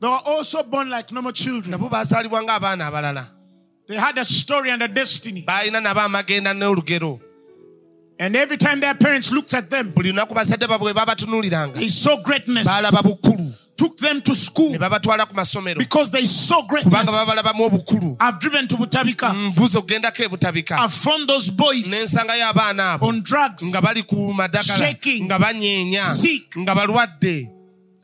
They 0.00 0.08
were 0.08 0.20
also 0.26 0.62
born 0.62 0.90
like 0.90 1.12
normal 1.12 1.32
children. 1.32 1.70
nabo 1.72 1.88
baazaalibwa 1.88 2.42
ng'abaana 2.42 2.86
abalala 2.86 3.26
They 3.88 3.96
had 3.96 4.18
a 4.18 4.24
story 4.24 4.70
and 4.70 4.82
a 4.82 4.88
destiny. 4.88 5.42
baalina 5.46 5.80
nabo 5.80 6.00
amagenda 6.00 6.52
n'olugero 6.54 7.20
And 8.20 8.34
every 8.34 8.56
time 8.56 8.80
their 8.80 8.94
parents 8.94 9.30
looked 9.30 9.54
at 9.54 9.70
them, 9.70 9.92
buli 9.92 10.10
lunaku 10.12 10.34
bazadde 10.34 10.66
babwe 10.66 10.92
babatunuuliranga 10.94 11.74
they 11.74 11.88
saw 11.88 12.16
greatness, 12.22 12.66
baalaba 12.66 13.02
bukulu 13.02 13.52
took 13.78 13.96
them 13.98 14.20
to 14.20 14.34
school 14.34 14.70
ne 14.70 14.78
babatwala 14.78 15.26
ku 15.28 15.34
masomero 15.34 15.78
because 15.78 16.10
they 16.10 16.24
saw 16.26 16.60
kubanga 16.66 16.90
greatness. 16.90 17.10
babalabamu 17.10 17.64
obukulu 17.70 18.16
I've 18.20 18.38
driven 18.40 18.66
to 18.68 18.76
Butabika. 18.76 19.30
Mm, 19.32 19.52
ebutabika 20.28 20.76
I've 20.78 20.92
found 20.92 21.28
those 21.28 21.50
boys 21.50 21.86
n'ensangayo 21.90 22.50
abaana 22.52 22.98
abo 22.98 23.06
on 23.08 23.22
drugs. 23.22 23.62
nga 23.64 23.80
bali 23.80 24.02
ku 24.02 24.32
madagala 24.34 24.78
Shaking. 24.78 25.24
nga 25.30 25.38
banyeenya 25.38 26.02
Sick. 26.10 26.56
nga 26.58 26.74
balwadde 26.74 27.57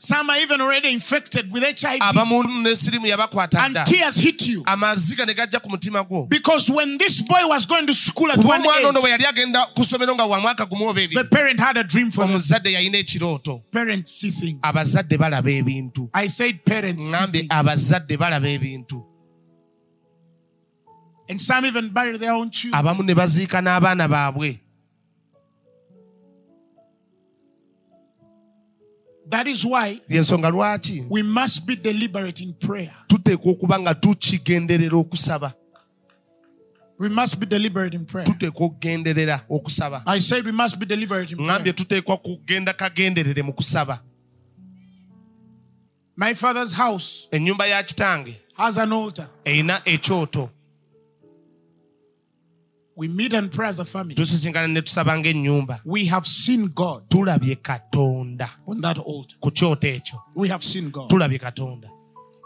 Some 0.04 0.28
are 0.28 0.38
even 0.38 0.60
already 0.60 0.92
infected 0.92 1.50
with 1.50 1.62
HIV. 1.64 1.98
abamu 2.00 2.42
n'esirimu 2.62 3.06
yabakwata 3.06 3.58
And 3.64 3.78
tears 3.86 4.16
hit 4.16 4.46
you. 4.46 4.62
amaziga 4.64 5.24
ne 5.26 5.32
gajja 5.34 5.62
ku 5.62 5.70
mutima 5.70 6.04
gwo 6.06 6.28
Because 6.28 6.70
when 6.70 6.98
this 6.98 7.22
boy 7.22 7.40
was 7.48 7.64
going 7.64 7.86
to 7.86 7.94
school 7.94 8.30
at 8.30 8.36
one 8.44 8.62
omwana 8.62 8.88
ono 8.88 8.98
age, 8.98 9.02
bwe 9.02 9.10
yali 9.10 9.24
agenda 9.26 9.66
ku 9.74 9.82
ssomero 9.82 10.14
nga 10.14 10.26
wa 10.26 10.40
mwaka 10.40 10.66
gumu 10.66 10.88
oba 10.88 11.00
the 11.00 11.08
ebiri 11.08 11.30
parent 11.30 11.58
had 11.60 11.76
a 11.78 11.84
dream 11.84 12.10
for 12.10 12.20
them. 12.26 12.30
omuzadde 12.34 12.72
yalina 12.72 12.98
ekirooto 12.98 13.62
Parents 13.72 14.10
see 14.20 14.30
things. 14.30 14.60
abazadde 14.62 15.16
balaba 15.18 15.50
ebintu 15.50 16.10
I 16.12 16.26
said 16.26 16.62
parents 16.66 17.02
see 17.04 17.12
ŋambye 17.16 17.40
things. 17.40 17.50
abazadde 17.50 18.16
balaba 18.18 18.46
ebintu 18.48 19.02
And 21.26 21.40
some 21.40 21.64
even 21.64 21.88
bury 21.88 22.18
their 22.18 22.32
own 22.32 22.50
children. 22.50 22.78
abamu 22.84 23.02
ne 23.02 23.14
baziika 23.14 23.60
n'abaana 23.62 24.06
baabwe 24.08 24.60
That 29.30 29.46
is 29.48 29.64
why 29.64 30.00
yensonga 30.08 30.50
lwaki 30.50 31.06
we 31.10 31.22
must 31.22 31.66
be 31.66 31.76
deliberate 31.76 32.42
in 32.44 32.52
prayer. 32.54 32.92
tuteekwa 33.06 33.52
okuba 33.52 33.78
nga 33.80 33.94
tukigenderera 33.94 34.96
okusaba 34.98 35.54
We 36.98 37.08
must 37.08 37.38
be 37.38 37.46
deliberate 37.46 37.96
in 37.96 38.04
prayer. 38.06 38.26
tuteekwa 38.26 38.66
okugenderera 38.66 39.44
okusaba 39.50 40.02
I 40.06 40.20
said 40.20 40.44
we 40.46 40.52
must 40.52 40.78
be 40.78 40.86
deliberate 40.86 41.32
in 41.32 41.38
ŋambye 41.38 41.58
prayer. 41.72 41.74
tuteekwa 41.74 42.16
kugenda 42.16 42.72
kagenderere 42.72 43.42
mu 43.42 43.52
kusaba 43.52 44.00
My 46.16 46.34
father's 46.34 46.72
house 46.72 47.28
ennyumba 47.30 47.66
ya 47.66 47.82
kitange 47.82 48.36
has 48.54 48.78
an 48.78 48.92
altar. 48.92 49.28
erina 49.44 49.80
ekyoto 49.84 50.50
We 52.96 53.08
meet 53.08 53.32
and 53.32 53.50
pray 53.50 53.68
as 53.68 53.80
a 53.80 53.84
family. 53.84 54.14
tusisinkana 54.14 54.68
ne 54.72 54.80
tusaba 54.80 55.16
ng'ennyumba 55.18 55.80
We 55.84 56.04
have 56.06 56.26
seen 56.26 56.68
God 56.68 57.08
tulabye 57.08 57.56
katonda 57.56 58.48
on 58.66 58.80
that 58.82 58.98
altar. 58.98 59.36
ku 59.40 59.50
kyoto 59.50 59.88
ekyo 59.88 60.18
We 60.34 60.48
have 60.48 60.62
seen 60.62 60.90
God. 60.90 61.10
tulabye 61.10 61.38
katonda 61.40 61.88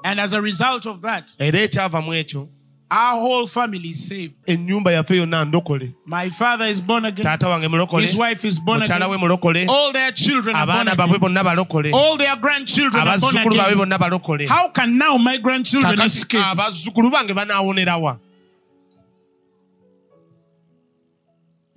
And 0.05 0.21
as 0.21 0.33
a 0.33 0.41
result 0.41 0.87
of 0.87 1.03
that, 1.03 1.25
era 1.39 1.59
ekyava 1.59 2.03
mu 2.05 2.13
ekyo 2.13 2.49
our 2.91 3.21
whole 3.21 3.47
family 3.47 3.89
is 3.91 4.07
saved. 4.09 4.37
ennyumba 4.47 4.93
yaffe 4.93 5.17
yonna 5.17 5.45
ndokole 5.45 5.93
My 6.07 6.31
father 6.31 6.65
is 6.65 6.81
born 6.81 7.05
again. 7.05 7.27
taata 7.27 7.47
wange 7.49 7.69
mulokole 7.69 8.01
His 8.07 8.17
wife 8.17 8.43
is 8.49 8.59
born 8.59 8.81
mukyala 8.81 9.07
we 9.11 9.17
again. 9.17 9.29
mulokole 9.29 9.67
All 9.69 9.93
their 9.93 10.11
children 10.13 10.57
are 10.57 10.65
born 10.67 10.79
abaana 10.89 10.97
baabwe 10.97 11.17
again. 11.17 11.21
bonna 11.21 11.45
balokole 11.45 11.93
All 11.93 12.17
their 12.17 12.37
grandchildren 12.37 13.07
are 13.07 13.19
born 13.19 13.37
abazzukulu 13.37 13.57
baabwe 13.57 13.67
again. 13.67 13.79
bonna 13.79 13.99
balokole 13.99 14.47
How 14.49 14.71
can 14.71 14.97
now 14.97 15.19
my 15.19 15.37
grandchildren 15.37 15.93
kakati 15.93 16.07
escape? 16.07 16.43
abazzukulu 16.45 17.11
bange 17.11 17.35
banaawonerawa 17.35 18.19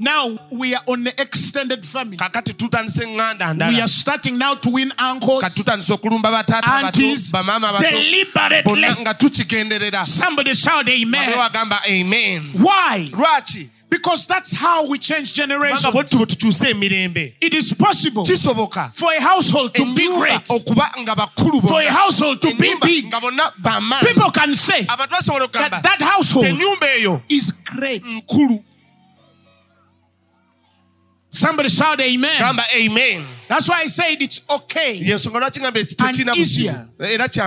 Now 0.01 0.35
we 0.49 0.73
are 0.73 0.81
on 0.87 1.03
the 1.03 1.13
extended 1.21 1.85
family. 1.85 2.17
kakati 2.17 2.53
tutandise 2.53 3.05
eŋŋanda 3.05 3.67
We 3.69 3.79
are 3.79 3.87
starting 3.87 4.35
now 4.35 4.55
to 4.55 4.69
win 4.71 4.91
uncles, 4.97 5.43
okulumba 5.43 6.31
bataata 6.31 6.83
aunties, 6.85 7.31
bato 7.31 7.79
deliberately. 7.79 8.81
nga 9.01 9.13
tukigenderera 9.13 10.03
Somebody 10.03 10.55
shout 10.55 10.89
amen. 10.89 11.33
amen 11.87 12.53
Why? 12.57 13.09
lwaki 13.13 13.69
Because 13.91 14.25
that's 14.25 14.53
how 14.55 14.87
we 14.87 14.97
change 14.97 15.33
generations. 15.35 15.83
bwe 15.93 16.03
tubo 16.03 16.25
tukyuse 16.25 16.69
emirembe 16.71 17.35
It 17.39 17.53
is 17.53 17.71
possible 17.73 18.25
for 18.25 19.13
a 19.13 19.21
household 19.21 19.75
to 19.75 19.93
be 19.93 20.07
great, 20.17 20.47
for 20.47 21.79
a 21.79 21.91
household 21.91 22.41
to 22.41 22.55
be 22.55 22.73
big. 22.81 23.05
nga 23.05 23.19
bonna 23.19 23.51
bamaanyi 23.61 24.07
People 24.07 24.31
can 24.31 24.53
say 24.55 24.81
that 24.81 25.83
that 25.83 26.01
household 26.01 26.47
is 27.29 27.51
great. 27.65 28.03
Somebody 31.33 31.69
shout 31.69 32.01
amen. 32.01 32.39
gamba 32.39 32.63
amen 32.75 33.25
That's 33.47 33.69
why 33.69 33.81
I 33.83 33.87
said 33.87 34.21
it's 34.21 34.41
okay 34.49 34.99
yensonga 34.99 35.39
lwaki 35.39 35.59
ngamba 35.59 35.83
tekirina 35.85 36.35
easier 36.35 36.87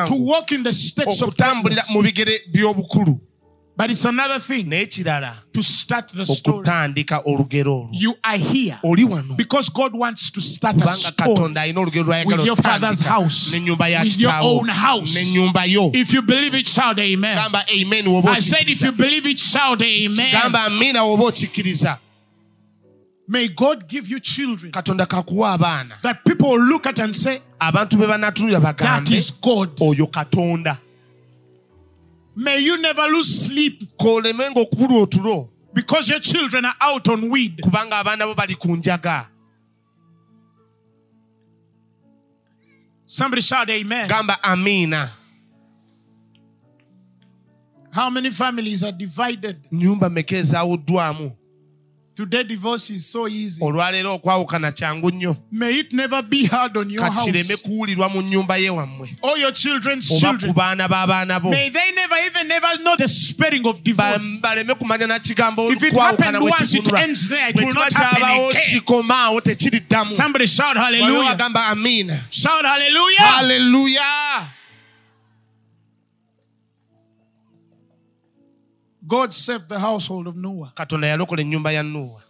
to 0.07 0.15
walk 0.15 0.53
in 0.53 0.63
the 0.63 0.73
steps 0.73 1.21
of 1.23 1.37
greatness. 1.37 1.91
mu 1.91 2.03
bigere 2.03 2.41
by'obukulu 2.51 3.21
But 3.77 3.91
it's 3.91 4.05
another 4.05 4.39
thing 4.39 4.71
to 4.71 5.63
start 5.63 6.09
the 6.11 6.25
story. 6.25 6.65
You 7.93 8.15
are 8.23 8.37
here 8.37 8.79
because 9.37 9.69
God 9.69 9.93
wants 9.97 10.31
to 10.31 10.41
start 10.41 10.81
a 10.81 10.87
story. 10.87 11.35
katonda 11.35 11.61
alina 11.63 11.81
olugero 11.81 12.05
lwayagala 12.05 12.37
with 12.37 12.47
your 12.47 12.57
father's 12.57 13.01
house, 13.01 13.53
with 13.53 14.19
your 14.21 14.33
own 14.41 14.69
house. 14.69 15.17
If 15.17 16.13
you 16.13 16.23
believe 16.23 16.55
it, 16.55 16.69
shout 16.69 17.01
amen. 17.01 17.37
I 17.37 18.39
said, 18.41 18.69
if 18.69 18.81
you 18.83 18.93
believe 18.93 19.27
it, 19.27 19.41
shout 19.41 19.83
amen. 19.83 20.33
May 23.27 23.49
God 23.49 23.89
give 23.89 24.09
you 24.11 24.21
children 24.21 24.73
katonda 24.73 25.07
kakuwa 25.07 25.53
abaana 25.53 25.97
that 26.03 26.25
people 26.25 26.47
will 26.49 26.65
look 26.69 26.87
at 26.87 26.99
and 26.99 27.15
say, 27.17 27.41
abantu 27.61 27.99
be 27.99 28.07
banatunulira 28.07 28.61
that 28.61 28.77
bagambe 28.77 29.13
is 29.17 29.31
God. 29.41 29.77
oyo 29.81 30.07
katonda 30.11 30.79
May 32.37 32.59
you 32.59 32.77
never 32.79 33.07
lose 33.09 33.47
sleep 33.47 33.83
kolemenga 33.99 34.61
okubula 34.61 35.07
otulo 35.07 35.49
because 35.73 36.09
your 36.11 36.21
children 36.21 36.65
are 36.65 36.75
out 36.81 37.09
on 37.09 37.31
weed. 37.31 37.61
kubanga 37.63 37.99
abaana 38.05 38.27
bo 38.27 38.35
bali 38.35 38.55
ku 38.57 38.77
njaga 38.77 39.29
Somebody 43.07 43.43
shout 43.43 43.71
amen. 43.71 44.09
gamba 44.09 44.39
amiina 44.43 45.09
How 47.93 48.11
many 48.11 48.31
families 48.31 48.83
are 48.83 48.93
divided? 48.93 49.57
nyumba 49.73 50.11
meka 50.11 50.37
ezaawuddwamu 50.37 51.33
Today, 52.17 52.45
divorce 52.45 52.91
is 52.91 53.07
so 53.07 53.27
easy. 53.29 53.65
olwaleero 53.65 54.15
okwawukana 54.15 54.73
kyangu 54.73 55.11
nnyo 55.11 55.37
May 55.53 55.79
it 55.81 55.93
never 55.93 56.23
be 56.23 56.47
hard 56.47 56.77
on 56.77 56.91
your 56.91 57.03
kakireme 57.11 57.49
house 57.49 57.63
kuwulirwa 57.63 58.09
mu 58.09 58.23
nnyumba 58.23 58.57
ye 58.57 58.71
wammwe 58.71 59.17
or 59.23 59.39
your 59.39 59.53
children's 59.53 60.11
oba 60.13 60.21
ku 60.21 60.27
children. 60.27 60.53
baana 60.55 60.89
b'abaana 60.89 61.41
bo 61.43 61.51
May 61.51 61.71
they 61.71 61.93
never 61.93 62.17
even 62.27 62.47
never 62.49 62.79
know 62.79 62.97
the 62.97 63.09
spelling 63.09 63.67
of 63.67 63.77
Ba- 63.79 63.83
divorce. 63.83 64.41
baleme 64.41 64.75
kumanya 64.75 65.07
If 65.17 65.83
it 65.83 65.93
kwawukana 65.95 66.05
happened 66.05 66.37
bwe 66.39 66.51
once, 66.51 66.75
it 66.75 66.93
ends 66.93 67.29
there. 67.29 67.49
It 67.51 67.57
Bwe 67.57 67.65
will 67.65 67.73
kiba 67.73 67.81
not 67.85 67.93
happen 67.93 68.23
kyabawo 68.23 68.51
again. 68.51 68.63
kikoma 68.81 69.19
awo 69.25 69.41
tekiriddamu 69.41 70.05
Somebody 70.07 70.47
shout 70.47 70.77
hallelujah. 70.77 71.31
agamba 71.33 71.67
amiina 71.67 72.17
Shout 72.31 72.65
hallelujah. 72.65 73.27
haleluya 73.27 74.51
God 79.07 79.33
saved 79.33 79.69
the 79.69 79.79
household 79.79 80.27
of 80.27 80.37
Noah. 80.37 80.73
katonda 80.75 81.07
yalokola 81.09 81.41
ennyumba 81.43 81.73
ya 81.73 81.83
nuwa 81.83 82.23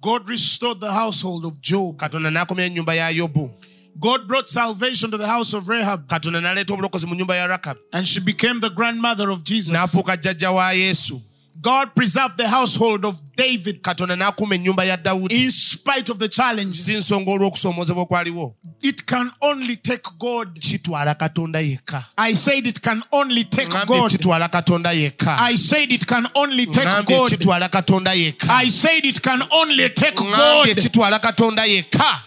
God 0.00 0.28
restored 0.28 0.80
the 0.80 0.90
household 0.92 1.44
of 1.44 1.60
Job. 1.60 1.96
katonda 1.96 2.30
n'akomya 2.30 2.64
ennyumba 2.66 2.94
ya 2.94 3.08
yobu 3.10 3.50
God 3.98 4.26
brought 4.26 4.48
salvation 4.48 5.10
to 5.10 5.18
the 5.18 5.26
house 5.26 5.52
of 5.52 5.68
Rahab, 5.68 6.06
katonda 6.08 6.40
n'aleeta 6.40 6.74
obulokozi 6.74 7.06
mu 7.06 7.14
nnyumba 7.14 7.36
ya 7.36 7.46
rakabu 7.46 7.80
and 7.92 8.08
she 8.08 8.20
became 8.20 8.60
the 8.60 8.70
grandmother 8.70 9.30
of 9.30 9.44
Jesus. 9.44 9.70
n'afuuka 9.74 10.16
jjajja 10.16 10.50
wa 10.50 10.72
yesu 10.72 11.20
God 11.60 11.94
preserved 11.94 12.36
the 12.38 12.48
household 12.48 13.04
of 13.04 13.20
David 13.36 13.82
katonda 13.82 14.16
n'akuuma 14.16 14.54
ennyumba 14.54 14.84
ya 14.84 14.96
dawudi 14.96 15.44
in 15.44 15.50
spite 15.50 16.08
of 16.12 16.18
the 16.18 16.28
challenges. 16.28 16.84
si 16.84 16.92
nsonga 16.92 17.30
olw'okusoomozebwa 17.32 18.02
okwaliwo 18.02 18.54
It 18.82 19.06
can 19.06 19.30
only 19.40 19.76
take 19.76 20.02
God. 20.18 20.58
kitwala 20.60 21.14
katonda 21.14 21.60
yekka 21.60 22.04
I 22.18 22.34
said 22.34 22.66
it 22.66 22.80
can 22.80 23.02
only 23.12 23.44
take 23.44 23.68
God. 23.86 24.10
kitwala 24.10 24.48
katonda 24.48 24.92
yekka 24.92 25.36
I 25.38 25.56
said 25.56 25.92
it 25.92 26.06
can 26.06 26.26
only 26.34 26.66
take 26.66 27.04
God. 27.06 27.30
kitwala 27.30 27.68
katonda 27.68 28.14
yekka 28.14 28.48
I 28.50 28.68
said 28.68 29.04
it 29.06 29.20
can 29.22 29.42
only 29.52 29.88
take 29.90 30.16
God. 30.16 30.68
kitwala 30.68 31.18
katonda 31.20 31.66
yekka 31.66 32.22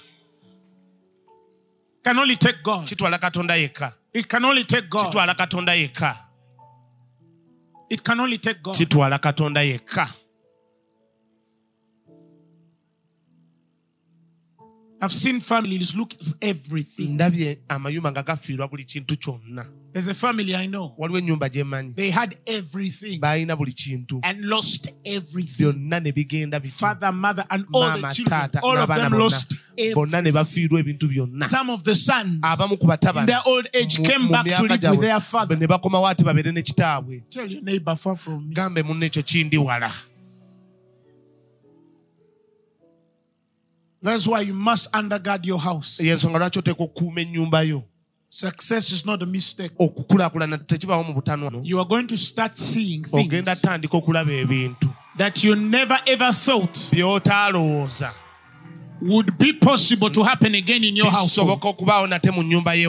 Can 2.03 2.19
only 2.19 2.35
take 2.37 2.61
God. 2.63 2.87
kitwala 2.87 3.17
katonda 3.19 3.55
yekka 3.57 3.93
It 4.13 4.27
can 4.29 4.45
only 4.45 4.63
take 4.63 4.89
God. 4.89 5.05
kitwala 5.11 5.35
katonda 5.35 5.73
yekka 5.75 6.15
It 7.89 8.01
can 8.03 8.19
only 8.19 8.37
take 8.37 8.61
God. 8.63 8.75
kitwala 8.75 9.19
katonda 9.19 9.61
yekka 9.63 10.07
I've 15.01 15.13
seen 15.13 15.39
families 15.39 15.95
look 15.95 16.13
at 16.13 16.33
everything. 16.41 17.09
ndabye 17.13 17.59
amayumba 17.67 18.11
nga 18.11 18.23
gafiirwa 18.23 18.67
buli 18.67 18.83
kintu 18.85 19.17
kyonna 19.17 19.65
There's 19.95 20.09
a 20.09 20.13
family 20.13 20.53
I 20.53 20.65
know. 20.67 20.93
waliwo 20.97 21.19
ennyumba 21.19 21.49
gye 21.49 21.63
mmanyi 21.63 21.93
They 21.95 22.11
had 22.11 22.35
everything 22.45 23.19
baalina 23.19 23.55
buli 23.55 23.71
kintu 23.73 24.19
and 24.23 24.43
lost 24.43 24.89
everything. 25.05 25.63
byonna 25.71 25.99
ne 26.03 26.11
bigenda 26.11 26.59
biti 26.59 26.73
Father, 26.77 27.13
mother, 27.13 27.45
and 27.49 27.65
all 27.73 27.81
the 27.95 28.01
maama 28.01 28.11
children. 28.13 28.39
taata 28.39 28.59
All 28.63 28.77
of 28.77 28.89
n'abaana 28.89 29.01
them 29.03 29.11
bonna 29.11 29.23
lost 29.23 29.55
bonna 29.93 30.21
ne 30.21 30.29
everything. 30.29 30.33
bafiirwa 30.33 30.79
ebintu 30.79 31.07
byonna 31.07 31.45
Some 31.47 31.69
of 31.69 31.83
the 31.85 31.95
sons 31.95 32.41
abamu 32.43 32.77
ku 32.77 32.83
in 32.83 32.89
batabani 32.89 33.27
their 33.27 33.39
old 33.47 33.69
age 33.73 33.99
mu- 33.99 34.05
came 34.05 34.23
mu 34.25 34.31
back 34.31 34.45
to 34.45 34.49
myaka 34.63 34.67
live 34.81 34.91
with 34.91 35.01
their 35.01 35.21
father. 35.21 35.55
ne 35.57 35.65
bakomawo 35.67 36.07
ati 36.09 36.23
babeere 36.25 36.51
ne 36.53 36.61
kitaabwe 36.61 37.23
Tell 37.29 37.49
your 37.49 37.63
neighbor 37.63 37.95
far 37.95 38.17
from 38.17 38.49
me. 38.49 38.53
gambe 38.53 38.83
munno 38.83 39.05
ekyo 39.05 39.23
kindi 39.23 39.57
wala 39.57 39.93
That's 44.01 44.27
why 44.27 44.41
you 44.41 44.53
must 44.53 44.89
undergird 44.93 45.45
your 45.45 45.59
house. 45.59 46.03
yensonga 46.03 46.37
lwaki 46.39 46.59
oteeka 46.59 46.83
okukuuma 46.83 47.21
ennyumba 47.21 47.61
yo 47.61 47.83
Success 48.35 48.91
is 48.91 49.05
not 49.05 49.23
a 49.23 49.25
mistake. 49.25 49.71
okukulaakulana 49.79 50.57
tekibaawo 50.57 51.03
mu 51.03 51.13
butanwa 51.13 51.51
You 51.63 51.79
are 51.79 51.87
going 51.87 52.07
to 52.07 52.17
start 52.17 52.57
seeing 52.57 53.05
ogenda 53.13 53.55
things 53.55 53.61
tandika 53.61 53.97
okulaba 53.97 54.31
ebintu 54.33 54.89
that 55.17 55.41
you 55.43 55.55
never 55.55 55.97
ever 56.05 56.33
thought 56.33 56.77
by'otaalowooza 56.91 58.11
would 59.01 59.37
be 59.37 59.53
possible 59.53 60.09
to 60.09 60.23
happen 60.23 60.53
again 60.55 60.83
in 60.83 60.97
your 60.97 61.09
household. 61.11 61.47
bisoboka 61.49 61.69
okubaawo 61.69 62.07
nate 62.07 62.31
mu 62.31 62.43
nnyumba 62.43 62.73
ye 62.73 62.87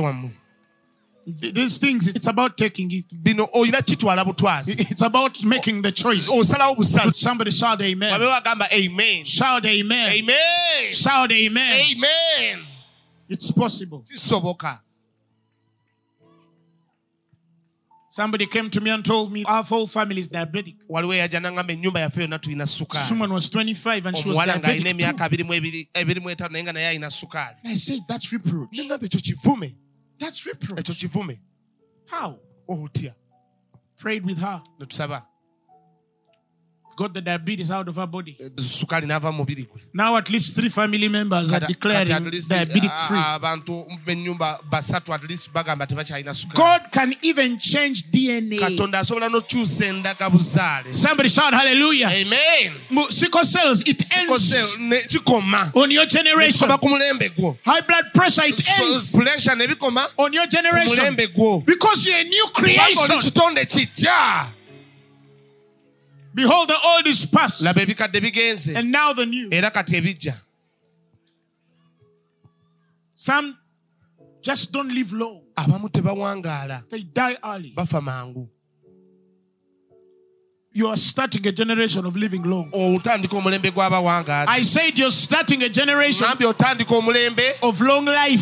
Th- 1.41 1.53
These 1.55 1.79
things, 1.79 2.09
it's 2.09 2.27
about 2.27 2.57
taking 2.57 2.91
it. 2.91 3.15
bino 3.23 3.47
olina 3.55 3.83
kitwala 3.83 4.25
butwazi 4.25 4.73
It's 4.73 5.03
about 5.03 5.45
making 5.45 5.83
the 5.83 5.93
choice. 5.93 6.29
osalawo 6.29 6.75
busazi 6.75 7.15
Somebody 7.15 7.53
shout 7.53 7.81
amen. 7.81 8.11
wabe 8.13 8.25
wagamba 8.27 8.67
amen 8.73 9.25
Shout 9.25 9.65
amen. 9.65 10.09
amen 10.11 10.93
Shout 10.93 11.31
amen. 11.31 11.87
amen 11.93 12.67
It's 13.29 13.53
possible. 13.53 14.03
kisoboka 14.11 14.81
Somebody 18.17 18.47
came 18.47 18.71
to 18.71 18.81
me 18.81 18.89
and 18.91 19.05
told 19.05 19.31
me 19.31 19.45
our 19.45 19.63
whole 19.63 19.87
family 19.87 20.21
is 20.21 20.29
diabetic. 20.31 20.77
waliwo 20.89 21.15
eyajja 21.15 21.41
nangamba 21.41 21.73
ennyumba 21.73 22.01
yaffe 22.01 22.21
yonna 22.23 22.39
tulina 22.39 22.65
This 22.65 22.79
sukaali 22.79 23.11
woman 23.11 23.33
was 23.33 23.51
25 23.51 24.07
and 24.07 24.17
she 24.17 24.29
was 24.29 24.39
diabetic. 24.39 25.17
Too. 25.17 25.25
abiri 25.25 25.45
mu 25.45 25.53
ebiri- 25.53 25.89
ebiri 25.95 26.21
mu 26.23 26.31
etaano 26.31 26.53
naye 26.53 26.63
nga 26.65 26.73
naye 26.73 26.89
alina 26.89 27.11
sukaali 27.11 27.57
And 27.63 27.73
I 27.73 27.75
said, 27.77 28.01
That's 28.09 28.33
reproach. 28.33 28.71
That's 30.19 30.47
reproach. 30.47 31.05
How? 32.07 32.39
Prayed 33.99 34.25
with 34.25 34.39
her. 34.39 34.63
Got 36.97 37.13
the 37.13 37.21
diabetes 37.21 37.71
out 37.71 37.89
of 37.89 37.97
her 37.97 38.07
body. 38.07 38.37
sukaali 38.57 39.07
n'ava 39.07 39.31
mu 39.33 39.39
mubiri 39.45 39.65
gwe 39.69 39.81
Now 39.93 40.17
at 40.17 40.31
least 40.31 40.55
three 40.57 40.71
family 40.71 41.09
members 41.09 41.53
are 41.53 41.61
declaring 41.67 42.07
diabetic 42.07 42.91
uh, 42.91 43.09
free. 43.09 43.19
Uh, 43.19 43.35
abantu 43.37 43.85
b'ennyumba 44.07 44.61
basatu 44.71 45.13
at 45.13 45.23
least 45.29 45.53
bagamba 45.53 45.87
tebakyalina 45.87 46.33
sukaali 46.35 46.57
God 46.57 46.91
can 46.93 47.13
even 47.23 47.59
change 47.59 48.03
DNA. 48.11 48.59
katonda 48.59 48.99
asobola 48.99 49.29
n'okyusa 49.29 49.87
endaga 49.87 50.31
buzaale 50.31 50.93
Somebody 50.93 51.29
shout 51.29 51.53
hallelujah. 51.53 52.09
amen 52.09 52.73
Sickle 53.11 53.45
cells, 53.45 53.83
it 53.87 54.03
ends 54.17 54.77
kikoma 55.09 55.71
on 55.75 55.91
your 55.91 56.07
generation. 56.07 56.69
ku 56.79 56.89
mulembe 56.89 57.29
gwo 57.37 57.59
High 57.65 57.83
blood 57.83 58.05
pressure, 58.15 58.45
it 58.47 58.63
ends 58.81 59.15
pressure 59.15 59.55
ne 59.57 59.67
bikoma 59.67 60.07
on 60.17 60.33
your 60.33 60.45
ku 60.47 60.51
generation. 60.51 60.97
mulembe 60.97 61.27
gwo 61.35 61.65
Because 61.67 62.07
you're 62.07 62.17
a 62.19 62.25
new 62.25 62.47
creation. 62.55 63.21
kitonde 63.21 63.65
kijja 63.67 64.47
Behold, 66.37 66.69
the 66.69 66.77
old 66.85 67.07
is 67.07 67.25
past, 67.25 67.65
laba 67.65 67.81
ebikadde 67.81 68.21
bigenze. 68.21 68.77
And 68.77 68.93
now 68.93 69.15
the 69.15 69.25
new. 69.25 69.49
era 69.51 69.71
kati 69.71 69.97
ebijja. 69.97 70.35
Some 73.17 73.57
just 74.43 74.71
don't 74.71 74.93
live 74.93 75.13
abamu 75.57 75.89
tebawangaala. 75.89 76.87
They 76.91 77.05
die 77.05 77.39
early. 77.43 77.73
bafa 77.75 78.03
mangu 78.03 78.51
You 80.77 80.89
are 80.89 80.97
starting 80.99 81.47
a 81.47 81.53
generation 81.53 82.05
of 82.05 82.17
living 82.17 82.43
long. 82.43 82.69
otandika 82.73 83.37
omulembe 83.37 83.71
gw'abawangaazi 83.71 84.51
I 84.51 84.63
said 84.63 84.99
you're 84.99 85.11
starting 85.11 85.63
a 85.63 85.69
generation 85.71 86.29
nambye 86.29 86.47
otandika 86.47 86.95
omulembe 86.95 87.55
of 87.63 87.81
long 87.81 88.05
life. 88.05 88.41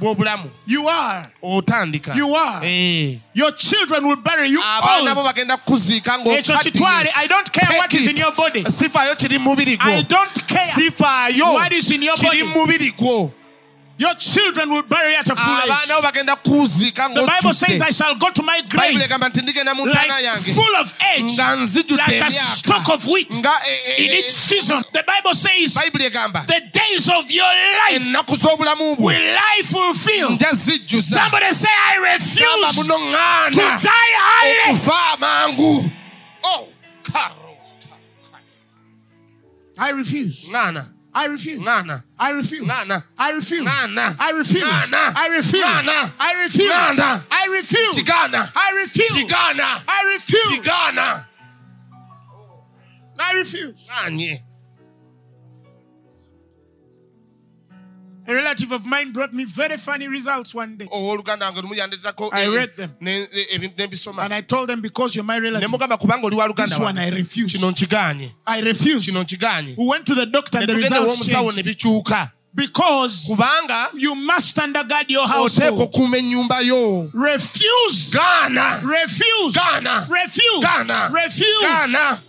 bw'obulamu 0.00 0.50
You 0.66 0.88
are. 0.88 1.30
otandika 1.42 2.14
You 2.16 2.34
are. 2.34 2.64
Eh. 2.66 3.18
Your 3.34 3.52
children 3.52 4.04
will 4.06 4.16
bury 4.16 4.48
you 4.48 4.60
abaana 4.62 5.14
bo 5.14 5.20
old. 5.20 5.26
bagenda 5.34 5.56
kukuziika 5.56 6.18
Ekyo 6.24 6.58
kitwale. 6.58 7.08
I 7.16 7.26
don't 7.26 7.52
care 7.52 7.76
what 7.78 7.92
is 7.94 8.06
in 8.06 8.16
your 8.16 8.32
body. 8.34 8.64
sifaayo 8.64 9.14
kiri 9.16 9.38
mu 9.38 9.50
mubiri 9.50 9.76
gwo 9.76 9.90
I 9.92 10.02
don't 10.02 10.46
care 10.46 10.72
sifaayo 10.74 11.52
what 11.54 11.72
is 11.72 11.90
in 11.90 12.02
your 12.02 12.16
kiri 12.16 12.42
body. 12.42 12.58
mubiri 12.58 12.90
gwo 12.96 13.30
Your 14.02 14.14
children 14.18 14.68
will 14.70 14.82
bury 14.82 15.14
at 15.14 15.28
a 15.30 15.36
full 15.36 15.54
abaana 15.54 15.82
age. 15.84 15.88
bo 15.94 16.02
bagenda 16.02 16.34
kukuziika 16.36 17.14
The 17.14 17.22
Bible 17.24 17.52
says, 17.52 17.80
I 17.80 17.90
shall 17.90 18.16
go 18.16 18.30
to 18.30 18.42
my 18.42 18.60
grave 18.68 18.98
egamba 19.00 19.28
nti 19.28 19.40
ndigenda 19.42 19.74
mu 19.76 19.86
ntaana 19.86 20.20
like 20.22 20.54
full 20.54 20.74
of 20.82 20.88
age, 21.14 21.38
like 21.38 22.20
a 22.26 22.30
stalk 22.30 22.88
of 22.88 23.06
wheat 23.06 23.32
eh, 23.32 23.46
eh, 23.46 24.04
in 24.04 24.10
its 24.18 24.34
season. 24.34 24.82
The 24.92 25.04
Bible 25.06 25.34
says, 25.34 25.74
the 25.74 26.60
days 26.72 27.08
of 27.08 27.30
your 27.30 27.46
life 27.46 28.02
ennaku 28.02 28.34
z'obulamu 28.36 28.96
bwe 28.96 29.06
will 29.06 29.38
I 29.38 29.62
fulfill. 29.62 30.30
Somebody 31.00 31.52
say, 31.52 31.68
I 31.70 31.96
refuse 32.12 32.74
to 32.76 33.62
die 33.86 34.12
early. 34.42 35.92
Oh. 36.44 36.68
I 39.78 39.90
refuse. 39.90 40.48
ŋŋaana 40.50 41.01
I 41.14 41.26
refuse. 41.26 41.58
ŋŋaana 41.60 42.02
I 42.18 42.30
refuse. 42.32 42.62
Ngana. 42.64 43.04
I 43.18 43.30
refuse. 43.32 43.62
Ngana. 43.62 44.16
I 44.18 44.30
refuse. 44.30 44.62
Ngana. 44.64 45.14
I 45.16 45.28
refuse. 45.28 45.62
Ngana. 45.64 46.12
I 46.18 46.32
refuse. 46.42 46.68
Ngana. 46.72 47.24
I 47.30 47.46
refuse. 47.48 47.94
kigaana 47.96 48.52
I 48.54 48.72
refuse. 48.80 49.12
kigaana 49.16 49.82
I 49.88 50.00
refuse. 50.12 50.48
kigaana 50.50 51.26
I 53.20 53.34
refuse. 53.34 53.90
ŋŋaanye 53.90 54.42
A 58.26 58.34
relative 58.34 58.70
of 58.72 58.86
mine 58.86 59.12
brought 59.12 59.32
me 59.34 59.44
very 59.44 59.76
funny 59.76 60.06
results 60.06 60.54
one 60.54 60.76
day. 60.76 60.88
Oh, 60.92 61.16
wange 61.16 62.30
I 62.32 62.44
eh, 62.44 62.54
read 62.54 62.76
them. 62.76 62.94
ne- 63.00 63.20
ne- 63.20 63.46
ebintu 63.52 63.78
ne 63.78 63.86
mbisoma 63.86 64.22
And 64.22 64.32
I 64.34 64.42
told 64.42 64.68
them, 64.68 64.80
because 64.80 65.16
you're 65.16 65.24
my 65.24 65.38
relative, 65.38 65.68
mugamba 65.70 65.98
kubanga 65.98 66.24
oli 66.26 66.36
wa 66.36 66.46
luganda 66.46 66.68
this 66.68 66.78
one 66.78 66.98
I 66.98 67.08
refuse. 67.10 67.54
I 68.46 68.60
refuse. 68.60 69.08
We 69.76 69.86
went 69.86 70.06
to 70.06 70.14
the 70.14 70.26
doctor 70.26 70.58
and 70.58 70.68
the 70.68 70.76
results 70.76 71.26
changed. 71.28 72.30
Because 72.54 73.28
kubanga 73.34 73.88
you 73.94 74.14
must 74.14 74.56
undergird 74.56 75.08
your 75.10 75.26
household. 75.26 75.80
okuuma 75.80 76.16
ennyumba 76.18 76.60
yo 76.64 77.10
Refuse. 77.12 78.10
gaana 78.12 78.80
Refuse. 78.84 79.56
Gaana. 79.56 80.06
Refuse. 80.08 80.62
gaana 80.64 81.10
Refuse. 81.12 81.62
gaana 81.64 82.22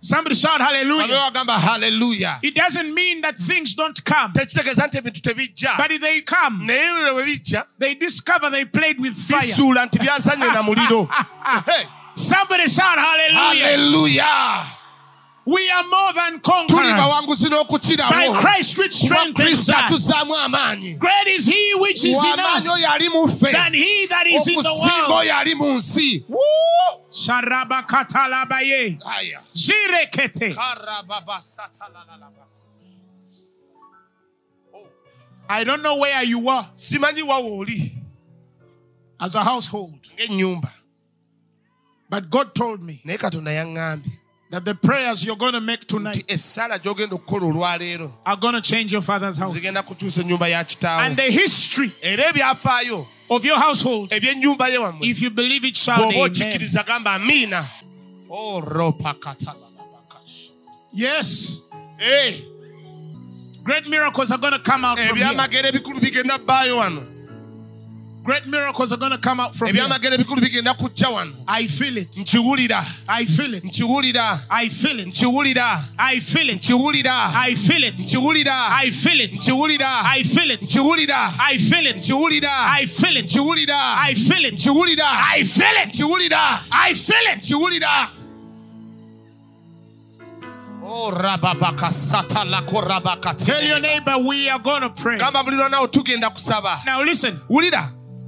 Somebody 0.00 0.34
shout 0.34 0.58
babe 0.58 1.50
hallelujah. 1.50 2.38
It 2.42 2.54
doesn't 2.54 2.94
mean 2.94 3.20
that 3.20 3.36
things 3.36 3.74
don't 3.74 4.02
come, 4.04 4.32
tekitegeeza 4.32 4.86
nti 4.86 4.98
ebintu 4.98 5.20
tebijja. 5.20 5.76
But 5.76 5.90
if 5.90 6.00
they 6.00 6.20
come, 6.22 6.66
naye 6.66 6.88
lwe 6.88 7.12
bwe 7.12 7.24
bijja. 7.24 7.64
They 7.78 7.94
discover 7.94 8.50
they 8.50 8.64
played 8.64 8.98
with 8.98 9.14
fire. 9.14 9.42
bisuula 9.42 9.86
nti 9.86 9.98
byazanye 9.98 10.52
na 10.52 10.62
muliro. 10.62 11.08
Somebody 12.14 12.68
shout 12.68 12.98
hallelujah. 12.98 13.66
haleluya 13.66 14.79
We 15.50 15.68
are 15.68 15.82
more 15.82 16.12
than 16.14 16.38
conquerors 16.38 16.92
by 17.98 18.32
Christ 18.40 18.78
which 18.78 18.92
strengthens 18.92 19.68
us. 19.68 20.12
Great 20.98 21.26
is 21.26 21.46
he 21.46 21.72
which 21.78 22.04
is 22.04 22.22
in 22.22 22.38
us 22.38 22.68
oyo 22.68 22.86
ali 22.88 23.08
mu 23.08 23.26
ffe 23.26 23.50
than 23.50 23.74
he 23.74 24.06
that 24.06 24.26
is 24.28 24.46
in 24.46 24.54
the 24.54 24.62
world. 24.62 25.10
oyo 25.10 25.34
ali 25.34 25.54
mu 25.54 25.80
Sharabakatalabaye. 27.10 28.98
Zirekete. 29.52 30.54
Oh. 34.72 34.86
I 35.48 35.64
don't 35.64 35.82
know 35.82 35.96
where 35.98 36.22
you 36.22 36.48
are 36.48 36.70
simanyi 36.76 37.22
wawe 37.26 37.42
oli 37.42 37.98
as 39.18 39.34
a 39.34 39.42
household, 39.42 39.98
But 42.08 42.30
God 42.30 42.54
told 42.54 42.80
me 42.84 43.00
naye 43.04 43.18
katonda 43.18 43.50
yaŋŋambye 43.50 44.19
that 44.50 44.64
the 44.64 44.74
prayers 44.74 45.24
you're 45.24 45.36
going 45.36 45.52
to 45.52 45.60
make 45.60 45.86
tonight 45.86 46.24
essaala 46.26 46.78
gy'ogenda 46.78 47.14
okukola 47.14 47.46
olwaleero 47.46 48.12
are 48.24 48.36
going 48.40 48.54
to 48.54 48.60
change 48.60 48.92
your 48.92 49.02
father's 49.02 49.38
house. 49.38 49.52
zigenda 49.54 49.82
kukyusa 49.82 50.20
ennyumba 50.20 50.48
ya 50.48 50.64
And 50.98 51.16
the 51.16 51.30
history 51.30 51.92
of 53.28 53.44
your 53.44 53.58
household, 53.58 54.10
eby'ennyumba 54.10 54.68
ye 54.68 54.78
wammwe 54.78 55.06
if 55.06 55.22
you 55.22 55.30
believe 55.30 55.64
it, 55.64 55.76
shout 55.76 55.98
bw'oba 55.98 56.14
amen. 56.14 56.30
okikkiriza 56.30 56.82
gamba 56.86 57.14
amiina 57.14 57.66
Oh. 58.32 58.94
Yes. 60.92 61.60
Eh, 61.98 62.42
Great 63.62 63.88
miracles 63.88 64.30
are 64.30 64.38
going 64.38 64.52
to 64.52 64.58
come 64.60 64.84
out 64.84 64.98
from 64.98 65.18
here. 65.18 65.34
Great 68.30 68.46
miracles 68.46 68.92
are 68.92 68.96
going 68.96 69.10
to 69.10 69.18
come 69.18 69.40
out 69.40 69.56
from 69.56 69.74
here. 69.74 69.82
ebyamagero 69.84 70.14
ebikulu 70.14 70.40
bigenda 70.40 70.74
kujja 70.74 71.08
wano 71.08 71.32
I 71.48 71.66
feel 71.66 71.96
it. 71.98 72.16
I 72.16 72.24
feel 72.24 72.60
it. 72.60 72.84
I 73.08 73.24
feel 73.26 73.54
it. 73.54 73.64
I 74.48 74.68
feel 74.68 75.00
it. 75.00 75.58
I 75.98 76.20
feel 76.20 76.50
it. 76.50 76.56
nkiwulira 76.58 77.32
I 77.34 77.54
feel 77.56 77.84
it. 77.84 77.94
nkiwulira 77.96 78.70
I 78.78 78.92
feel 78.92 79.20
it. 79.20 79.34
nkiwulira 79.34 80.04
I 80.14 80.22
feel 80.22 80.50
it. 80.50 80.62
nkiwulira 80.62 81.32
I 81.40 82.86
feel 82.86 83.16
it. 83.16 83.24
nkiwulira 83.26 83.76
I 84.06 84.14
feel 84.14 84.46
it. 84.46 84.52
nkiwulira 84.54 85.16
I 85.34 85.44
feel 85.44 85.76
it. 85.82 85.88
nkiwulira 85.88 86.60
I 86.70 86.94
feel 86.94 87.26
it. 87.32 87.38
nkiwulira 87.42 88.08
Oh, 90.92 91.10
rababakasata 91.10 92.44
lako 92.44 92.80
rabakate. 92.80 93.44
Tell 93.44 93.62
your 93.62 93.80
neighbor 93.80 94.18
we 94.18 94.48
are 94.48 94.58
going 94.58 94.80
to 94.82 94.90
pray. 94.90 95.18
gamba 95.18 95.42
buli 95.44 95.56
lwanawo 95.56 95.86
tugenda 95.86 96.30
kusaba 96.30 96.80
Now 96.86 97.02
listen, 97.02 97.38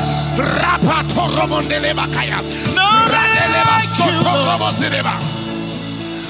Rapa 0.41 1.03
Toromondeleba 1.13 2.07
Kaya. 2.13 2.41
Radeleba 3.13 3.77
Sotorobosileba. 3.85 5.13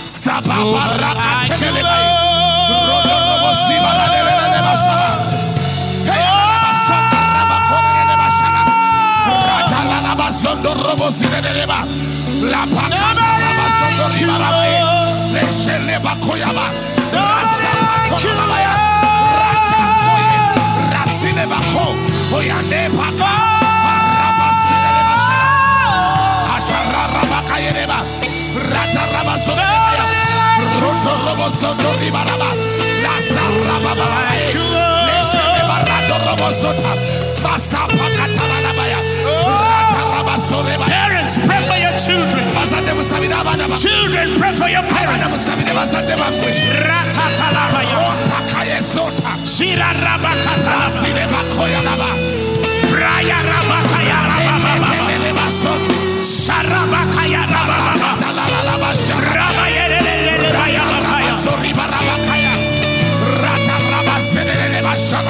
Sababa 0.05 0.83
Rakateleba. 0.99 1.95
Rodorobosiba 2.87 3.91
leba 4.51 4.73
Shabbat. 4.75 5.41
Sondorobosileba. 10.41 11.85
La 12.49 12.65
Pacaba 12.65 13.27
koya. 14.51 14.85
Le 15.33 15.43
Sheleba 15.51 16.15
Koyaba. 16.23 16.65
Rasa 17.13 17.71
Koyaba. 18.09 18.57
Rasineba 20.93 21.59
Ko. 21.73 21.85
Oyande 22.35 22.89
Pacaba. 22.97 23.60
Parents, 40.89 41.33
pray 41.47 41.61
for 41.65 41.77
your 41.77 41.95
children. 41.97 42.43
Children, 43.77 44.27
pray 44.39 44.53
for 44.53 44.69
your 44.69 44.83
parents. 44.93 45.33
Shira 49.45 49.89
Rabakata. 50.05 50.69
Rabakaya 56.71 57.41
Rababa. 57.49 58.20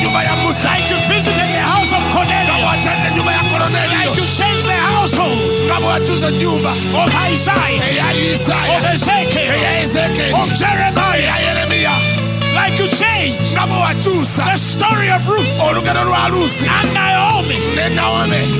nyumba 0.00 0.22
ya 0.24 0.34
Musa. 0.42 0.68
Like 0.68 0.88
you 0.90 0.96
visited 1.08 1.48
the 1.54 1.62
house 1.62 1.92
of 1.92 2.02
Cornelius. 2.12 2.84
Nyumba 3.16 3.32
ya 3.32 3.42
Cornelius. 3.50 3.92
Like 3.92 4.16
you 4.16 4.26
changed 4.26 4.66
the 4.66 4.78
household. 4.96 5.38
Kama 5.68 5.86
wachuze 5.86 6.30
nyumba. 6.40 6.70
Of 7.04 7.14
Isaiah. 7.32 7.84
Of 8.76 8.84
Ezekiel. 8.94 9.52
Of 10.40 10.48
Jeremiah. 10.54 11.36
Like 12.54 12.78
you 12.78 12.88
change 12.88 13.36
the 13.54 14.56
story 14.56 15.08
of 15.10 15.22
Ruth 15.28 15.60
and 16.66 16.92
Naomi 16.94 17.56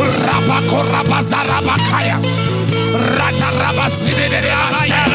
Rabakorabazarabakaya. 0.00 2.16
Shara 4.74 5.14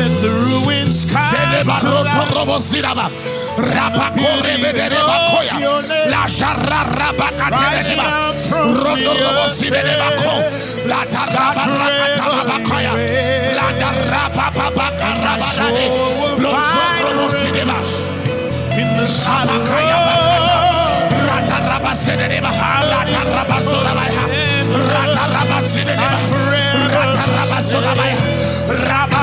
Let 0.00 0.22
the 0.22 0.30
ruins 0.30 1.04
come 1.04 1.20
to 1.20 1.86
roto 1.92 2.04
life. 2.04 2.32
robo 2.34 2.56
ziraba. 2.58 3.06
Rapa 3.56 4.06
kore 4.16 4.54
bedere 4.62 4.96
bakoya. 4.96 5.56
La 6.08 6.24
jarra 6.26 6.80
raba 6.88 7.28
katere 7.36 7.76
Rising 7.76 7.98
deba. 8.00 8.08
up 8.08 8.34
from 8.48 8.74
Roto 8.80 8.96
the 8.96 9.24
robo 9.24 9.44
zibere 9.52 9.94
bako. 10.00 10.32
La 10.88 11.04
taraba 11.12 11.64
rakata 11.68 12.42
bakoya. 12.48 12.92
La 13.58 13.66
daraba 13.80 14.46
baba 14.56 14.86
karabadade. 14.96 15.44
soul 15.52 16.40
Lo 16.40 16.50
find 16.50 17.04
robo 17.04 17.28
in 18.80 18.88
the 18.96 19.04
Sabakaya 19.04 19.98
bakata. 20.06 20.56
Rata 21.28 21.56
raba 21.68 21.92
zidere 22.02 22.40
baha. 22.40 22.70
Rata 22.88 23.20
raba 23.36 23.58
zorabaya. 23.68 24.24
Rata 24.92 25.24
raba 25.34 25.58
zidere 25.68 25.96
baha. 26.12 26.18
Rata 26.88 27.24
raba 27.36 27.58
zorabaya. 27.70 28.16
Raba 28.88 29.20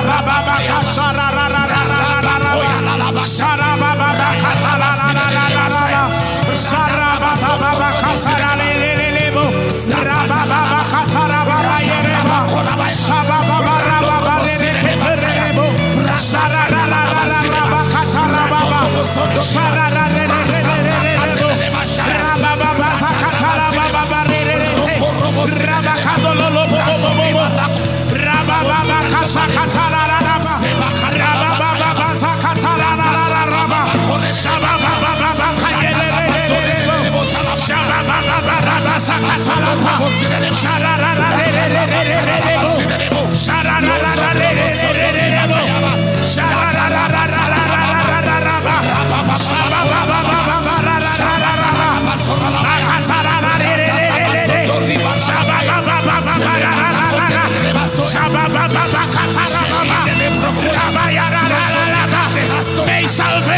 May 40.63 40.96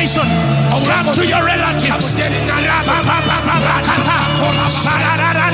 salvation. 0.10 0.50
Come 0.86 1.14
to 1.14 1.26
your 1.28 1.44
relatives. 1.46 2.18
Shabba 4.80 5.50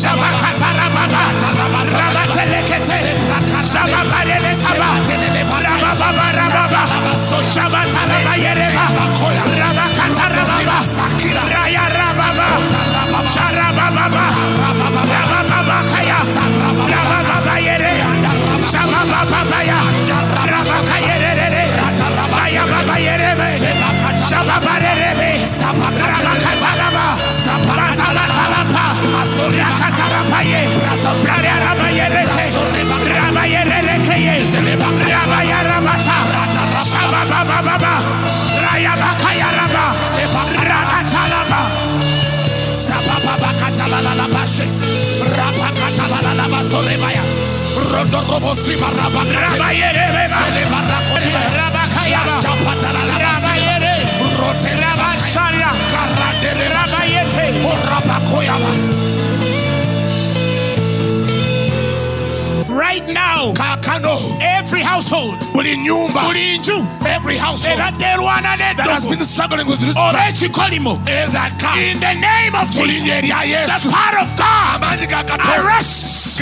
Shabakatarababa, 0.00 1.22
Rabatelekete, 2.00 3.00
Shabakarele 3.60 4.54
Saba, 4.56 4.96
Rabababa 5.60 6.26
Rababa, 6.40 6.82
Shabatarabayereba, 7.52 8.84
Rabakatarababa, 9.60 10.78
Raya 11.52 11.84
Rababa, 11.92 12.48
Sharabababa, 13.28 14.24
Rabababa 15.12 15.78
Kaya, 15.92 16.18
Rabababa 16.92 17.56
Yere, 17.60 17.92
Shabababa 18.64 19.60
Ya, 19.68 19.80
Rabakayere, 20.48 21.30
Baya 22.30 22.64
Rakatarapaye, 29.48 30.60
Rasoblara 30.84 31.54
Ramayerete, 31.64 32.44
Ramayerekeye, 33.16 34.34
Ramayaramata, 35.08 36.16
Shababa 36.84 37.40
Baba, 37.64 37.94
Rayabakayaraba, 38.64 39.86
Rakatalaba, 40.68 41.60
Sababa 42.72 43.50
Catalalabashe, 43.60 44.66
Rapakatalalaba 45.36 46.60
Sorebaya, 46.68 47.22
Rodorobo 47.90 48.54
Siva 48.56 48.88
Rabayere, 48.90 50.06
Rabakayaba, 51.56 52.34
Rabayere, 53.24 53.94
Rotelaba 54.38 55.10
Shara, 55.16 55.70
Rabayete, 56.74 57.44
Rabakoyaba. 57.90 59.09
Right 63.00 63.14
now, 63.14 63.52
Kakano. 63.54 64.36
every 64.40 64.82
household, 64.82 65.34
Buli 65.52 65.76
nyumba. 65.76 66.20
buli 66.28 66.58
nju 66.58 66.84
Every 67.06 67.38
household 67.38 67.78
ebaddalwana 67.80 68.58
that 68.60 68.76
has 68.84 69.06
been 69.06 69.24
struggling 69.24 69.66
with 69.66 69.80
this 69.80 69.96
oba 69.96 70.28
ekikolimo 70.28 71.00
that 71.32 71.52
in 71.80 71.96
the 72.00 72.14
name 72.20 72.54
of 72.54 72.70
Jesus, 72.70 73.00
linnya 73.00 73.24
erya 73.24 73.40
Yesu. 73.48 73.88
the 73.88 73.96
power 73.96 74.20
of 74.20 74.28
God 74.36 74.84
arrests 75.48 76.40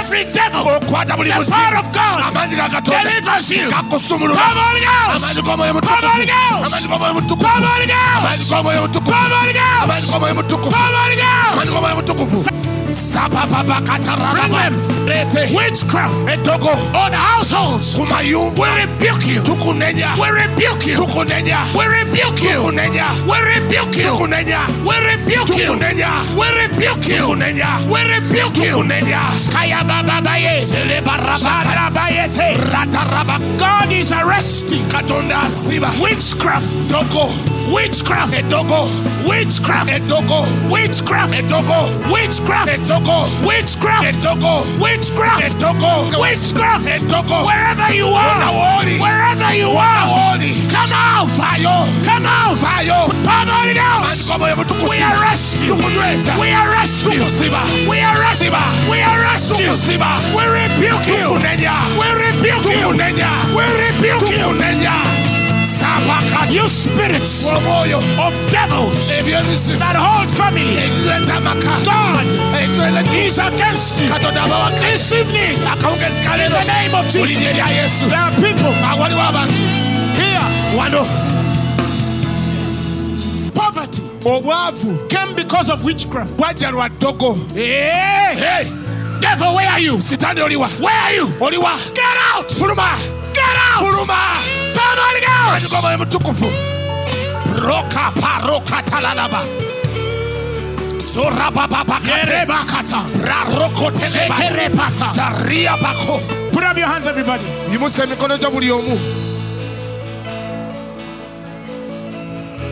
every 0.00 0.24
devil. 0.32 0.64
The 0.64 0.86
power 0.88 1.76
of 1.76 1.92
God 1.92 2.20
Amaanyi 2.32 2.56
ga 2.56 2.68
Katonda 2.68 3.04
delivers 3.04 3.50
you. 3.50 3.68
Come 3.68 3.92
on, 3.92 4.00
girls. 4.00 4.40
Come 4.40 4.60
on, 4.60 4.76
girls. 4.80 5.24
Amaanyi 5.24 5.42
g'omwoyo 5.44 5.74
mutukuvu. 7.12 7.44
Come 7.44 7.64
on, 7.64 7.84
girls. 7.84 8.48
Come 8.48 8.66
on, 8.66 8.88
girls. 8.88 10.10
Come 10.10 10.24
on, 10.96 11.12
Amaanyi 11.92 12.79
Witchcraft 15.54 16.14
on 16.94 17.12
households. 17.12 17.96
We 17.98 18.68
rebuke 18.82 19.26
you. 19.26 19.42
We 20.18 20.28
rebuke 20.30 20.86
you. 20.86 20.96
We 21.74 21.86
rebuke 21.86 22.42
you. 22.42 22.50
We 23.26 23.38
rebuke 23.38 23.96
you. 23.96 24.12
We 24.86 24.96
rebuke 24.98 25.56
you. 25.56 25.66
We 26.36 26.46
rebuke 26.60 27.06
you. 27.08 27.26
We 27.90 28.00
rebuke 28.02 28.56
you. 28.56 28.72
tukunenya 28.72 29.20
Kaya 29.52 29.84
baba 29.84 30.20
baye. 30.22 30.64
Sarabayete. 31.64 32.56
rataraba 32.72 33.38
God 33.58 33.92
is 33.92 34.12
arresting 34.12 34.84
katonda 34.88 35.42
asiba 35.42 35.90
witchcraft. 36.02 36.66
Witchcraft. 37.72 38.32
Witchcraft. 39.28 39.92
Witchcraft. 40.70 41.32
Witchcraft. 42.10 42.79
Witchcraft. 43.44 44.04
Witchcraft. 44.80 45.60
Witchcraft. 46.18 46.86
Wherever 47.44 47.92
you 47.94 48.08
are. 48.08 48.40
Wherever 49.00 49.54
you 49.54 49.70
are. 49.70 50.06
Come 50.70 50.92
out. 50.92 51.28
Come 52.04 52.26
out. 52.26 52.56
vayo 52.58 53.10
Come 53.24 53.48
on, 53.50 53.68
girls. 53.74 54.30
Amani 54.30 54.54
g'omwoyo 54.54 54.88
We 54.90 54.98
arrest 55.02 55.60
you. 55.60 55.74
We 56.40 56.52
arrest 56.52 57.04
you. 57.04 57.20
We 57.88 58.00
arrest 58.00 58.42
you. 58.42 58.50
We 58.90 58.98
arrest 59.02 59.58
you. 59.60 59.70
We 60.36 60.44
rebuke 60.48 61.06
you. 61.06 61.36
We 62.00 62.08
rebuke 62.24 62.64
you. 62.64 62.88
We 63.56 63.64
rebuke 63.84 64.30
you. 64.32 65.19
You 66.50 66.68
spirits 66.68 67.46
of 68.18 68.34
devils 68.50 69.06
that 69.78 69.94
hold 69.96 70.30
families. 70.30 70.90
God 71.84 72.24
is 73.14 73.38
against 73.38 74.00
you. 74.00 74.08
This 74.80 75.12
evening, 75.12 75.56
in 76.46 76.50
the 76.52 76.64
name 76.64 76.94
of 76.94 77.06
Jesus, 77.08 77.44
there 78.10 78.18
are 78.18 78.32
people 78.32 78.72
here. 80.18 80.46
Poverty 83.54 84.02
came 85.08 85.34
because 85.34 85.70
of 85.70 85.84
witchcraft. 85.84 86.36
Hey, 87.54 88.34
Hey, 88.36 88.64
devil, 89.20 89.54
where 89.54 89.68
are 89.70 89.80
you? 89.80 90.00
Where 90.80 91.00
are 91.02 91.12
you? 91.14 91.26
oliwa. 91.38 91.76
Get 91.94 92.16
out! 92.34 92.48
Get 93.32 93.56
out! 93.70 93.82
Roka 97.66 98.12
paroka 98.20 98.82
talalaba 98.82 99.40
bako 105.76 106.20
Put 106.52 106.64
up 106.64 106.76
your 106.76 106.86
hands, 106.88 107.06
everybody. 107.06 107.44
yimusa 107.72 108.04
emikono 108.04 108.38
gyo 108.38 108.50
buli 108.50 108.70
omu 108.70 108.98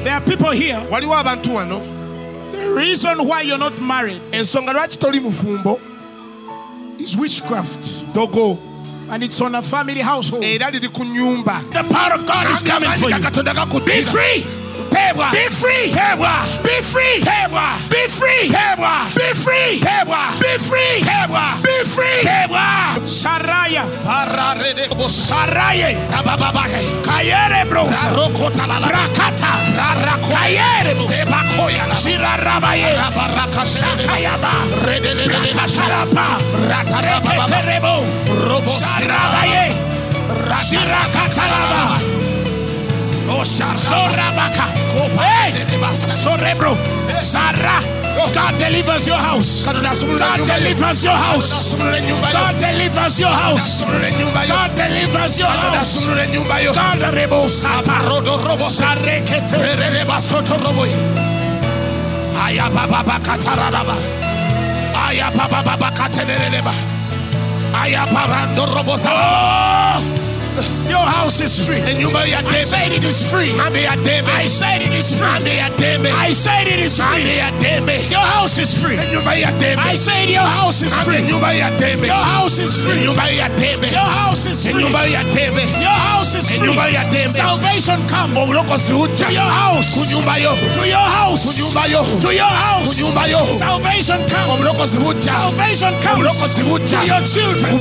There 0.05 0.13
are 0.15 0.21
people 0.21 0.51
here. 0.53 0.79
waliwo 0.91 1.15
abantu 1.17 1.55
wano. 1.55 1.81
The 2.53 2.71
reason 2.71 3.19
why 3.27 3.43
you're 3.43 3.59
not 3.59 3.79
married 3.81 4.21
ensonga 4.33 4.73
lwaki 4.73 4.99
toli 4.99 5.21
mufumbo 5.21 5.81
is 6.99 7.17
witchcraft, 7.17 8.13
dogo 8.15 8.59
and 9.11 9.23
it's 9.23 9.41
on 9.41 9.55
a 9.55 9.63
family 9.63 10.01
household. 10.01 10.45
era 10.45 10.71
liri 10.71 10.89
ku 10.93 11.05
nyumba 11.05 11.61
The 11.73 11.85
power 11.85 12.15
of 12.15 12.27
God 12.27 12.51
is 12.51 12.63
coming 12.63 12.91
for 13.01 13.11
you. 13.11 13.85
Be 13.87 14.03
free! 14.03 14.68
Teebwa 14.91 15.31
Be 15.31 15.51
free! 15.51 15.91
teebwa 15.93 16.33
Be 16.63 16.83
free! 16.83 17.21
teebwa 17.23 17.67
Be 17.91 18.09
free! 18.09 18.49
teebwa 18.51 18.95
Be 19.15 19.35
free! 19.35 19.81
teebwa 19.81 20.23
Be 20.41 20.53
free! 20.59 21.03
teebwa 21.05 21.45
Be 21.63 21.85
free! 21.85 22.23
teebwa 22.25 22.67
Saraya, 23.07 23.85
pararede 24.05 24.89
Saraye, 25.09 25.97
sabababahe. 26.03 26.81
Kayere 27.03 27.65
brosa, 27.71 28.11
rarokotalala 28.13 28.89
Rakata, 28.89 29.53
rarako. 29.77 30.29
Kayere 30.29 30.95
brosa, 30.95 31.13
sebakoyala 31.25 31.95
Shirarabaye, 31.95 32.93
Shakayaba, 33.65 34.53
Rakatarapa, 36.69 37.33
Reketerebo, 37.33 38.05
Sharabaye, 38.69 39.73
Shirakatalaba, 40.69 42.01
Sorabaka, 43.29 44.65
Sorebro, 46.09 46.77
Sarah. 47.21 47.81
God 48.35 48.59
delivers 48.59 49.07
your 49.07 49.17
house. 49.17 49.65
God 50.19 50.41
delivers 50.47 51.05
your 51.05 51.15
house. 51.15 51.75
God 52.33 52.59
delivers 52.59 53.21
your 53.21 53.31
house. 53.31 53.85
God 54.49 54.71
delivers 54.75 55.39
your 55.39 55.49
house. 55.49 56.07
God 56.75 56.99
rebosata. 57.15 57.95
Sarekete. 58.69 59.57
Oh, 69.11 70.28
your 70.89 71.05
house 71.05 71.41
is 71.41 71.67
free. 71.67 71.81
I 72.49 72.61
said 72.61 72.93
it 72.93 73.05
is 73.05 73.31
free. 73.31 73.53
I 74.33 74.47
said 74.47 74.83
it 74.83 74.93
is 74.95 75.19
free. 75.19 75.27
I 76.13 76.33
said 76.33 76.67
it 76.69 76.79
is 76.81 76.97
free. 76.99 77.25
Your 78.11 78.21
house 78.21 78.59
is 78.59 78.75
free. 78.81 78.97
And 78.97 79.13
you 79.13 79.21
may 79.23 79.45
I 79.79 79.95
said 79.95 80.29
your 80.29 80.43
house 80.43 80.83
is 80.83 80.93
free. 81.05 81.23
You 81.29 81.39
may 81.41 81.59
Your 82.07 82.25
house 82.35 82.59
is 82.59 82.85
free. 82.85 83.03
You 83.03 83.15
may 83.15 83.39
Your 83.93 84.11
house 84.21 84.47
is 84.47 84.67
free. 84.67 84.83
Your 85.81 85.91
house 86.09 86.35
is 86.35 86.47
free. 86.59 86.69
Salvation 87.31 88.01
comes 88.09 88.35
to 89.19 89.25
your 89.33 89.43
house. 89.43 89.95
To 90.75 90.87
your 90.87 90.99
house. 90.99 91.43
To 92.23 92.31
your 92.35 92.45
house. 92.47 92.97
Salvation 93.59 94.21
comes. 94.29 94.49
Salvation 95.29 95.93
comes 96.03 96.19
to 96.55 96.65
your 97.07 97.23
children. 97.25 97.79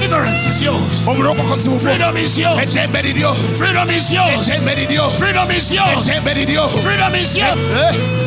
Deliverance 0.00 0.46
is 0.46 0.60
yours. 0.62 1.04
Freedom 1.80 2.16
is 2.16 2.38
yours. 2.38 2.58
Freedom 3.58 3.88
is 3.90 4.10
yours. 4.12 4.48
Freedom 5.18 5.50
is 5.50 5.72
yours. 5.72 6.08
Freedom 6.82 7.14
is 7.14 7.36
yours. 7.36 8.25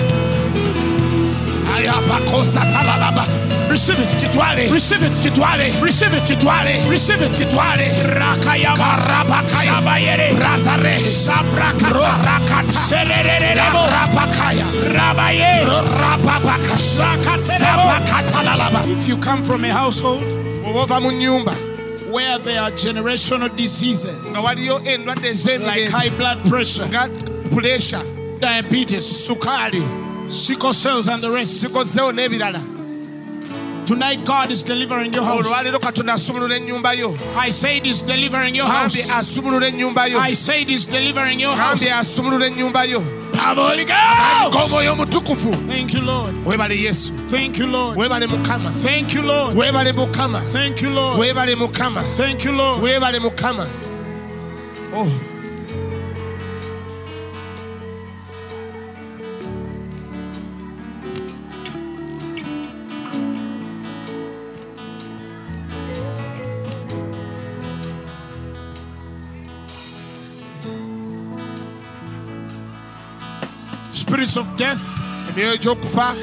Receive 3.69 3.99
it, 3.99 4.09
Chitwale. 4.09 4.71
Receive 4.71 5.03
it, 5.03 5.11
Chitwale. 5.13 5.81
Receive 5.81 6.13
it, 6.13 6.23
Chitwale. 6.23 6.89
Receive 6.89 7.21
it, 7.21 7.31
Chitwale. 7.31 7.87
Bayere 9.85 10.33
Razare. 10.33 10.99
Serere 12.73 13.55
Rabakaya 13.55 14.65
Rabaye. 14.95 15.65
If 18.91 19.07
you 19.07 19.17
come 19.17 19.43
from 19.43 19.63
a 19.65 19.69
household 19.71 20.21
where 22.11 22.39
there 22.39 22.61
are 22.61 22.71
generational 22.71 23.49
diseases 23.55 24.35
like 24.37 24.57
high 25.89 26.09
blood 26.17 26.43
pressure, 26.49 26.87
diabetes, 28.39 29.05
sukari 29.27 30.08
sickle 30.29 30.73
cells 30.73 31.07
and 31.07 31.21
the 31.21 31.29
rest. 31.35 31.61
Tonight, 33.85 34.23
God 34.23 34.51
is 34.51 34.61
delivering 34.63 35.11
your 35.13 35.23
house. 35.23 35.47
I 37.35 37.49
say 37.49 37.79
He's 37.79 38.03
delivering 38.03 38.53
your 38.55 38.67
house. 38.67 38.95
I 40.19 40.33
say 40.33 40.63
He's 40.63 40.85
delivering 40.85 41.39
your 41.39 41.55
house. 41.55 41.81
Thank 42.51 42.83
you, 42.83 42.91
Lord. 42.91 43.05
Thank 43.31 43.53
you, 43.55 43.61
Lord. 43.61 43.83
omwoyo 44.65 44.93
omutukuvu 44.93 45.55
webale 46.45 46.81
yesu 46.81 47.13
webale 47.95 48.27
mukama. 48.27 48.71
Webale 49.55 49.93
mukama. 49.93 50.41
Webale 51.19 51.55
mukama 51.55 52.01
webale 52.81 53.19
mukama. 53.19 53.65
Oh. 54.95 55.07
Of 74.37 74.55
death. 74.57 74.87
emyoyo 75.29 75.57
gy'okufa 75.57 76.13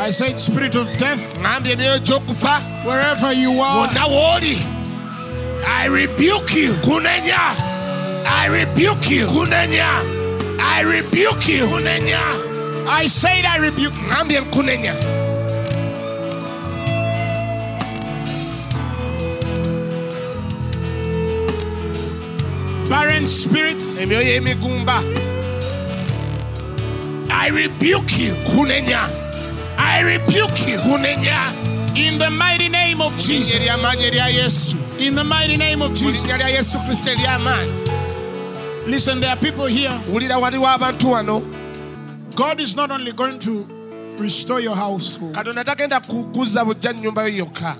I 0.00 0.10
said, 0.10 0.38
Spirit 0.40 0.74
of 0.74 0.86
death, 0.98 1.38
ŋambye 1.40 1.72
emyoyo 1.76 1.98
gy'okufa 2.00 2.84
wherever 2.84 3.32
you 3.32 3.60
are, 3.60 3.88
I 5.66 5.86
rebuke 5.86 6.54
you. 6.54 6.74
kunenya 6.82 7.54
I 8.26 8.48
rebuke 8.50 9.08
you. 9.10 9.26
kunenya 9.26 10.02
I 10.60 10.82
rebuke 10.82 11.48
you. 11.48 11.66
I 12.90 13.06
said, 13.06 13.44
I 13.44 13.58
rebuke 13.58 13.94
you. 13.96 14.08
Barren 22.88 23.26
spirits, 23.26 24.00
I 27.48 27.50
rebuke 27.50 28.18
you. 28.18 28.34
kunenya 28.52 29.08
I 29.78 30.00
rebuke 30.02 30.68
you. 30.68 30.78
kunenya 30.80 31.96
In 31.96 32.18
the 32.18 32.28
mighty 32.30 32.68
name 32.68 33.00
of 33.00 33.16
Jesus. 33.18 33.54
ery'amaanyi 33.54 34.04
erya 34.10 34.28
yesu 34.28 34.76
In 35.00 35.14
the 35.14 35.24
mighty 35.24 35.56
name 35.56 35.80
of 35.82 35.94
Jesus. 35.94 36.24
linnya 36.24 36.36
lya 36.38 36.48
yesu 36.48 36.78
kristo 36.78 37.10
ery'amaanyi 37.10 37.72
Listen, 38.86 39.20
there 39.20 39.30
are 39.30 39.36
people 39.40 39.64
here. 39.66 39.90
wulira 40.12 40.38
waliwo 40.38 40.66
abantu 40.68 41.10
wano 41.12 41.40
God 42.36 42.60
is 42.60 42.76
not 42.76 42.90
only 42.90 43.12
going 43.12 43.38
to 43.40 43.64
restore 44.18 44.60
your 44.60 44.76
household, 44.76 45.34
katonda 45.34 45.64
tagenda 45.64 46.00
kukuza 46.00 46.64
bujja 46.64 46.92
nnyumba 46.92 47.22
yo 47.22 47.28
yokka 47.44 47.76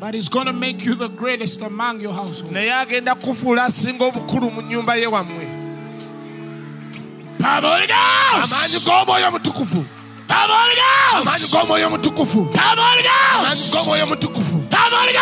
but 0.00 0.14
He's 0.14 0.28
going 0.28 0.46
to 0.46 0.52
make 0.52 0.84
you 0.84 0.94
the 0.96 1.08
greatest 1.08 1.62
among 1.62 2.00
your 2.00 2.12
household. 2.12 2.52
Power 7.42 7.60
Holy 7.62 7.86
Ghost. 7.86 8.52
Amanyi 8.52 8.78
g'omwoyo 8.86 9.28
omutukuvu. 9.28 9.84
Power 10.28 10.56
Holy 10.60 10.74
Ghost. 10.74 11.26
Amanyi 11.26 11.46
g'omwoyo 11.52 11.86
omutukuvu. 11.86 12.44
Power 12.44 12.76
Holy 12.76 13.02
Ghost. 13.02 13.74
Amanyi 13.74 14.02
Holy 15.00 15.12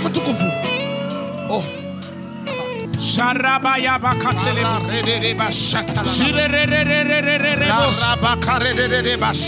Ghost. 0.00 0.46
Oh. 1.50 1.79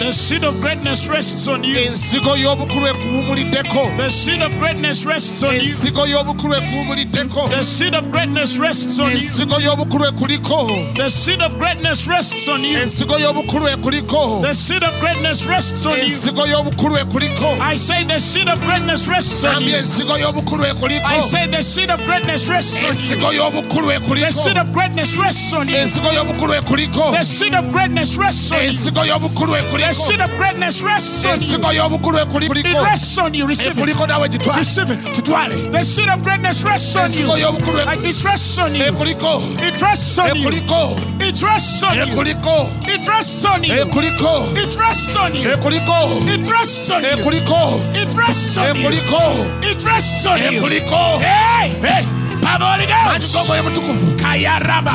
The 0.00 0.12
seed 0.12 0.44
of 0.44 0.60
greatness 0.60 1.06
rests 1.06 1.46
on 1.48 1.62
you. 1.64 1.76
ensigo 1.78 2.36
y'obukulu 2.36 2.86
ekuwumuliddeko 2.86 3.90
The 3.98 4.10
seed 4.10 4.42
of 4.42 4.56
greatness 4.58 5.04
rests 5.04 5.42
on 5.42 5.54
you. 5.54 5.60
ensigo 5.60 6.06
y'obukulu 6.06 6.54
ekuwumuliddeko 6.54 7.48
The 7.50 7.62
seed 7.62 7.94
of 7.94 8.10
greatness 8.10 8.58
rests 8.58 8.98
on 8.98 9.10
you. 9.12 9.18
ensigo 9.18 9.60
y'obukulu 9.60 10.04
ekuliko 10.06 10.94
The 10.96 11.10
seed 11.10 11.42
of 11.42 11.58
greatness 11.58 12.06
rests 12.08 12.48
on 12.48 12.64
you. 12.64 12.78
ensigo 12.78 13.18
y'obukulu 13.18 13.66
ekuliko 13.68 14.40
The 14.42 14.54
seed 14.54 14.82
of 14.82 14.98
greatness 15.00 15.46
rests 15.46 15.84
on 15.86 15.98
you. 15.98 16.06
ensigo 16.08 16.46
y'obukulu 16.46 16.96
ekuliko 16.96 17.56
I 17.60 17.76
say 17.76 18.04
the 18.04 18.18
seed 18.18 18.48
of 18.48 18.60
greatness 18.64 19.06
rests 19.08 19.44
on 19.44 19.62
you. 19.62 19.76
ensigo 19.76 20.16
y'obukulu 20.16 20.64
ekuliko 20.64 21.06
I 21.06 21.20
say 21.20 21.46
the 21.48 21.62
seed 21.62 21.90
of 21.90 22.00
greatness 22.06 22.48
rests 22.48 22.82
on 22.82 22.94
you. 23.34 23.41
The 23.42 24.30
seed 24.32 24.56
of 24.56 24.72
greatness 24.72 25.16
rests 25.16 25.52
on 25.52 25.68
you. 25.68 25.74
The 27.12 27.24
seed 27.24 27.54
of 27.54 27.72
greatness 27.72 28.16
rests 28.16 28.52
on 28.52 28.58
you. 28.62 28.70
The 28.72 29.94
seed 30.04 30.20
of 30.20 30.30
greatness 30.38 30.82
rests 30.82 31.24
on 31.26 31.32
you. 31.40 31.58
It 32.60 32.84
rests 32.84 33.18
on 33.18 33.34
you. 33.34 33.46
Receive 33.46 33.72
it. 33.78 33.80
Receive 34.56 34.90
it. 34.90 35.02
y'obukulu 36.02 36.10
ekuliko 36.24 36.58
ensigo 37.04 37.36
y'obukulu 37.38 37.78
ekuliko 37.80 38.06
ensigo 38.24 38.78
y'obukulu 38.88 39.10
ekuliko 39.10 39.42
It 39.62 39.80
rests 39.82 40.18
on 40.18 40.34
you. 40.34 40.42
It 41.20 41.42
rests 41.42 41.84
on 41.84 42.04
you. 42.04 42.12
It 42.86 43.06
rests 43.08 43.44
on 43.44 43.64
you. 43.64 43.74
It 44.56 44.76
rests 44.76 44.76
on 44.76 44.76
you. 44.76 44.78
It 44.78 44.78
rests 44.78 45.14
on 45.16 45.34
you. 45.34 45.42
It 46.30 46.46
rests 46.46 46.88
on 46.88 47.04
you. 47.04 47.18
It 47.94 48.14
rests 48.16 48.56
on 48.58 48.76
you. 48.76 48.88
It 49.62 49.84
rests 49.84 50.26
on 50.26 50.38
you. 50.52 50.60
Hey! 51.20 51.68
Hey! 51.82 52.21
by 52.42 52.58
the 52.58 52.66
Holy 52.66 52.86
Ghost. 52.86 53.34
Kayaraba. 54.18 54.90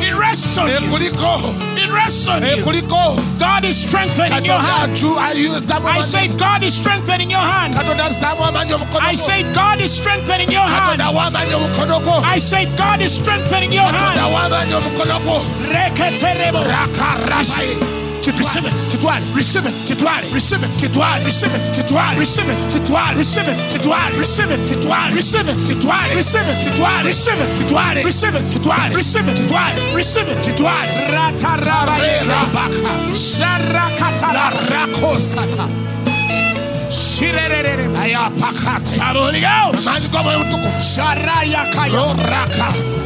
It 0.00 0.14
rests 0.16 0.56
on 0.58 0.68
you. 0.82 0.88
It 1.76 1.90
rests 1.92 2.28
on 2.28 2.42
you. 2.56 2.64
God 3.38 3.64
is 3.64 3.76
strengthening 3.84 4.44
your 4.44 4.58
hand. 4.58 4.96
I 5.86 6.00
said, 6.02 6.38
God 6.38 6.62
is 6.64 6.74
strengthening 6.74 7.30
your 7.30 7.40
hand. 7.40 7.74
I 9.00 9.14
said, 9.14 9.54
God 9.54 9.80
is 9.80 9.92
strengthening 9.92 10.50
your 10.50 10.64
hand. 10.64 11.00
I 12.24 12.38
said, 12.38 12.68
God 12.76 13.00
is 13.00 13.12
strengthening 13.14 13.72
your 13.72 13.84
hand. 13.84 14.16
Reketerebo. 15.68 16.60
Rakarashai. 16.64 17.99
Reketerebo. 18.20 18.36
rakarabaye 18.36 18.36
Receive 18.40 18.68
it. 18.68 18.90
kitwale 18.90 19.24
Receive 19.34 19.66
it. 19.68 19.74
kitwale 19.86 20.26
Receive 20.34 20.64
it. 20.66 20.76
kitwale 20.80 21.24
Receive 21.24 21.54
it. 21.56 21.72
kitwale 21.72 22.18
Receive 22.18 22.48
it. 22.52 22.66
kitwale 22.68 23.16
Receive 23.16 23.48
it. 23.48 23.60
kitwale 23.72 24.14
Receive 24.16 24.60
it. 24.60 24.68
kitwale 24.68 25.14
Receive 25.14 25.48
it. 25.50 25.66
kitwale 25.66 26.14
Receive 26.14 26.50
it. 26.50 26.58
kitwale 26.64 27.04
Receive 27.04 27.40
it. 27.40 27.58
kitwale 27.58 28.04
Receive 28.04 28.36
it. 28.38 28.50
kitwale 28.50 28.94
Receive 28.94 29.28
it. 29.28 29.36
kitwale 29.36 29.94
Receive 29.96 30.28
it. 30.32 30.38
kitwale 30.44 30.92
Ratarabayeka. 31.12 32.24
rerabaka 32.24 32.92
Sharakatara. 33.14 34.32
larakosata 34.32 35.64
Shirerere. 36.90 37.86
ayapakate 38.02 38.98
Holy 38.98 39.40
Ghost. 39.40 39.86
amaanyi 39.88 40.08
g'omwoyo 40.08 40.38
mutukufu 40.38 40.82
Sharayakaya. 40.94 41.92
lorakasa 41.92 42.99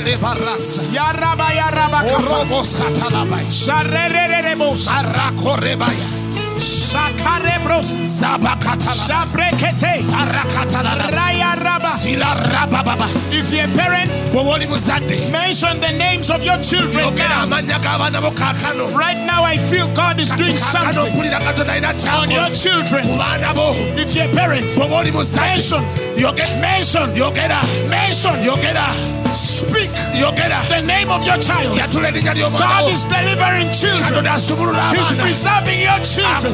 Ele 0.00 0.16
barrasa. 0.16 0.80
Yaraba 0.92 1.52
yaraba 1.52 2.02
oh, 2.06 2.22
korobo 2.22 2.64
satalaba. 2.64 3.38
Sharerere 3.50 4.56
bos. 4.56 4.88
Arakorebaya. 4.88 6.20
Shakarebros 6.60 7.96
Zabakata 8.04 8.92
Shabrekete 8.92 10.04
Arakatala 10.12 10.92
Raya 11.08 11.56
Rabba 11.56 11.88
Sila 11.88 12.34
Rabba 12.52 12.82
Baba. 12.84 13.06
If 13.30 13.52
you're 13.52 13.64
a 13.64 13.68
parent, 13.76 14.10
mention 15.32 15.80
the 15.80 15.92
names 15.96 16.28
of 16.30 16.44
your 16.44 16.58
children 16.60 17.14
now. 17.16 17.46
Right 17.48 19.16
now, 19.26 19.42
I 19.44 19.56
feel 19.56 19.88
God 19.94 20.20
is 20.20 20.30
doing 20.32 20.58
something 20.58 20.98
on 20.98 22.30
your 22.30 22.50
children. 22.50 23.04
If 23.96 24.14
you're 24.14 24.24
a 24.24 24.34
parent, 24.34 24.76
mention 25.36 25.84
you 26.16 26.32
get 26.34 26.50
mentioned, 26.60 27.16
you 27.16 27.30
get 27.32 27.50
a 27.50 27.60
mention, 27.88 28.42
you 28.42 28.54
get 28.56 28.76
a 28.76 28.88
speak, 29.32 29.90
you 30.14 30.30
get 30.36 30.50
a 30.52 30.60
the 30.68 30.80
name 30.82 31.10
of 31.10 31.24
your 31.24 31.38
child. 31.38 31.76
God 32.58 32.92
is 32.92 33.04
delivering 33.04 33.70
children. 33.72 34.24
He's 34.96 35.06
preserving 35.22 35.80
your 35.80 36.00
children. 36.04 36.52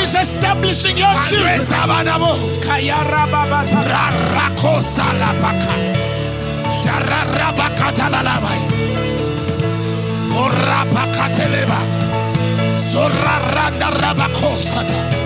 He's 0.00 0.14
establishing 0.14 0.96
your 0.98 1.14
children. 1.28 1.60
Orapakateleba. 10.34 11.78
Sorarada 12.78 13.90
rabakosata. 14.00 15.19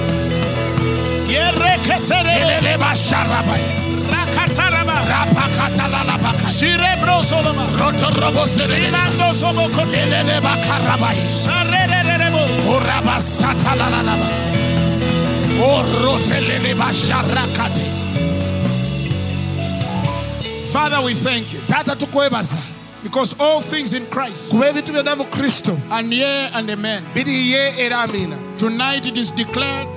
Father, 20.72 21.00
we 21.04 21.14
thank 21.14 21.52
you. 21.52 21.60
Tukwebaza 21.96 22.58
because 23.04 23.36
all 23.38 23.60
things 23.60 23.92
in 23.92 24.04
Christ 24.06 24.50
kuba 24.50 24.68
ebintu 24.68 24.92
byonna 24.92 25.16
mu 25.16 25.24
kristo. 25.24 25.76
and 25.90 26.12
yea 26.12 26.50
and 26.54 26.70
amen. 26.70 27.04
biri 27.14 27.50
ye 27.52 27.74
era 27.78 27.96
amiina 28.02 28.36
Tonight 28.56 29.04
it 29.06 29.16
is 29.18 29.32
declared 29.32 29.88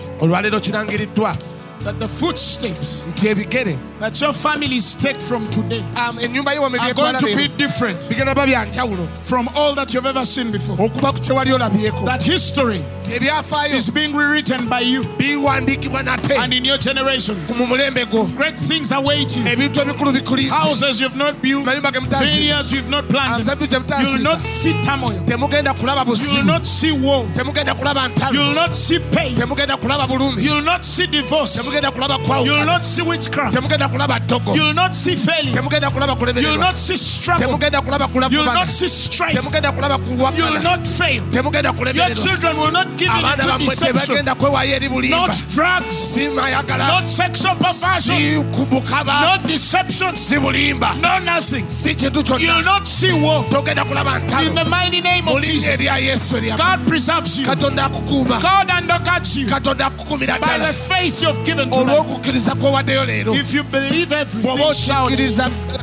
that 1.81 1.99
the 1.99 2.07
footsteps 2.07 3.03
that 3.99 4.21
your 4.21 4.33
families 4.33 4.95
take 4.95 5.19
from 5.21 5.45
today 5.45 5.79
um, 5.95 6.17
are 6.17 6.93
going 6.93 7.15
to 7.15 7.35
be 7.35 7.47
different 7.57 7.99
bigenda 8.09 8.35
ba 8.35 8.45
bya 8.45 8.65
njawulo 8.65 9.07
from 9.23 9.47
all 9.55 9.73
that 9.75 9.93
you've 9.93 10.05
ever 10.05 10.25
seen 10.25 10.51
before. 10.51 10.75
okuva 10.77 11.13
ku 11.13 11.19
kye 11.19 11.35
wali 11.35 11.51
olabyeko 11.51 12.05
That 12.05 12.23
history 12.23 12.81
is 13.07 13.89
being 13.89 14.13
rewritten 14.13 14.67
by 14.67 14.81
you 14.81 15.03
and 15.47 16.53
in 16.53 16.65
your 16.65 16.77
generations. 16.77 17.57
mu 17.59 17.67
mulembe 17.67 18.05
gwo 18.05 18.25
Great 18.35 18.57
things 18.57 18.91
await 18.91 19.37
you. 19.37 19.43
ebintu 19.47 19.81
ebikulu 19.81 20.11
bikulize 20.11 20.49
Houses 20.49 20.99
you've 20.99 21.15
not 21.15 21.41
built, 21.41 21.65
mayumba 21.65 21.91
ge 21.91 21.99
mutazi 21.99 22.25
vineyards 22.25 22.73
you've 22.73 22.89
not 22.89 23.07
planted. 23.07 23.47
You 24.01 24.11
will 24.13 24.23
not 24.23 24.43
see 24.43 24.73
turmoil. 24.81 25.19
You 25.27 25.37
will 25.37 26.43
not 26.43 26.65
see 26.65 26.91
war. 26.91 27.25
You 28.31 28.39
will 28.39 28.53
not 28.53 28.75
see 28.75 28.99
pain. 29.11 29.35
temugenda 29.35 29.77
kulaba 29.77 30.07
bulumi 30.07 30.43
You 30.43 30.55
will 30.55 30.63
not 30.63 30.83
see 30.83 31.07
divorce. 31.07 31.66
Temugenda 31.67 31.91
kulaba 31.91 32.17
You 32.45 32.51
will 32.53 32.65
not 32.65 32.85
see 32.85 33.01
witchcraft. 33.01 33.53
temugenda 33.55 33.87
kulaba 33.89 34.19
ddogo 34.19 34.55
You 34.55 34.63
will 34.63 34.73
not 34.73 34.95
see 34.95 35.15
failure. 35.15 35.53
temugenda 35.53 35.89
kulaba 35.91 36.13
You 36.41 36.49
will 36.51 36.57
not 36.59 36.77
see 36.77 36.97
struggle. 36.97 37.57
kulaba 37.57 38.29
You 38.31 38.39
will 38.39 38.45
not 38.53 38.69
see 38.69 38.87
strife. 38.87 39.37
kulaba 39.41 39.97
You 40.37 40.45
will 40.45 40.61
not 40.61 40.87
fail. 40.87 41.23
Your 41.93 42.15
children 42.15 42.57
will 42.57 42.71
not 42.71 42.97
give 42.97 43.09
in 43.11 43.21
to 43.21 43.47
bammwe 43.47 43.69
deception. 43.69 43.93
tebagenda 44.07 44.35
kwewaayo 44.35 44.75
eri 44.75 44.89
bulimba 44.89 45.17
Not 45.27 45.43
drugs. 45.47 45.95
si 46.13 46.29
mayagala 46.29 46.87
Not 46.87 47.07
sexual 47.07 47.55
perversion. 47.55 48.17
si 48.17 48.43
kubukaba 48.57 49.21
Not 49.21 49.47
deception. 49.47 50.15
si 50.15 50.37
bulimba 50.39 50.93
No 51.01 51.19
nothing. 51.19 51.67
si 51.69 51.95
kintu 51.95 52.23
You 52.39 52.53
will 52.53 52.63
not 52.63 52.87
see 52.87 53.11
war. 53.13 53.43
kulaba 53.43 54.17
In 54.43 54.55
the 54.55 54.65
mighty 54.65 55.01
name 55.01 55.27
of 55.27 55.41
Jesus. 55.41 55.79
erya 55.79 55.97
yesu 55.99 56.37
erya 56.37 56.57
God 56.57 56.87
preserves 56.87 57.37
you. 57.39 57.45
katonda 57.45 57.85
akukuuma 57.85 58.39
God 58.41 58.69
undergirds 58.69 59.35
you 59.37 59.47
katonda 59.47 59.85
akukumira 59.87 60.39
by 60.39 60.57
the 60.57 60.63
ddala 60.63 60.73
faith 60.73 61.21
you 61.21 61.27
have 61.27 61.43
given 61.57 61.71
tonight. 61.71 61.97
olw'okukkiriza 61.99 62.55
kwewaddeyo 62.55 63.05
leero 63.05 63.33
If 63.35 63.53
you 63.53 63.63
believe 63.63 64.11
everything, 64.11 64.73
shout. 64.73 65.11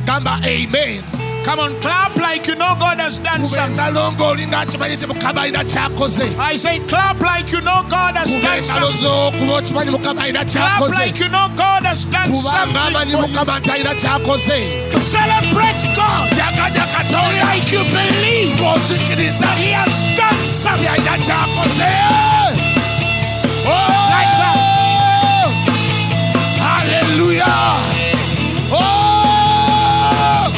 amen 0.09 1.03
Come 1.45 1.59
on, 1.59 1.79
clap 1.79 2.15
like 2.15 2.47
you 2.47 2.55
know 2.55 2.73
God 2.79 2.97
has 2.99 3.19
done 3.19 3.45
something. 3.45 3.77
engalo 3.77 4.11
ng'olinga 4.13 4.59
akimanyi 4.59 4.95
nti 4.95 5.05
mukama 5.07 5.41
alina 5.41 5.63
kyakoze 5.63 6.23
I 6.39 6.55
say, 6.57 6.79
clap 6.89 7.21
like 7.21 7.51
you 7.51 7.61
know 7.61 7.83
God 7.89 8.15
has 8.17 8.33
done 8.35 8.63
something. 8.63 8.93
zo 9.01 9.31
kuba 9.37 9.53
okimanyi 9.57 9.91
mukama 9.91 10.21
alina 10.23 10.45
Clap 10.45 10.89
like 10.89 11.19
you 11.19 11.29
know 11.29 11.47
God 11.55 11.83
has 11.85 12.05
done 12.05 12.33
something 12.33 13.11
for 13.11 13.27
mukama 13.27 13.59
nti 13.59 13.71
alina 13.71 13.93
kyakoze 13.93 14.57
you. 14.93 14.99
Celebrate 14.99 15.83
God 15.95 16.31
like 17.51 17.71
you 17.71 17.83
believe 17.93 18.57
ng'okikkiriza 18.61 19.47
He 19.61 19.71
has 19.71 19.93
done 20.17 20.45
something. 20.45 20.87
alina 20.87 21.17
kyakoze 21.25 21.93
Haleluya 27.05 27.45
Oh! 28.73 30.51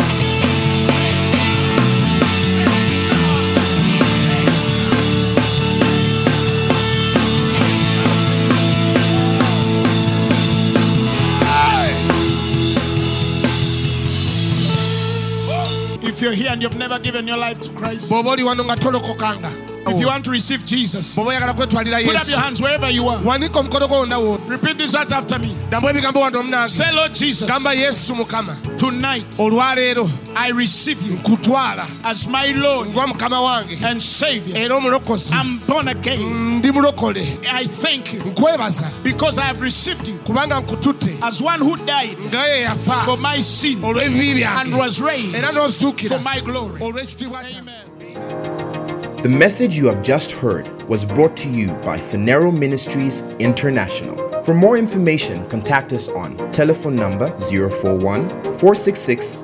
If 16.01 16.21
you're 16.21 16.31
here 16.31 16.49
and 16.51 16.61
you've 16.61 16.77
never 16.77 16.97
given 16.99 17.27
your 17.27 17.37
life 17.37 17.59
to 17.61 17.71
Christ, 17.73 18.09
bw'oba 19.87 19.95
oli 19.95 19.95
wano 19.95 19.95
nga 19.95 19.95
tolokokanga 19.95 19.95
if 19.95 20.01
you 20.01 20.07
oh. 20.07 20.11
want 20.11 20.25
to 20.25 20.31
receive 20.31 20.65
Jesus, 20.65 21.15
bw'oba 21.15 21.29
oyagala 21.31 21.53
kwetwalira 21.53 22.03
put 22.05 22.15
up 22.15 22.27
your 22.29 22.39
hands 22.39 22.61
wherever 22.61 22.89
you 22.89 23.07
are. 23.09 23.23
wanika 23.23 23.59
omukono 23.59 23.87
gwo 23.87 23.99
wonna 23.99 24.19
wo. 24.19 24.37
Repeat 24.47 24.77
these 24.77 24.97
words 24.97 25.11
after 25.11 25.39
me. 25.39 25.55
dambu 25.69 25.89
ebigambo 25.89 26.19
wano 26.19 26.39
omunange 26.39 26.67
Say, 26.69 26.91
Lord 26.91 27.13
Jesus, 27.13 27.47
gamba 27.47 27.73
yesu 27.73 28.15
mukama. 28.15 28.55
tonight 28.77 29.25
I 30.35 30.49
receive 30.51 31.01
you 31.01 31.17
as 32.05 32.27
my 32.27 32.47
Lord 32.51 32.89
and 33.81 34.01
Savior. 34.01 34.55
I'm 34.57 35.57
born 35.67 35.87
again. 35.87 36.61
I 37.49 37.65
thank 37.65 38.13
you 38.13 38.23
because 39.03 39.37
I 39.39 39.43
have 39.45 39.61
received 39.61 40.07
you 40.07 40.19
as 41.23 41.41
one 41.41 41.59
who 41.59 41.75
died 41.85 42.17
nga 42.17 42.47
ye 42.47 42.63
yafa. 42.65 43.03
for 43.05 43.17
my 43.17 43.39
sin 43.39 43.79
olw'ebibi 43.81 44.45
and 44.45 44.75
was 44.75 45.01
raised 45.01 46.07
for 46.07 46.19
my 46.19 46.39
glory. 46.39 46.81
Amen. 46.81 47.86
The 49.27 49.37
message 49.37 49.75
you 49.75 49.87
have 49.87 50.01
just 50.03 50.31
heard 50.31 50.71
was 50.83 51.03
brought 51.03 51.35
to 51.35 51.49
you 51.49 51.67
by 51.83 51.99
Phaneroo 51.99 52.57
Ministries 52.57 53.23
International. 53.39 54.15
For 54.41 54.53
more 54.53 54.77
information, 54.77 55.45
contact 55.47 55.91
us 55.91 56.07
on 56.07 56.37
telephone 56.53 56.95
number 56.95 57.37
041 57.39 58.29
466 58.57 59.43